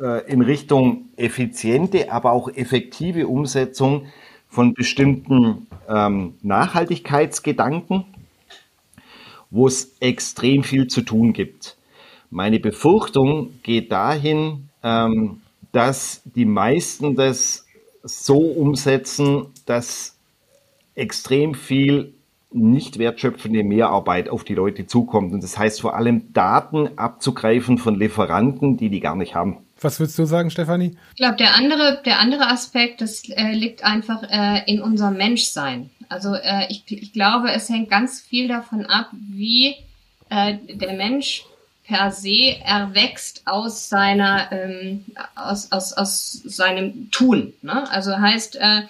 äh, 0.00 0.30
in 0.30 0.40
Richtung 0.40 1.06
effiziente, 1.16 2.12
aber 2.12 2.32
auch 2.32 2.48
effektive 2.48 3.26
Umsetzung 3.26 4.06
von 4.48 4.74
bestimmten 4.74 5.66
ähm, 5.88 6.34
Nachhaltigkeitsgedanken, 6.42 8.04
wo 9.50 9.66
es 9.66 9.96
extrem 10.00 10.62
viel 10.62 10.86
zu 10.86 11.02
tun 11.02 11.32
gibt. 11.32 11.76
Meine 12.30 12.60
Befürchtung 12.60 13.60
geht 13.62 13.90
dahin, 13.90 14.68
ähm, 14.82 15.42
dass 15.72 16.22
die 16.24 16.44
meisten 16.44 17.16
das 17.16 17.66
so 18.02 18.38
umsetzen, 18.38 19.46
dass 19.66 20.16
extrem 20.94 21.54
viel 21.54 22.14
nicht 22.52 22.98
wertschöpfende 22.98 23.62
Mehrarbeit 23.62 24.28
auf 24.28 24.42
die 24.44 24.54
Leute 24.54 24.86
zukommt. 24.86 25.32
Und 25.32 25.42
das 25.42 25.58
heißt 25.58 25.80
vor 25.80 25.94
allem 25.94 26.32
Daten 26.32 26.98
abzugreifen 26.98 27.78
von 27.78 27.94
Lieferanten, 27.94 28.76
die 28.76 28.90
die 28.90 29.00
gar 29.00 29.14
nicht 29.14 29.34
haben. 29.34 29.58
Was 29.80 29.98
würdest 29.98 30.18
du 30.18 30.24
sagen, 30.24 30.50
Stefanie? 30.50 30.96
Ich 31.10 31.16
glaube, 31.16 31.36
der 31.36 31.54
andere, 31.54 32.02
der 32.04 32.18
andere 32.18 32.48
Aspekt, 32.48 33.00
das 33.00 33.28
äh, 33.28 33.52
liegt 33.52 33.82
einfach 33.84 34.22
äh, 34.22 34.62
in 34.66 34.80
unserem 34.80 35.16
Menschsein. 35.16 35.90
Also 36.08 36.34
äh, 36.34 36.66
ich, 36.68 36.84
ich 36.88 37.12
glaube, 37.12 37.52
es 37.52 37.68
hängt 37.68 37.88
ganz 37.88 38.20
viel 38.20 38.48
davon 38.48 38.86
ab, 38.86 39.08
wie 39.12 39.76
äh, 40.28 40.56
der 40.68 40.94
Mensch 40.94 41.44
per 41.84 42.12
se 42.12 42.56
erwächst 42.64 43.42
aus 43.46 43.88
seiner 43.88 44.52
ähm, 44.52 45.04
aus, 45.34 45.72
aus, 45.72 45.92
aus 45.92 46.32
seinem 46.44 47.10
Tun. 47.10 47.52
Ne? 47.62 47.90
Also 47.90 48.16
heißt, 48.16 48.56
äh, 48.56 48.82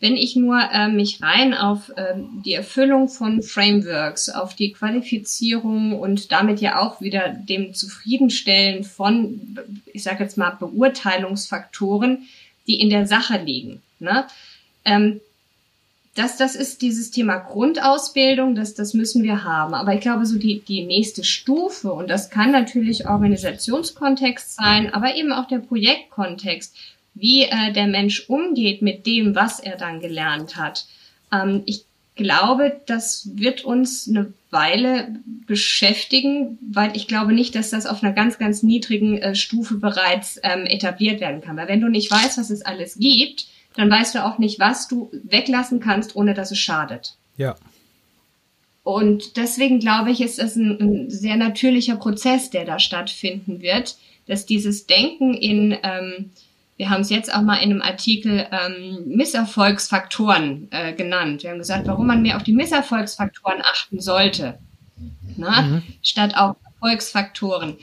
wenn 0.00 0.16
ich 0.16 0.36
nur 0.36 0.60
äh, 0.60 0.88
mich 0.88 1.22
rein 1.22 1.54
auf 1.54 1.90
äh, 1.96 2.14
die 2.44 2.52
Erfüllung 2.52 3.08
von 3.08 3.42
Frameworks, 3.42 4.28
auf 4.28 4.54
die 4.54 4.72
Qualifizierung 4.72 5.98
und 5.98 6.30
damit 6.32 6.60
ja 6.60 6.80
auch 6.80 7.00
wieder 7.00 7.28
dem 7.30 7.74
Zufriedenstellen 7.74 8.84
von, 8.84 9.58
ich 9.92 10.02
sage 10.02 10.24
jetzt 10.24 10.36
mal, 10.36 10.50
Beurteilungsfaktoren, 10.50 12.26
die 12.66 12.80
in 12.80 12.90
der 12.90 13.06
Sache 13.06 13.38
liegen. 13.38 13.82
Ne? 13.98 14.26
Ähm, 14.84 15.20
das, 16.14 16.36
das 16.36 16.54
ist 16.54 16.82
dieses 16.82 17.10
Thema 17.10 17.38
Grundausbildung, 17.38 18.54
das, 18.54 18.74
das 18.74 18.94
müssen 18.94 19.24
wir 19.24 19.42
haben. 19.42 19.74
Aber 19.74 19.94
ich 19.94 20.00
glaube, 20.00 20.26
so 20.26 20.38
die, 20.38 20.60
die 20.60 20.84
nächste 20.84 21.24
Stufe, 21.24 21.92
und 21.92 22.08
das 22.08 22.30
kann 22.30 22.52
natürlich 22.52 23.08
Organisationskontext 23.08 24.54
sein, 24.54 24.94
aber 24.94 25.16
eben 25.16 25.32
auch 25.32 25.48
der 25.48 25.58
Projektkontext, 25.58 26.76
wie 27.14 27.44
äh, 27.44 27.72
der 27.72 27.86
Mensch 27.86 28.28
umgeht 28.28 28.82
mit 28.82 29.06
dem, 29.06 29.34
was 29.34 29.60
er 29.60 29.76
dann 29.76 30.00
gelernt 30.00 30.56
hat. 30.56 30.86
Ähm, 31.32 31.62
ich 31.66 31.84
glaube, 32.16 32.80
das 32.86 33.30
wird 33.34 33.64
uns 33.64 34.08
eine 34.08 34.32
Weile 34.50 35.16
beschäftigen, 35.46 36.58
weil 36.72 36.96
ich 36.96 37.08
glaube 37.08 37.32
nicht, 37.32 37.54
dass 37.54 37.70
das 37.70 37.86
auf 37.86 38.02
einer 38.02 38.12
ganz, 38.12 38.38
ganz 38.38 38.62
niedrigen 38.62 39.18
äh, 39.18 39.34
Stufe 39.34 39.76
bereits 39.76 40.38
ähm, 40.42 40.66
etabliert 40.66 41.20
werden 41.20 41.40
kann. 41.40 41.56
Weil 41.56 41.68
wenn 41.68 41.80
du 41.80 41.88
nicht 41.88 42.10
weißt, 42.10 42.38
was 42.38 42.50
es 42.50 42.62
alles 42.62 42.98
gibt, 42.98 43.46
dann 43.76 43.90
weißt 43.90 44.14
du 44.14 44.24
auch 44.24 44.38
nicht, 44.38 44.60
was 44.60 44.86
du 44.86 45.10
weglassen 45.24 45.80
kannst, 45.80 46.14
ohne 46.14 46.34
dass 46.34 46.52
es 46.52 46.58
schadet. 46.58 47.16
Ja. 47.36 47.56
Und 48.84 49.36
deswegen 49.36 49.80
glaube 49.80 50.12
ich, 50.12 50.20
ist 50.20 50.38
es 50.38 50.56
ein, 50.56 50.78
ein 50.80 51.10
sehr 51.10 51.36
natürlicher 51.36 51.96
Prozess, 51.96 52.50
der 52.50 52.64
da 52.64 52.78
stattfinden 52.78 53.60
wird, 53.60 53.96
dass 54.26 54.46
dieses 54.46 54.86
Denken 54.86 55.34
in, 55.34 55.76
ähm, 55.82 56.30
wir 56.76 56.90
haben 56.90 57.02
es 57.02 57.10
jetzt 57.10 57.32
auch 57.32 57.42
mal 57.42 57.56
in 57.56 57.70
einem 57.70 57.82
Artikel 57.82 58.46
ähm, 58.50 59.04
Misserfolgsfaktoren 59.06 60.68
äh, 60.70 60.92
genannt. 60.92 61.42
Wir 61.42 61.50
haben 61.50 61.58
gesagt, 61.58 61.86
warum 61.86 62.06
man 62.06 62.22
mehr 62.22 62.36
auf 62.36 62.42
die 62.42 62.52
Misserfolgsfaktoren 62.52 63.62
achten 63.62 64.00
sollte, 64.00 64.58
na, 65.36 65.62
mhm. 65.62 65.82
statt 66.02 66.36
auf 66.36 66.56
Erfolgsfaktoren. 66.64 67.76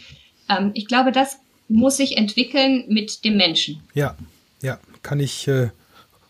Ähm, 0.49 0.71
ich 0.73 0.87
glaube, 0.87 1.11
das 1.11 1.37
muss 1.69 1.97
sich 1.97 2.17
entwickeln 2.17 2.83
mit 2.89 3.23
dem 3.23 3.37
Menschen. 3.37 3.81
Ja, 3.93 4.15
ja, 4.61 4.77
kann 5.01 5.21
ich 5.21 5.47
äh, 5.47 5.69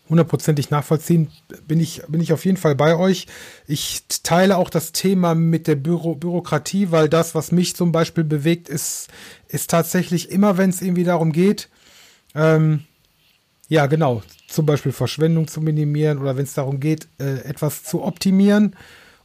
hundertprozentig 0.08 0.70
nachvollziehen, 0.70 1.30
bin 1.66 1.80
ich, 1.80 2.02
bin 2.06 2.20
ich 2.20 2.32
auf 2.32 2.44
jeden 2.44 2.58
Fall 2.58 2.76
bei 2.76 2.96
euch. 2.96 3.26
Ich 3.66 4.02
teile 4.22 4.56
auch 4.56 4.70
das 4.70 4.92
Thema 4.92 5.34
mit 5.34 5.66
der 5.66 5.74
Büro, 5.74 6.14
Bürokratie, 6.14 6.90
weil 6.92 7.08
das, 7.08 7.34
was 7.34 7.50
mich 7.50 7.74
zum 7.74 7.90
Beispiel 7.90 8.22
bewegt, 8.22 8.68
ist, 8.68 9.08
ist 9.48 9.70
tatsächlich 9.70 10.30
immer, 10.30 10.58
wenn 10.58 10.70
es 10.70 10.80
irgendwie 10.80 11.04
darum 11.04 11.32
geht, 11.32 11.68
ähm, 12.34 12.84
ja, 13.68 13.86
genau, 13.86 14.22
zum 14.48 14.66
Beispiel 14.66 14.92
Verschwendung 14.92 15.48
zu 15.48 15.60
minimieren 15.60 16.18
oder 16.18 16.36
wenn 16.36 16.44
es 16.44 16.54
darum 16.54 16.80
geht, 16.80 17.08
äh, 17.18 17.38
etwas 17.44 17.84
zu 17.84 18.02
optimieren 18.02 18.76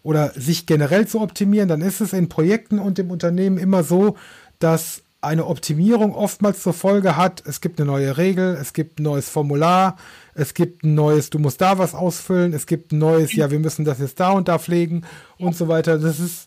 oder 0.04 0.32
sich 0.36 0.66
generell 0.66 1.08
zu 1.08 1.20
optimieren, 1.20 1.68
dann 1.68 1.82
ist 1.82 2.00
es 2.00 2.14
in 2.14 2.30
Projekten 2.30 2.80
und 2.80 2.98
im 2.98 3.12
Unternehmen 3.12 3.58
immer 3.58 3.84
so, 3.84 4.16
dass 4.60 5.04
eine 5.20 5.46
Optimierung 5.46 6.14
oftmals 6.14 6.62
zur 6.62 6.74
Folge 6.74 7.18
hat, 7.18 7.44
es 7.46 7.60
gibt 7.60 7.80
eine 7.80 7.88
neue 7.88 8.18
Regel, 8.18 8.56
es 8.56 8.72
gibt 8.72 9.00
ein 9.00 9.04
neues 9.04 9.30
Formular, 9.30 9.98
es 10.36 10.54
gibt 10.54 10.84
ein 10.84 10.96
neues, 10.96 11.30
du 11.30 11.40
musst 11.40 11.60
da 11.60 11.78
was 11.78 11.96
ausfüllen, 11.96 12.54
es 12.54 12.68
gibt 12.68 12.92
ein 12.92 13.00
neues, 13.00 13.34
ja, 13.34 13.50
wir 13.52 13.60
müssen 13.60 13.84
das 13.84 14.00
jetzt 14.00 14.20
da 14.20 14.32
und 14.32 14.48
da 14.48 14.60
pflegen 14.60 15.06
und 15.38 15.56
so 15.58 15.68
weiter. 15.68 15.98
Das 15.98 16.20
ist 16.20 16.46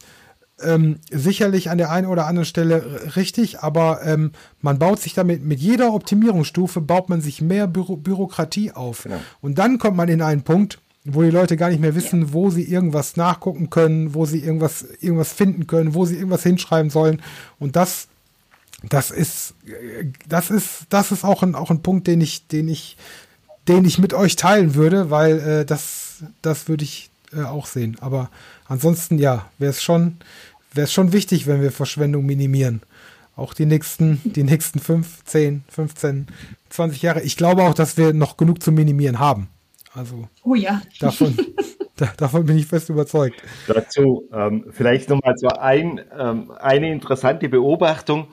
ähm, 0.63 0.99
sicherlich 1.11 1.71
an 1.71 1.79
der 1.79 1.91
einen 1.91 2.07
oder 2.07 2.27
anderen 2.27 2.47
Stelle 2.47 3.17
richtig, 3.17 3.61
aber 3.61 4.01
ähm, 4.05 4.33
man 4.61 4.79
baut 4.79 5.01
sich 5.01 5.15
damit, 5.15 5.45
mit 5.45 5.61
jeder 5.61 5.93
Optimierungsstufe 5.93 6.81
baut 6.81 7.09
man 7.09 7.21
sich 7.21 7.41
mehr 7.41 7.67
Büro 7.67 7.97
Bürokratie 7.97 8.73
auf. 8.73 9.05
Genau. 9.05 9.21
Und 9.41 9.59
dann 9.59 9.79
kommt 9.79 9.97
man 9.97 10.09
in 10.09 10.23
einen 10.23 10.43
Punkt, 10.43 10.79
wo 11.05 11.23
die 11.23 11.31
Leute 11.31 11.57
gar 11.57 11.71
nicht 11.71 11.81
mehr 11.81 11.95
wissen, 11.95 12.33
wo 12.33 12.51
sie 12.51 12.65
irgendwas 12.65 13.17
nachgucken 13.17 13.71
können, 13.71 14.15
wo 14.15 14.27
sie 14.27 14.41
irgendwas, 14.41 14.85
irgendwas 15.01 15.33
finden 15.33 15.67
können, 15.67 15.95
wo 15.95 16.05
sie 16.05 16.17
irgendwas 16.17 16.43
hinschreiben 16.43 16.91
sollen. 16.91 17.23
Und 17.59 17.77
das, 17.77 18.09
das 18.83 19.11
ist, 19.11 19.55
das 20.29 20.51
ist, 20.51 20.87
das 20.91 21.13
ist 21.13 21.25
auch 21.25 21.43
ein, 21.43 21.55
auch 21.55 21.71
ein 21.71 21.83
Punkt, 21.83 22.07
den 22.07 22.21
ich, 22.21 22.47
den 22.49 22.69
ich, 22.69 22.97
den 23.67 23.85
ich 23.85 23.99
mit 23.99 24.13
euch 24.13 24.37
teilen 24.37 24.75
würde, 24.75 25.11
weil 25.11 25.39
äh, 25.39 25.65
das, 25.65 26.23
das 26.43 26.69
würde 26.69 26.85
ich 26.85 27.11
äh, 27.33 27.43
auch 27.43 27.67
sehen. 27.67 27.97
Aber 28.01 28.31
ansonsten, 28.67 29.19
ja, 29.19 29.47
wäre 29.59 29.71
es 29.71 29.83
schon, 29.83 30.19
wäre 30.73 30.85
es 30.85 30.93
schon 30.93 31.13
wichtig, 31.13 31.47
wenn 31.47 31.63
wir 31.63 31.73
Verschwendung 31.73 32.27
minimieren. 32.27 32.83
Auch 33.37 33.55
die 33.55 33.67
nächsten, 33.67 34.21
die 34.25 34.43
nächsten 34.43 34.81
5, 34.81 35.25
10, 35.25 35.65
15, 35.69 36.27
20 36.69 37.03
Jahre. 37.03 37.23
Ich 37.23 37.37
glaube 37.37 37.63
auch, 37.63 37.75
dass 37.75 37.97
wir 37.97 38.13
noch 38.13 38.37
genug 38.37 38.63
zu 38.63 38.73
minimieren 38.73 39.19
haben. 39.19 39.49
Also 39.95 40.29
oh 40.45 40.55
ja. 40.55 40.83
davon, 41.01 41.37
da, 41.97 42.11
davon 42.17 42.45
bin 42.45 42.59
ich 42.59 42.67
fest 42.67 42.91
überzeugt. 42.91 43.43
Dazu 43.67 44.29
ähm, 44.33 44.67
vielleicht 44.71 45.09
nochmal 45.09 45.35
so 45.37 45.49
ein, 45.49 46.01
ähm, 46.17 46.53
eine 46.61 46.93
interessante 46.93 47.49
Beobachtung. 47.49 48.29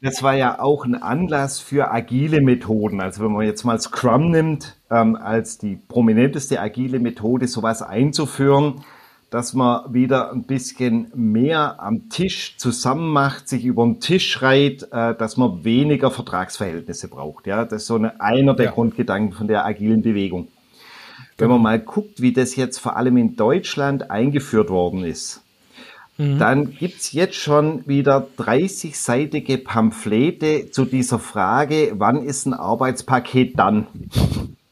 Das 0.00 0.22
war 0.22 0.34
ja 0.34 0.60
auch 0.60 0.84
ein 0.84 0.94
Anlass 0.94 1.58
für 1.58 1.90
agile 1.90 2.40
Methoden. 2.40 3.00
Also 3.00 3.24
wenn 3.24 3.32
man 3.32 3.46
jetzt 3.46 3.64
mal 3.64 3.80
Scrum 3.80 4.30
nimmt, 4.30 4.80
ähm, 4.90 5.16
als 5.16 5.58
die 5.58 5.76
prominenteste 5.76 6.60
agile 6.60 7.00
Methode, 7.00 7.48
sowas 7.48 7.82
einzuführen, 7.82 8.84
dass 9.30 9.52
man 9.52 9.92
wieder 9.92 10.32
ein 10.32 10.44
bisschen 10.44 11.10
mehr 11.14 11.80
am 11.80 12.08
Tisch 12.08 12.56
zusammen 12.56 13.12
macht, 13.12 13.48
sich 13.48 13.64
über 13.64 13.84
den 13.84 14.00
Tisch 14.00 14.30
schreit, 14.30 14.88
äh, 14.90 15.14
dass 15.14 15.36
man 15.36 15.64
weniger 15.64 16.10
Vertragsverhältnisse 16.10 17.08
braucht. 17.08 17.46
Ja, 17.46 17.64
das 17.64 17.82
ist 17.82 17.88
so 17.88 17.96
eine, 17.96 18.20
einer 18.20 18.54
der 18.54 18.66
ja. 18.66 18.72
Grundgedanken 18.72 19.32
von 19.32 19.48
der 19.48 19.66
agilen 19.66 20.02
Bewegung. 20.02 20.48
Wenn 21.36 21.50
man 21.50 21.62
mal 21.62 21.78
guckt, 21.78 22.20
wie 22.20 22.32
das 22.32 22.56
jetzt 22.56 22.78
vor 22.78 22.96
allem 22.96 23.16
in 23.16 23.36
Deutschland 23.36 24.10
eingeführt 24.10 24.70
worden 24.70 25.04
ist, 25.04 25.42
mhm. 26.16 26.38
dann 26.38 26.74
gibt's 26.74 27.12
jetzt 27.12 27.36
schon 27.36 27.86
wieder 27.86 28.26
30-seitige 28.38 29.62
Pamphlete 29.62 30.70
zu 30.72 30.84
dieser 30.84 31.20
Frage, 31.20 31.92
wann 31.96 32.24
ist 32.24 32.46
ein 32.46 32.54
Arbeitspaket 32.54 33.56
dann? 33.56 33.86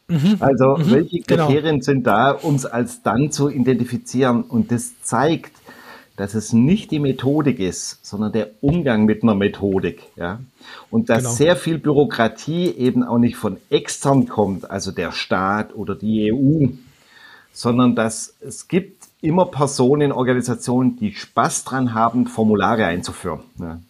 Mhm. 0.09 0.36
Also 0.40 0.76
mhm. 0.76 0.90
welche 0.90 1.20
genau. 1.20 1.46
Kriterien 1.46 1.76
genau. 1.76 1.84
sind 1.84 2.07
da, 2.07 2.30
um 2.30 2.54
es 2.54 2.66
als 2.66 3.02
dann 3.02 3.30
zu 3.32 3.48
identifizieren? 3.48 4.42
Und 4.42 4.70
das 4.70 5.00
zeigt, 5.02 5.52
dass 6.16 6.34
es 6.34 6.52
nicht 6.52 6.90
die 6.90 6.98
Methodik 6.98 7.59
ist, 7.59 8.04
sondern 8.04 8.32
der 8.32 8.50
Umgang 8.61 9.04
mit 9.04 9.22
einer 9.22 9.34
Methodik. 9.34 10.02
Ja? 10.16 10.40
Und 10.90 11.11
dass 11.11 11.18
genau. 11.18 11.32
sehr 11.32 11.57
viel 11.57 11.78
Bürokratie 11.78 12.68
eben 12.70 13.02
auch 13.02 13.18
nicht 13.18 13.36
von 13.36 13.59
extern 13.68 14.26
kommt, 14.26 14.70
also 14.70 14.92
der 14.92 15.12
Staat 15.12 15.74
oder 15.74 15.94
die 15.94 16.32
EU, 16.32 16.68
sondern 17.52 17.94
dass 17.94 18.34
es 18.40 18.68
gibt 18.68 19.04
immer 19.20 19.46
Personen, 19.46 20.12
Organisationen, 20.12 20.96
die 20.96 21.12
Spaß 21.12 21.64
dran 21.64 21.94
haben, 21.94 22.26
Formulare 22.26 22.86
einzuführen. 22.86 23.40
Ja. 23.59 23.80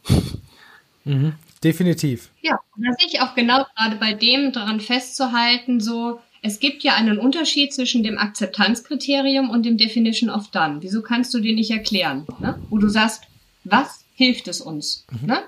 Mhm. 1.04 1.34
Definitiv. 1.66 2.30
Ja, 2.42 2.60
und 2.76 2.86
da 2.86 2.92
sehe 2.92 3.08
ich 3.08 3.20
auch 3.20 3.34
genau 3.34 3.66
gerade 3.76 3.96
bei 3.96 4.12
dem 4.12 4.52
daran 4.52 4.78
festzuhalten, 4.78 5.80
so, 5.80 6.20
es 6.40 6.60
gibt 6.60 6.84
ja 6.84 6.94
einen 6.94 7.18
Unterschied 7.18 7.74
zwischen 7.74 8.04
dem 8.04 8.18
Akzeptanzkriterium 8.18 9.50
und 9.50 9.66
dem 9.66 9.76
Definition 9.76 10.30
of 10.30 10.46
Done. 10.52 10.76
Wieso 10.82 11.02
kannst 11.02 11.34
du 11.34 11.40
den 11.40 11.56
nicht 11.56 11.72
erklären? 11.72 12.24
Ne? 12.38 12.56
Wo 12.70 12.78
du 12.78 12.88
sagst, 12.88 13.24
was 13.64 14.04
hilft 14.14 14.46
es 14.46 14.60
uns? 14.60 15.06
Mhm. 15.10 15.26
Ne? 15.26 15.38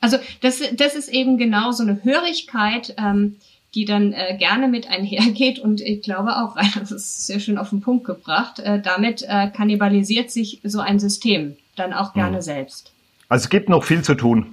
Also 0.00 0.16
das, 0.40 0.62
das 0.72 0.94
ist 0.94 1.08
eben 1.08 1.36
genau 1.36 1.70
so 1.72 1.82
eine 1.82 2.02
Hörigkeit, 2.02 2.94
ähm, 2.96 3.36
die 3.74 3.84
dann 3.84 4.14
äh, 4.14 4.38
gerne 4.38 4.68
mit 4.68 4.88
einhergeht 4.88 5.58
und 5.58 5.82
ich 5.82 6.00
glaube 6.00 6.38
auch, 6.38 6.56
das 6.78 6.90
ist 6.90 7.26
sehr 7.26 7.40
schön 7.40 7.58
auf 7.58 7.68
den 7.68 7.82
Punkt 7.82 8.06
gebracht, 8.06 8.58
äh, 8.60 8.80
damit 8.80 9.22
äh, 9.28 9.50
kannibalisiert 9.50 10.30
sich 10.30 10.62
so 10.64 10.80
ein 10.80 10.98
System 10.98 11.58
dann 11.74 11.92
auch 11.92 12.14
gerne 12.14 12.38
mhm. 12.38 12.42
selbst. 12.42 12.94
Also 13.28 13.44
es 13.44 13.50
gibt 13.50 13.68
noch 13.68 13.84
viel 13.84 14.02
zu 14.02 14.14
tun. 14.14 14.46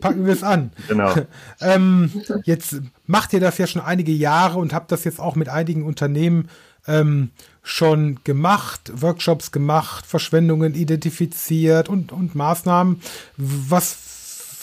Packen 0.00 0.26
wir 0.26 0.32
es 0.32 0.42
an. 0.42 0.70
Genau. 0.88 1.14
ähm, 1.60 2.10
jetzt 2.44 2.82
macht 3.06 3.32
ihr 3.32 3.40
das 3.40 3.56
ja 3.58 3.66
schon 3.66 3.80
einige 3.80 4.12
Jahre 4.12 4.58
und 4.58 4.74
habt 4.74 4.92
das 4.92 5.04
jetzt 5.04 5.18
auch 5.18 5.34
mit 5.34 5.48
einigen 5.48 5.82
Unternehmen 5.82 6.50
ähm, 6.86 7.30
schon 7.62 8.20
gemacht, 8.24 8.92
Workshops 8.94 9.50
gemacht, 9.50 10.04
Verschwendungen 10.04 10.74
identifiziert 10.74 11.88
und, 11.88 12.12
und 12.12 12.34
Maßnahmen. 12.34 13.00
Was 13.38 13.96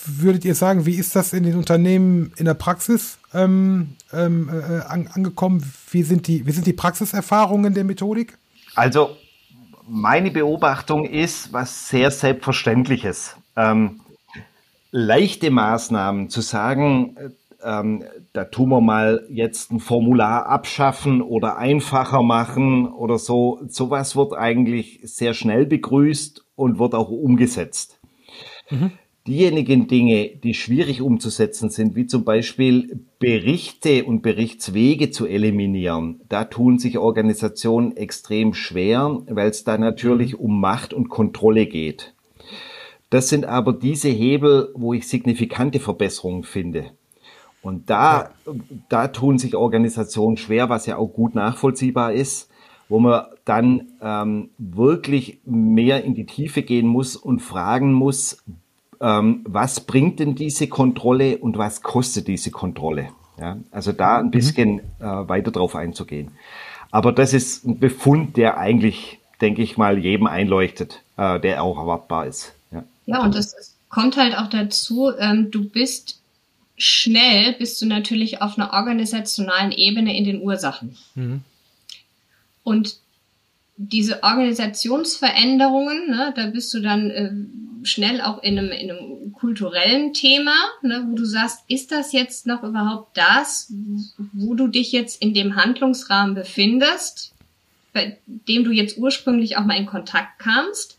würdet 0.05 0.45
ihr 0.45 0.53
sagen, 0.53 0.85
wie 0.85 0.95
ist 0.95 1.15
das 1.15 1.33
in 1.33 1.43
den 1.43 1.55
Unternehmen 1.55 2.33
in 2.37 2.45
der 2.45 2.53
Praxis 2.53 3.17
ähm, 3.33 3.95
ähm 4.13 4.49
äh, 4.49 4.81
an, 4.81 5.07
angekommen? 5.07 5.63
Wie 5.89 6.03
sind, 6.03 6.27
die, 6.27 6.45
wie 6.45 6.51
sind 6.51 6.67
die 6.67 6.73
Praxiserfahrungen 6.73 7.73
der 7.73 7.83
Methodik? 7.83 8.37
Also 8.75 9.17
meine 9.91 10.31
Beobachtung 10.31 11.03
ist 11.03 11.51
was 11.51 11.89
sehr 11.89 12.11
Selbstverständliches. 12.11 13.35
Ähm, 13.57 13.99
leichte 14.91 15.51
Maßnahmen 15.51 16.29
zu 16.29 16.39
sagen, 16.39 17.17
ähm, 17.61 18.05
da 18.31 18.45
tun 18.45 18.69
wir 18.69 18.79
mal 18.79 19.25
jetzt 19.29 19.71
ein 19.71 19.81
Formular 19.81 20.45
abschaffen 20.45 21.21
oder 21.21 21.57
einfacher 21.57 22.23
machen 22.23 22.87
oder 22.87 23.17
so. 23.17 23.59
Sowas 23.67 24.15
wird 24.15 24.33
eigentlich 24.33 25.01
sehr 25.03 25.33
schnell 25.33 25.65
begrüßt 25.65 26.45
und 26.55 26.79
wird 26.79 26.95
auch 26.95 27.09
umgesetzt. 27.09 27.99
Mhm 28.69 28.91
diejenigen 29.27 29.87
Dinge, 29.87 30.29
die 30.29 30.53
schwierig 30.53 31.01
umzusetzen 31.01 31.69
sind, 31.69 31.95
wie 31.95 32.07
zum 32.07 32.23
Beispiel 32.23 32.99
Berichte 33.19 34.05
und 34.05 34.21
Berichtswege 34.21 35.11
zu 35.11 35.27
eliminieren, 35.27 36.21
da 36.27 36.45
tun 36.45 36.79
sich 36.79 36.97
Organisationen 36.97 37.95
extrem 37.95 38.53
schwer, 38.53 39.21
weil 39.27 39.49
es 39.49 39.63
da 39.63 39.77
natürlich 39.77 40.39
um 40.39 40.59
Macht 40.59 40.93
und 40.93 41.09
Kontrolle 41.09 41.67
geht. 41.67 42.13
Das 43.09 43.29
sind 43.29 43.45
aber 43.45 43.73
diese 43.73 44.09
Hebel, 44.09 44.69
wo 44.73 44.93
ich 44.93 45.07
signifikante 45.07 45.79
Verbesserungen 45.79 46.43
finde. 46.43 46.91
Und 47.61 47.89
da, 47.89 48.31
da 48.89 49.09
tun 49.09 49.37
sich 49.37 49.55
Organisationen 49.55 50.37
schwer, 50.37 50.69
was 50.69 50.87
ja 50.87 50.97
auch 50.97 51.09
gut 51.09 51.35
nachvollziehbar 51.35 52.13
ist, 52.13 52.49
wo 52.89 52.99
man 52.99 53.25
dann 53.45 53.89
ähm, 54.01 54.49
wirklich 54.57 55.39
mehr 55.45 56.03
in 56.03 56.15
die 56.15 56.25
Tiefe 56.25 56.63
gehen 56.63 56.87
muss 56.87 57.15
und 57.15 57.41
fragen 57.41 57.93
muss, 57.93 58.43
ähm, 59.01 59.41
was 59.45 59.81
bringt 59.81 60.19
denn 60.19 60.35
diese 60.35 60.67
Kontrolle 60.67 61.39
und 61.39 61.57
was 61.57 61.81
kostet 61.81 62.27
diese 62.27 62.51
Kontrolle? 62.51 63.09
Ja, 63.39 63.57
also 63.71 63.91
da 63.91 64.19
ein 64.19 64.27
mhm. 64.27 64.31
bisschen 64.31 64.73
mhm. 64.73 64.81
äh, 64.99 65.27
weiter 65.27 65.51
drauf 65.51 65.75
einzugehen. 65.75 66.31
Aber 66.91 67.11
das 67.11 67.33
ist 67.33 67.65
ein 67.65 67.79
Befund, 67.79 68.37
der 68.37 68.57
eigentlich, 68.57 69.19
denke 69.39 69.63
ich 69.63 69.77
mal, 69.77 69.97
jedem 69.97 70.27
einleuchtet, 70.27 71.01
äh, 71.17 71.39
der 71.39 71.63
auch 71.63 71.77
erwartbar 71.77 72.27
ist. 72.27 72.53
Ja, 72.71 72.83
ja 73.07 73.23
und 73.23 73.35
es 73.35 73.75
kommt 73.89 74.17
halt 74.17 74.37
auch 74.37 74.47
dazu, 74.47 75.11
ähm, 75.17 75.49
du 75.49 75.67
bist 75.67 76.19
schnell, 76.77 77.53
bist 77.53 77.81
du 77.81 77.85
natürlich 77.85 78.41
auf 78.41 78.57
einer 78.57 78.73
organisationalen 78.73 79.71
Ebene 79.71 80.15
in 80.15 80.25
den 80.25 80.41
Ursachen. 80.41 80.97
Mhm. 81.15 81.41
Und 82.63 82.97
diese 83.77 84.21
Organisationsveränderungen, 84.21 86.09
ne, 86.09 86.33
da 86.35 86.47
bist 86.47 86.73
du 86.73 86.81
dann 86.81 87.09
äh, 87.09 87.31
schnell 87.83 88.21
auch 88.21 88.41
in 88.43 88.57
einem, 88.57 88.71
in 88.71 88.91
einem 88.91 89.33
kulturellen 89.33 90.13
Thema, 90.13 90.55
ne, 90.81 91.05
wo 91.09 91.15
du 91.15 91.25
sagst, 91.25 91.63
ist 91.67 91.91
das 91.91 92.11
jetzt 92.13 92.47
noch 92.47 92.63
überhaupt 92.63 93.17
das, 93.17 93.71
wo 94.33 94.53
du 94.53 94.67
dich 94.67 94.91
jetzt 94.91 95.21
in 95.21 95.33
dem 95.33 95.55
Handlungsrahmen 95.55 96.35
befindest, 96.35 97.33
bei 97.93 98.17
dem 98.25 98.63
du 98.63 98.71
jetzt 98.71 98.97
ursprünglich 98.97 99.57
auch 99.57 99.65
mal 99.65 99.77
in 99.77 99.85
Kontakt 99.85 100.39
kamst, 100.39 100.97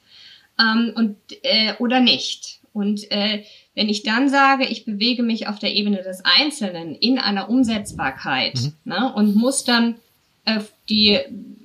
ähm, 0.59 0.93
und 0.95 1.17
äh, 1.43 1.75
oder 1.79 2.01
nicht? 2.01 2.61
Und 2.73 3.11
äh, 3.11 3.45
wenn 3.75 3.89
ich 3.89 4.03
dann 4.03 4.29
sage, 4.29 4.67
ich 4.67 4.85
bewege 4.85 5.23
mich 5.23 5.47
auf 5.47 5.59
der 5.59 5.73
Ebene 5.73 6.03
des 6.03 6.25
Einzelnen 6.25 6.95
in 6.95 7.19
einer 7.19 7.49
Umsetzbarkeit 7.49 8.55
mhm. 8.55 8.73
ne, 8.85 9.13
und 9.15 9.35
muss 9.37 9.65
dann 9.65 9.97
die, 10.89 11.19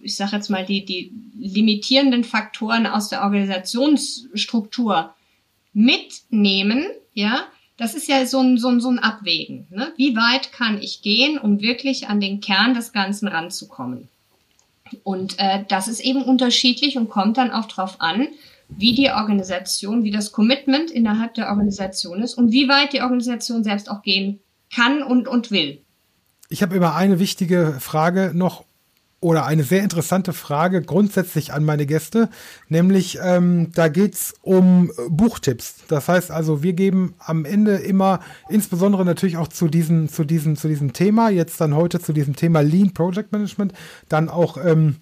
ich 0.04 0.16
sage 0.16 0.36
jetzt 0.36 0.50
mal, 0.50 0.66
die, 0.66 0.86
die 0.86 1.12
limitierenden 1.38 2.24
Faktoren 2.24 2.86
aus 2.86 3.10
der 3.10 3.24
Organisationsstruktur 3.24 5.14
mitnehmen, 5.74 6.86
ja, 7.14 7.46
das 7.78 7.94
ist 7.94 8.08
ja 8.08 8.26
so 8.26 8.40
ein, 8.40 8.58
so 8.58 8.70
ein, 8.70 8.82
so 8.82 8.90
ein 8.90 9.00
Abwägen. 9.00 9.68
Ne? 9.70 9.94
Wie 9.98 10.16
weit 10.16 10.52
kann 10.52 10.82
ich 10.82 11.02
gehen, 11.02 11.38
um 11.38 11.62
wirklich 11.62 12.08
an 12.08 12.20
den 12.20 12.42
Kern 12.42 12.74
des 12.74 12.92
Ganzen 12.92 13.28
ranzukommen? 13.28 14.08
Und 15.04 15.38
äh, 15.38 15.64
das 15.68 15.88
ist 15.88 16.00
eben 16.00 16.24
unterschiedlich 16.24 16.98
und 16.98 17.10
kommt 17.10 17.38
dann 17.38 17.52
auch 17.52 17.66
drauf 17.66 18.00
an, 18.00 18.30
wie 18.70 18.94
die 18.94 19.12
Organisation, 19.12 20.04
wie 20.04 20.12
das 20.12 20.32
Commitment 20.32 20.92
innerhalb 20.92 21.36
der 21.36 21.50
Organisation 21.50 22.22
ist 22.22 22.34
und 22.34 22.52
wie 22.52 22.68
weit 22.68 22.94
die 22.94 23.02
Organisation 23.02 23.64
selbst 23.64 23.90
auch 23.90 24.02
gehen 24.02 24.40
kann 24.74 25.04
und, 25.04 25.28
und 25.28 25.52
will. 25.52 25.82
Ich 26.50 26.62
habe 26.62 26.76
immer 26.76 26.96
eine 26.96 27.20
wichtige 27.20 27.76
Frage 27.80 28.32
noch 28.34 28.64
oder 29.20 29.46
eine 29.46 29.64
sehr 29.64 29.84
interessante 29.84 30.32
Frage 30.32 30.82
grundsätzlich 30.82 31.52
an 31.52 31.66
meine 31.66 31.88
Gäste, 31.88 32.30
nämlich 32.70 33.18
ähm, 33.22 33.72
da 33.74 33.88
geht's 33.88 34.36
um 34.44 34.92
Buchtipps. 35.10 35.78
Das 35.88 36.08
heißt 36.08 36.30
also, 36.30 36.62
wir 36.62 36.74
geben 36.74 37.16
am 37.18 37.44
Ende 37.44 37.78
immer, 37.78 38.20
insbesondere 38.48 39.04
natürlich 39.06 39.38
auch 39.38 39.48
zu 39.48 39.68
diesem, 39.68 40.08
zu 40.08 40.24
diesem, 40.24 40.56
zu 40.56 40.68
diesem 40.68 40.94
Thema, 40.94 41.30
jetzt 41.30 41.60
dann 41.60 41.76
heute 41.76 42.00
zu 42.00 42.14
diesem 42.14 42.36
Thema 42.36 42.62
Lean 42.62 42.94
Project 42.94 43.32
Management, 43.32 43.74
dann 44.08 44.30
auch 44.30 44.58
ähm, 44.64 44.98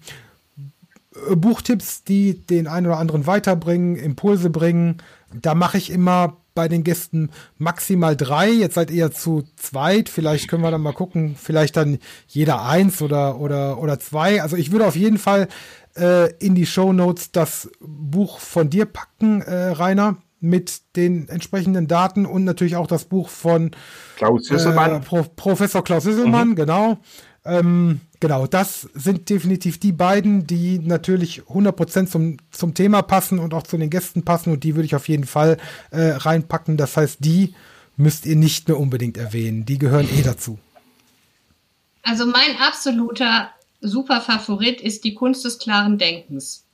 Buchtipps, 1.34 2.04
die 2.04 2.46
den 2.46 2.68
einen 2.68 2.86
oder 2.86 2.98
anderen 2.98 3.26
weiterbringen, 3.26 3.96
Impulse 3.96 4.50
bringen. 4.50 4.98
Da 5.32 5.54
mache 5.54 5.78
ich 5.78 5.90
immer 5.90 6.38
bei 6.56 6.66
den 6.66 6.82
Gästen 6.82 7.30
maximal 7.58 8.16
drei. 8.16 8.50
Jetzt 8.50 8.74
seid 8.74 8.90
ihr 8.90 9.12
zu 9.12 9.44
zweit. 9.54 10.08
Vielleicht 10.08 10.48
können 10.48 10.64
wir 10.64 10.72
dann 10.72 10.80
mal 10.80 10.92
gucken. 10.92 11.36
Vielleicht 11.40 11.76
dann 11.76 11.98
jeder 12.26 12.64
eins 12.64 13.00
oder, 13.00 13.38
oder, 13.38 13.78
oder 13.78 14.00
zwei. 14.00 14.42
Also 14.42 14.56
ich 14.56 14.72
würde 14.72 14.86
auf 14.86 14.96
jeden 14.96 15.18
Fall 15.18 15.46
äh, 15.96 16.34
in 16.38 16.56
die 16.56 16.66
Show 16.66 16.92
Notes 16.92 17.30
das 17.30 17.70
Buch 17.80 18.40
von 18.40 18.68
dir 18.68 18.86
packen, 18.86 19.42
äh, 19.42 19.68
Rainer, 19.68 20.16
mit 20.40 20.96
den 20.96 21.28
entsprechenden 21.28 21.86
Daten 21.86 22.26
und 22.26 22.44
natürlich 22.44 22.76
auch 22.76 22.86
das 22.86 23.04
Buch 23.04 23.28
von 23.28 23.70
Klaus. 24.16 24.50
Äh, 24.50 25.00
Pro 25.00 25.24
Professor 25.34 25.82
Klaus 25.82 26.04
Süsselmann, 26.04 26.50
mhm. 26.50 26.56
genau. 26.56 26.98
Ähm, 27.46 28.00
genau, 28.20 28.46
das 28.46 28.88
sind 28.94 29.30
definitiv 29.30 29.78
die 29.78 29.92
beiden, 29.92 30.46
die 30.46 30.78
natürlich 30.78 31.42
100% 31.42 32.06
zum, 32.06 32.36
zum 32.50 32.74
Thema 32.74 33.02
passen 33.02 33.38
und 33.38 33.54
auch 33.54 33.62
zu 33.62 33.76
den 33.76 33.90
Gästen 33.90 34.24
passen 34.24 34.52
und 34.52 34.64
die 34.64 34.74
würde 34.74 34.86
ich 34.86 34.94
auf 34.94 35.08
jeden 35.08 35.26
Fall 35.26 35.56
äh, 35.90 36.10
reinpacken. 36.10 36.76
Das 36.76 36.96
heißt, 36.96 37.18
die 37.20 37.54
müsst 37.96 38.26
ihr 38.26 38.36
nicht 38.36 38.68
mehr 38.68 38.78
unbedingt 38.78 39.16
erwähnen. 39.16 39.64
Die 39.64 39.78
gehören 39.78 40.08
eh 40.12 40.22
dazu. 40.22 40.58
Also 42.02 42.26
mein 42.26 42.56
absoluter 42.60 43.50
super 43.80 44.20
Favorit 44.20 44.80
ist 44.80 45.04
die 45.04 45.14
Kunst 45.14 45.44
des 45.44 45.58
klaren 45.58 45.98
Denkens. 45.98 46.64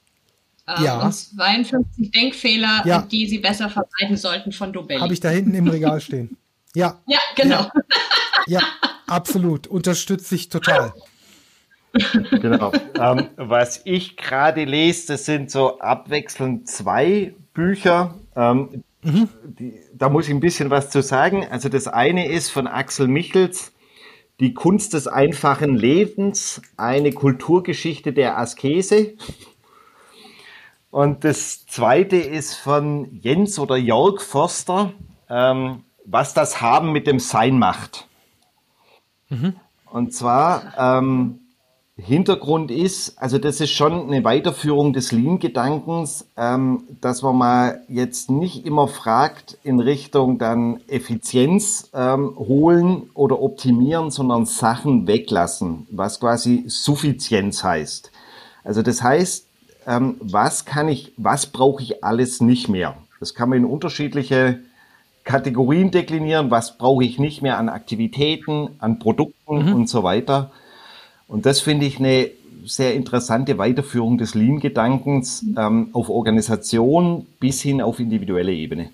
Ähm, 0.67 0.85
ja. 0.85 1.05
Und 1.05 1.13
52 1.13 2.11
Denkfehler, 2.11 2.83
ja. 2.85 3.03
die 3.03 3.27
Sie 3.27 3.39
besser 3.39 3.69
vermeiden 3.69 4.17
sollten 4.17 4.53
von 4.53 4.73
Dobelli. 4.73 5.01
Habe 5.01 5.13
ich 5.13 5.21
da 5.21 5.31
hinten 5.31 5.55
im 5.55 5.69
Regal 5.69 6.01
stehen. 6.01 6.37
Ja. 6.75 7.03
Ja, 7.07 7.19
genau. 7.37 7.69
Ja, 8.47 8.61
ja 8.61 8.63
absolut. 9.13 9.67
Unterstütze 9.67 10.35
ich 10.35 10.49
total. 10.49 10.93
Genau. 12.31 12.73
ähm, 12.99 13.29
was 13.37 13.83
ich 13.85 14.17
gerade 14.17 14.65
lese, 14.65 15.09
das 15.09 15.27
sind 15.27 15.51
so 15.51 15.79
abwechselnd 15.79 16.67
zwei 16.67 17.35
Bücher. 17.53 18.15
Ähm, 18.35 18.85
mhm. 19.03 19.29
die, 19.45 19.79
da 19.93 20.09
muss 20.09 20.27
ich 20.27 20.35
ein 20.35 20.41
bisschen 20.41 20.71
was 20.71 20.91
zu 20.91 21.03
sagen. 21.03 21.47
Also 21.51 21.69
das 21.69 21.89
eine 21.89 22.29
ist 22.29 22.51
von 22.51 22.67
Axel 22.67 23.09
Michels, 23.09 23.73
Die 24.41 24.55
Kunst 24.55 24.95
des 24.95 25.07
einfachen 25.07 25.77
Lebens, 25.77 26.63
eine 26.77 27.13
Kulturgeschichte 27.13 28.13
der 28.13 28.39
Askese. 28.39 29.13
Und 30.91 31.25
das 31.25 31.67
zweite 31.67 32.17
ist 32.17 32.55
von 32.55 33.21
Jens 33.21 33.59
oder 33.59 33.77
Jörg 33.77 34.21
Forster, 34.23 34.93
ähm, 35.29 35.85
was 36.05 36.35
das 36.35 36.61
Haben 36.61 36.93
mit 36.93 37.07
dem 37.07 37.19
Sein 37.19 37.59
macht. 37.59 38.09
Mhm. 39.33 39.55
Und 39.91 40.15
zwar, 40.15 40.73
ähm, 40.79 41.39
Hintergrund 41.97 42.71
ist, 42.71 43.19
also 43.19 43.37
das 43.39 43.61
ist 43.61 43.71
schon 43.71 44.09
eine 44.09 44.25
Weiterführung 44.25 44.95
des 44.95 45.13
Lean-Gedankens, 45.13 46.27
ähm, 46.39 46.85
dass 47.01 47.21
man 47.23 47.37
mal 47.37 47.83
jetzt 47.89 48.31
nicht 48.31 48.65
immer 48.65 48.89
fragt 48.89 49.59
in 49.63 49.79
Richtung 49.79 50.39
dann 50.39 50.81
Effizienz 50.89 51.91
ähm, 51.93 52.35
holen 52.37 53.11
oder 53.15 53.43
optimieren, 53.43 54.11
sondern 54.11 54.47
Sachen 54.47 55.07
weglassen, 55.07 55.87
was 55.91 56.19
quasi 56.19 56.65
Suffizienz 56.67 57.63
heißt. 57.63 58.11
Also 58.65 58.81
das 58.81 59.03
heißt, 59.03 59.47
ähm, 59.87 60.17
was 60.21 60.65
kann 60.65 60.89
ich, 60.89 61.13
was 61.19 61.47
brauche 61.47 61.83
ich 61.83 62.03
alles 62.03 62.41
nicht 62.41 62.69
mehr? 62.69 62.97
Das 63.21 63.35
kann 63.35 63.51
man 63.51 63.59
in 63.59 63.65
unterschiedliche 63.67 64.61
Kategorien 65.25 65.91
deklinieren, 65.91 66.51
was 66.51 66.79
brauche 66.79 67.05
ich 67.05 67.19
nicht 67.19 67.43
mehr 67.43 67.59
an 67.59 67.69
Aktivitäten, 67.69 68.71
an 68.79 68.99
Produkten 68.99 69.67
mhm. 69.67 69.75
und 69.75 69.89
so 69.89 70.03
weiter. 70.03 70.51
Und 71.29 71.47
das 71.47 71.61
finde 71.61 71.87
ich 71.87 71.99
eine 71.99 72.31
sehr 72.65 72.95
interessante 72.95 73.59
Weiterführung 73.59 74.19
des 74.19 74.35
Lean-Gedankens 74.35 75.45
ähm, 75.57 75.89
auf 75.93 76.09
Organisation 76.09 77.27
bis 77.41 77.61
hin 77.61 77.81
auf 77.81 77.99
individuelle 77.99 78.53
Ebene. 78.53 78.91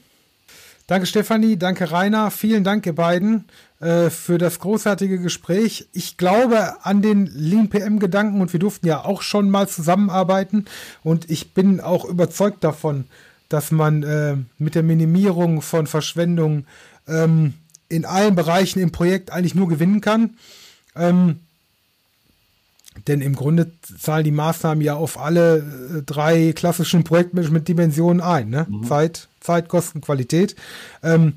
Danke 0.86 1.06
Stefanie, 1.06 1.58
danke 1.58 1.90
Rainer, 1.90 2.30
vielen 2.30 2.64
Dank 2.64 2.86
ihr 2.86 2.94
beiden 2.94 3.44
äh, 3.80 4.08
für 4.08 4.38
das 4.38 4.58
großartige 4.58 5.18
Gespräch. 5.18 5.86
Ich 5.92 6.16
glaube 6.16 6.76
an 6.82 7.02
den 7.02 7.26
Lean 7.26 7.68
PM 7.68 7.98
Gedanken 7.98 8.40
und 8.40 8.54
wir 8.54 8.60
durften 8.60 8.86
ja 8.86 9.04
auch 9.04 9.20
schon 9.20 9.50
mal 9.50 9.68
zusammenarbeiten 9.68 10.64
und 11.04 11.30
ich 11.30 11.52
bin 11.52 11.80
auch 11.80 12.06
überzeugt 12.06 12.64
davon, 12.64 13.04
dass 13.48 13.70
man 13.70 14.02
äh, 14.02 14.36
mit 14.58 14.74
der 14.74 14.82
Minimierung 14.82 15.62
von 15.62 15.86
Verschwendung 15.86 16.66
ähm, 17.06 17.54
in 17.88 18.04
allen 18.04 18.34
Bereichen 18.34 18.80
im 18.80 18.92
Projekt 18.92 19.32
eigentlich 19.32 19.54
nur 19.54 19.68
gewinnen 19.68 20.00
kann. 20.00 20.36
Ähm, 20.94 21.40
denn 23.06 23.20
im 23.20 23.34
Grunde 23.34 23.70
zahlen 24.00 24.24
die 24.24 24.32
Maßnahmen 24.32 24.82
ja 24.82 24.94
auf 24.94 25.18
alle 25.18 25.58
äh, 25.58 26.02
drei 26.04 26.52
klassischen 26.52 27.04
Projektmanagement-Dimensionen 27.04 28.20
ein. 28.20 28.50
Ne? 28.50 28.66
Mhm. 28.68 28.84
Zeit, 28.84 29.28
Zeit, 29.40 29.68
Kosten, 29.68 30.00
Qualität. 30.00 30.56
Ähm, 31.02 31.34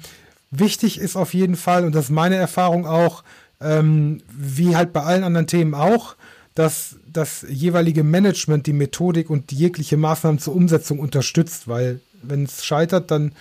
wichtig 0.49 0.99
ist 0.99 1.15
auf 1.15 1.33
jeden 1.33 1.55
Fall, 1.55 1.85
und 1.85 1.93
das 1.93 2.05
ist 2.05 2.11
meine 2.11 2.35
Erfahrung 2.35 2.85
auch, 2.85 3.23
ähm, 3.61 4.21
wie 4.31 4.75
halt 4.75 4.91
bei 4.91 5.01
allen 5.03 5.23
anderen 5.23 5.47
Themen 5.47 5.75
auch, 5.75 6.15
dass 6.55 6.97
das 7.11 7.45
jeweilige 7.47 8.03
Management 8.03 8.67
die 8.67 8.73
Methodik 8.73 9.29
und 9.29 9.51
die 9.51 9.55
jegliche 9.55 9.97
Maßnahmen 9.97 10.39
zur 10.39 10.55
Umsetzung 10.55 10.99
unterstützt, 10.99 11.67
weil 11.67 12.01
wenn 12.21 12.43
es 12.43 12.65
scheitert, 12.65 13.09
dann 13.11 13.33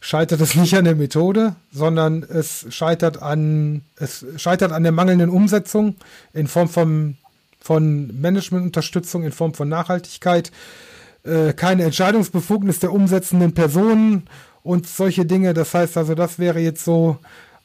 scheitert 0.00 0.40
es 0.40 0.54
nicht 0.54 0.74
an 0.74 0.84
der 0.84 0.94
Methode, 0.94 1.56
sondern 1.72 2.22
es 2.22 2.66
scheitert 2.70 3.22
an, 3.22 3.82
es 3.96 4.24
scheitert 4.36 4.72
an 4.72 4.82
der 4.82 4.92
mangelnden 4.92 5.30
Umsetzung 5.30 5.96
in 6.32 6.46
Form 6.46 6.68
von, 6.68 7.16
von 7.60 8.20
Managementunterstützung, 8.20 9.24
in 9.24 9.32
Form 9.32 9.54
von 9.54 9.68
Nachhaltigkeit, 9.68 10.50
äh, 11.24 11.52
keine 11.52 11.84
Entscheidungsbefugnis 11.84 12.78
der 12.78 12.92
umsetzenden 12.92 13.52
Personen 13.52 14.28
und 14.62 14.86
solche 14.86 15.26
Dinge. 15.26 15.54
Das 15.54 15.74
heißt 15.74 15.96
also, 15.96 16.14
das 16.14 16.38
wäre 16.38 16.60
jetzt 16.60 16.84
so 16.84 17.18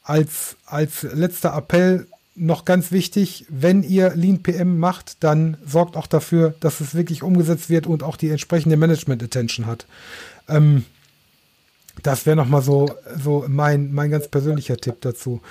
als, 0.04 0.58
als 0.66 1.04
letzter 1.04 1.56
Appell 1.56 2.08
noch 2.36 2.66
ganz 2.66 2.92
wichtig, 2.92 3.46
wenn 3.50 3.84
ihr 3.84 4.16
Lean 4.16 4.42
PM 4.42 4.80
macht, 4.80 5.24
dann 5.24 5.58
sorgt 5.66 5.98
auch 5.98 6.08
dafür, 6.08 6.54
dass 6.60 6.80
es 6.80 6.96
wirklich 6.96 7.24
umgesetzt 7.24 7.70
wird 7.70 7.88
und 7.88 8.04
auch 8.04 8.16
die 8.16 8.30
entsprechende 8.30 8.78
Management 8.78 9.22
Attention 9.22 9.66
hat. 9.66 9.86
Ähm, 10.48 10.86
das 12.04 12.26
wäre 12.26 12.36
nochmal 12.36 12.62
so, 12.62 12.90
so 13.22 13.46
mein, 13.48 13.94
mein 13.94 14.12
ganz 14.12 14.28
persönlicher 14.28 14.78
Tipp 14.78 15.02
dazu. 15.02 15.42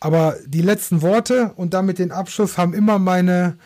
Aber 0.00 0.36
die 0.46 0.62
letzten 0.62 1.02
Worte 1.02 1.52
und 1.56 1.74
damit 1.74 1.98
den 1.98 2.12
Abschluss 2.12 2.56
haben 2.56 2.72
immer 2.72 2.98
meine, 2.98 3.56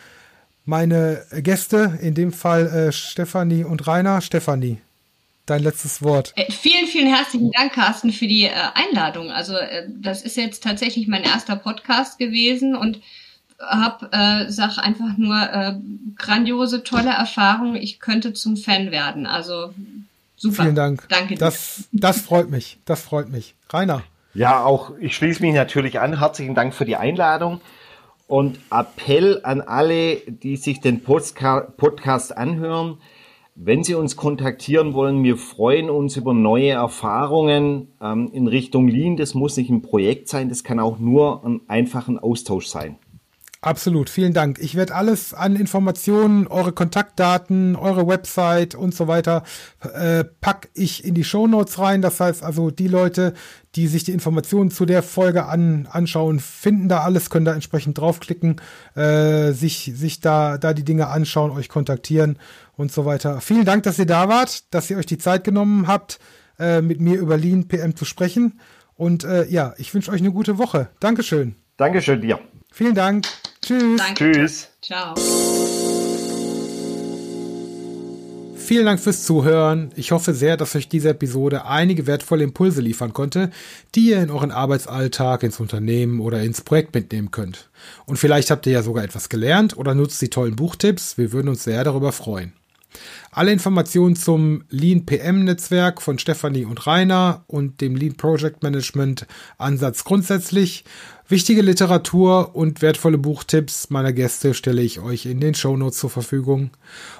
meine 0.65 1.23
Gäste, 1.31 1.99
in 2.01 2.15
dem 2.15 2.33
Fall 2.33 2.67
äh, 2.67 2.91
Stefanie 2.91 3.63
und 3.63 3.85
Rainer. 3.85 4.21
Stefanie, 4.21 4.79
dein 5.45 5.63
letztes 5.63 6.01
Wort. 6.01 6.33
Äh, 6.35 6.51
vielen, 6.51 6.87
vielen 6.87 7.13
herzlichen 7.13 7.51
Dank, 7.51 7.73
Carsten, 7.73 8.11
für 8.11 8.27
die 8.27 8.45
äh, 8.45 8.51
Einladung. 8.73 9.31
Also 9.31 9.55
äh, 9.55 9.87
das 9.89 10.21
ist 10.21 10.37
jetzt 10.37 10.63
tatsächlich 10.63 11.07
mein 11.07 11.23
erster 11.23 11.55
Podcast 11.55 12.17
gewesen 12.17 12.75
und 12.75 13.01
habe, 13.59 14.09
äh, 14.11 14.51
sag 14.51 14.77
einfach 14.77 15.17
nur 15.17 15.35
äh, 15.41 15.75
grandiose, 16.17 16.83
tolle 16.83 17.11
Erfahrung. 17.11 17.75
Ich 17.75 17.99
könnte 17.99 18.33
zum 18.33 18.57
Fan 18.57 18.91
werden. 18.91 19.25
Also 19.25 19.73
Super. 20.43 20.63
Vielen 20.63 20.75
Dank. 20.75 21.05
Danke 21.07 21.35
dir. 21.35 21.39
Das, 21.39 21.85
das 21.93 22.19
freut 22.19 22.49
mich. 22.49 22.77
Das 22.83 23.01
freut 23.01 23.29
mich. 23.29 23.55
Rainer. 23.69 24.03
Ja, 24.33 24.65
auch 24.65 24.91
ich 24.99 25.15
schließe 25.15 25.41
mich 25.41 25.53
natürlich 25.53 26.01
an. 26.01 26.19
Herzlichen 26.19 26.53
Dank 26.53 26.73
für 26.73 26.83
die 26.83 26.97
Einladung 26.97 27.61
und 28.27 28.59
Appell 28.69 29.39
an 29.43 29.61
alle, 29.61 30.17
die 30.27 30.57
sich 30.57 30.81
den 30.81 31.01
Podcast 31.01 32.35
anhören. 32.35 32.97
Wenn 33.55 33.83
Sie 33.83 33.93
uns 33.93 34.15
kontaktieren 34.15 34.95
wollen, 34.95 35.23
wir 35.23 35.37
freuen 35.37 35.91
uns 35.91 36.17
über 36.17 36.33
neue 36.33 36.71
Erfahrungen 36.71 37.93
ähm, 38.01 38.31
in 38.33 38.47
Richtung 38.47 38.87
Lean. 38.87 39.15
Das 39.15 39.35
muss 39.35 39.57
nicht 39.57 39.69
ein 39.69 39.83
Projekt 39.83 40.27
sein, 40.27 40.49
das 40.49 40.63
kann 40.63 40.79
auch 40.79 40.97
nur 40.97 41.45
ein 41.45 41.61
einfacher 41.67 42.23
Austausch 42.23 42.65
sein. 42.65 42.97
Absolut, 43.63 44.09
vielen 44.09 44.33
Dank. 44.33 44.59
Ich 44.59 44.75
werde 44.75 44.93
alles 44.93 45.33
an 45.33 45.55
Informationen, 45.55 46.47
eure 46.47 46.73
Kontaktdaten, 46.73 47.77
eure 47.77 48.05
Website 48.05 48.75
und 48.75 48.93
so 48.93 49.07
weiter 49.07 49.43
äh, 49.79 50.25
pack 50.41 50.67
ich 50.73 51.05
in 51.05 51.13
die 51.13 51.23
Show 51.23 51.47
Notes 51.47 51.79
rein. 51.79 52.01
Das 52.01 52.19
heißt 52.19 52.43
also, 52.43 52.71
die 52.71 52.89
Leute, 52.89 53.33
die 53.75 53.87
sich 53.87 54.03
die 54.03 54.11
Informationen 54.11 54.69
zu 54.69 54.85
der 54.85 55.01
Folge 55.01 55.45
an, 55.45 55.87
anschauen, 55.89 56.41
finden 56.41 56.89
da 56.89 57.03
alles, 57.03 57.29
können 57.29 57.45
da 57.45 57.53
entsprechend 57.53 57.97
draufklicken, 57.97 58.57
äh, 58.95 59.53
sich, 59.53 59.93
sich 59.95 60.19
da, 60.19 60.57
da 60.57 60.73
die 60.73 60.83
Dinge 60.83 61.07
anschauen, 61.07 61.51
euch 61.51 61.69
kontaktieren 61.69 62.39
und 62.75 62.91
so 62.91 63.05
weiter. 63.05 63.39
Vielen 63.39 63.63
Dank, 63.63 63.83
dass 63.83 63.97
ihr 63.97 64.05
da 64.05 64.27
wart, 64.27 64.73
dass 64.73 64.89
ihr 64.89 64.97
euch 64.97 65.05
die 65.05 65.17
Zeit 65.17 65.45
genommen 65.45 65.87
habt, 65.87 66.19
äh, 66.59 66.81
mit 66.81 66.99
mir 66.99 67.17
über 67.17 67.37
Lean 67.37 67.69
PM 67.69 67.95
zu 67.95 68.03
sprechen. 68.03 68.59
Und 68.95 69.23
äh, 69.23 69.45
ja, 69.47 69.73
ich 69.77 69.93
wünsche 69.93 70.11
euch 70.11 70.19
eine 70.19 70.33
gute 70.33 70.57
Woche. 70.57 70.89
Dankeschön. 70.99 71.55
Dankeschön 71.77 72.19
dir. 72.19 72.41
Vielen 72.73 72.95
Dank. 72.95 73.27
Tschüss. 73.61 74.01
Danke. 74.01 74.31
Tschüss. 74.31 74.67
Ciao. 74.81 75.13
Vielen 78.57 78.85
Dank 78.85 78.99
fürs 78.99 79.25
Zuhören. 79.25 79.91
Ich 79.95 80.11
hoffe 80.11 80.33
sehr, 80.33 80.57
dass 80.57 80.75
euch 80.75 80.89
diese 80.89 81.09
Episode 81.09 81.65
einige 81.65 82.07
wertvolle 82.07 82.43
Impulse 82.43 82.81
liefern 82.81 83.13
konnte, 83.13 83.51
die 83.93 84.09
ihr 84.09 84.23
in 84.23 84.31
euren 84.31 84.49
Arbeitsalltag, 84.49 85.43
ins 85.43 85.59
Unternehmen 85.59 86.19
oder 86.19 86.41
ins 86.41 86.61
Projekt 86.61 86.95
mitnehmen 86.95 87.29
könnt. 87.29 87.69
Und 88.07 88.17
vielleicht 88.17 88.49
habt 88.49 88.65
ihr 88.65 88.73
ja 88.73 88.81
sogar 88.81 89.03
etwas 89.03 89.29
gelernt 89.29 89.77
oder 89.77 89.93
nutzt 89.93 90.19
die 90.23 90.31
tollen 90.31 90.55
Buchtipps. 90.55 91.19
Wir 91.19 91.31
würden 91.31 91.49
uns 91.49 91.63
sehr 91.63 91.83
darüber 91.83 92.11
freuen. 92.11 92.53
Alle 93.31 93.51
Informationen 93.51 94.15
zum 94.15 94.63
Lean 94.69 95.05
PM 95.05 95.43
Netzwerk 95.43 96.01
von 96.01 96.19
Stefanie 96.19 96.65
und 96.65 96.85
Rainer 96.85 97.43
und 97.47 97.81
dem 97.81 97.95
Lean 97.95 98.15
Project 98.15 98.63
Management 98.63 99.25
Ansatz 99.57 100.03
grundsätzlich, 100.03 100.83
wichtige 101.27 101.61
Literatur 101.61 102.55
und 102.55 102.81
wertvolle 102.81 103.17
Buchtipps 103.17 103.89
meiner 103.89 104.13
Gäste 104.13 104.53
stelle 104.53 104.81
ich 104.81 104.99
euch 104.99 105.25
in 105.25 105.39
den 105.39 105.55
Show 105.55 105.75
Notes 105.77 105.99
zur 105.99 106.09
Verfügung. 106.09 106.71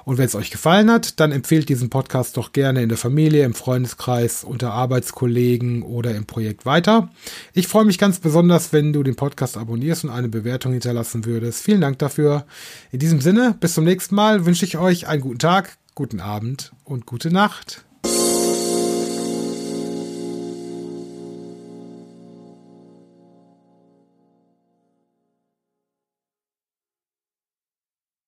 Und 0.05 0.17
wenn 0.17 0.25
es 0.25 0.35
euch 0.35 0.51
gefallen 0.51 0.91
hat, 0.91 1.19
dann 1.19 1.31
empfehlt 1.31 1.69
diesen 1.69 1.89
Podcast 1.89 2.37
doch 2.37 2.51
gerne 2.51 2.83
in 2.83 2.89
der 2.89 2.97
Familie, 2.97 3.45
im 3.45 3.53
Freundeskreis, 3.53 4.43
unter 4.43 4.73
Arbeitskollegen 4.73 5.83
oder 5.83 6.15
im 6.15 6.25
Projekt 6.25 6.65
weiter. 6.65 7.09
Ich 7.53 7.67
freue 7.67 7.85
mich 7.85 7.97
ganz 7.97 8.19
besonders, 8.19 8.73
wenn 8.73 8.93
du 8.93 9.03
den 9.03 9.15
Podcast 9.15 9.57
abonnierst 9.57 10.03
und 10.03 10.09
eine 10.09 10.29
Bewertung 10.29 10.73
hinterlassen 10.73 11.25
würdest. 11.25 11.63
Vielen 11.63 11.81
Dank 11.81 11.99
dafür. 11.99 12.45
In 12.91 12.99
diesem 12.99 13.21
Sinne, 13.21 13.55
bis 13.59 13.73
zum 13.73 13.83
nächsten 13.83 14.15
Mal 14.15 14.45
wünsche 14.45 14.65
ich 14.65 14.77
euch 14.77 15.07
einen 15.07 15.21
guten 15.21 15.39
Tag, 15.39 15.77
guten 15.95 16.19
Abend 16.19 16.73
und 16.83 17.05
gute 17.05 17.31
Nacht. 17.31 17.85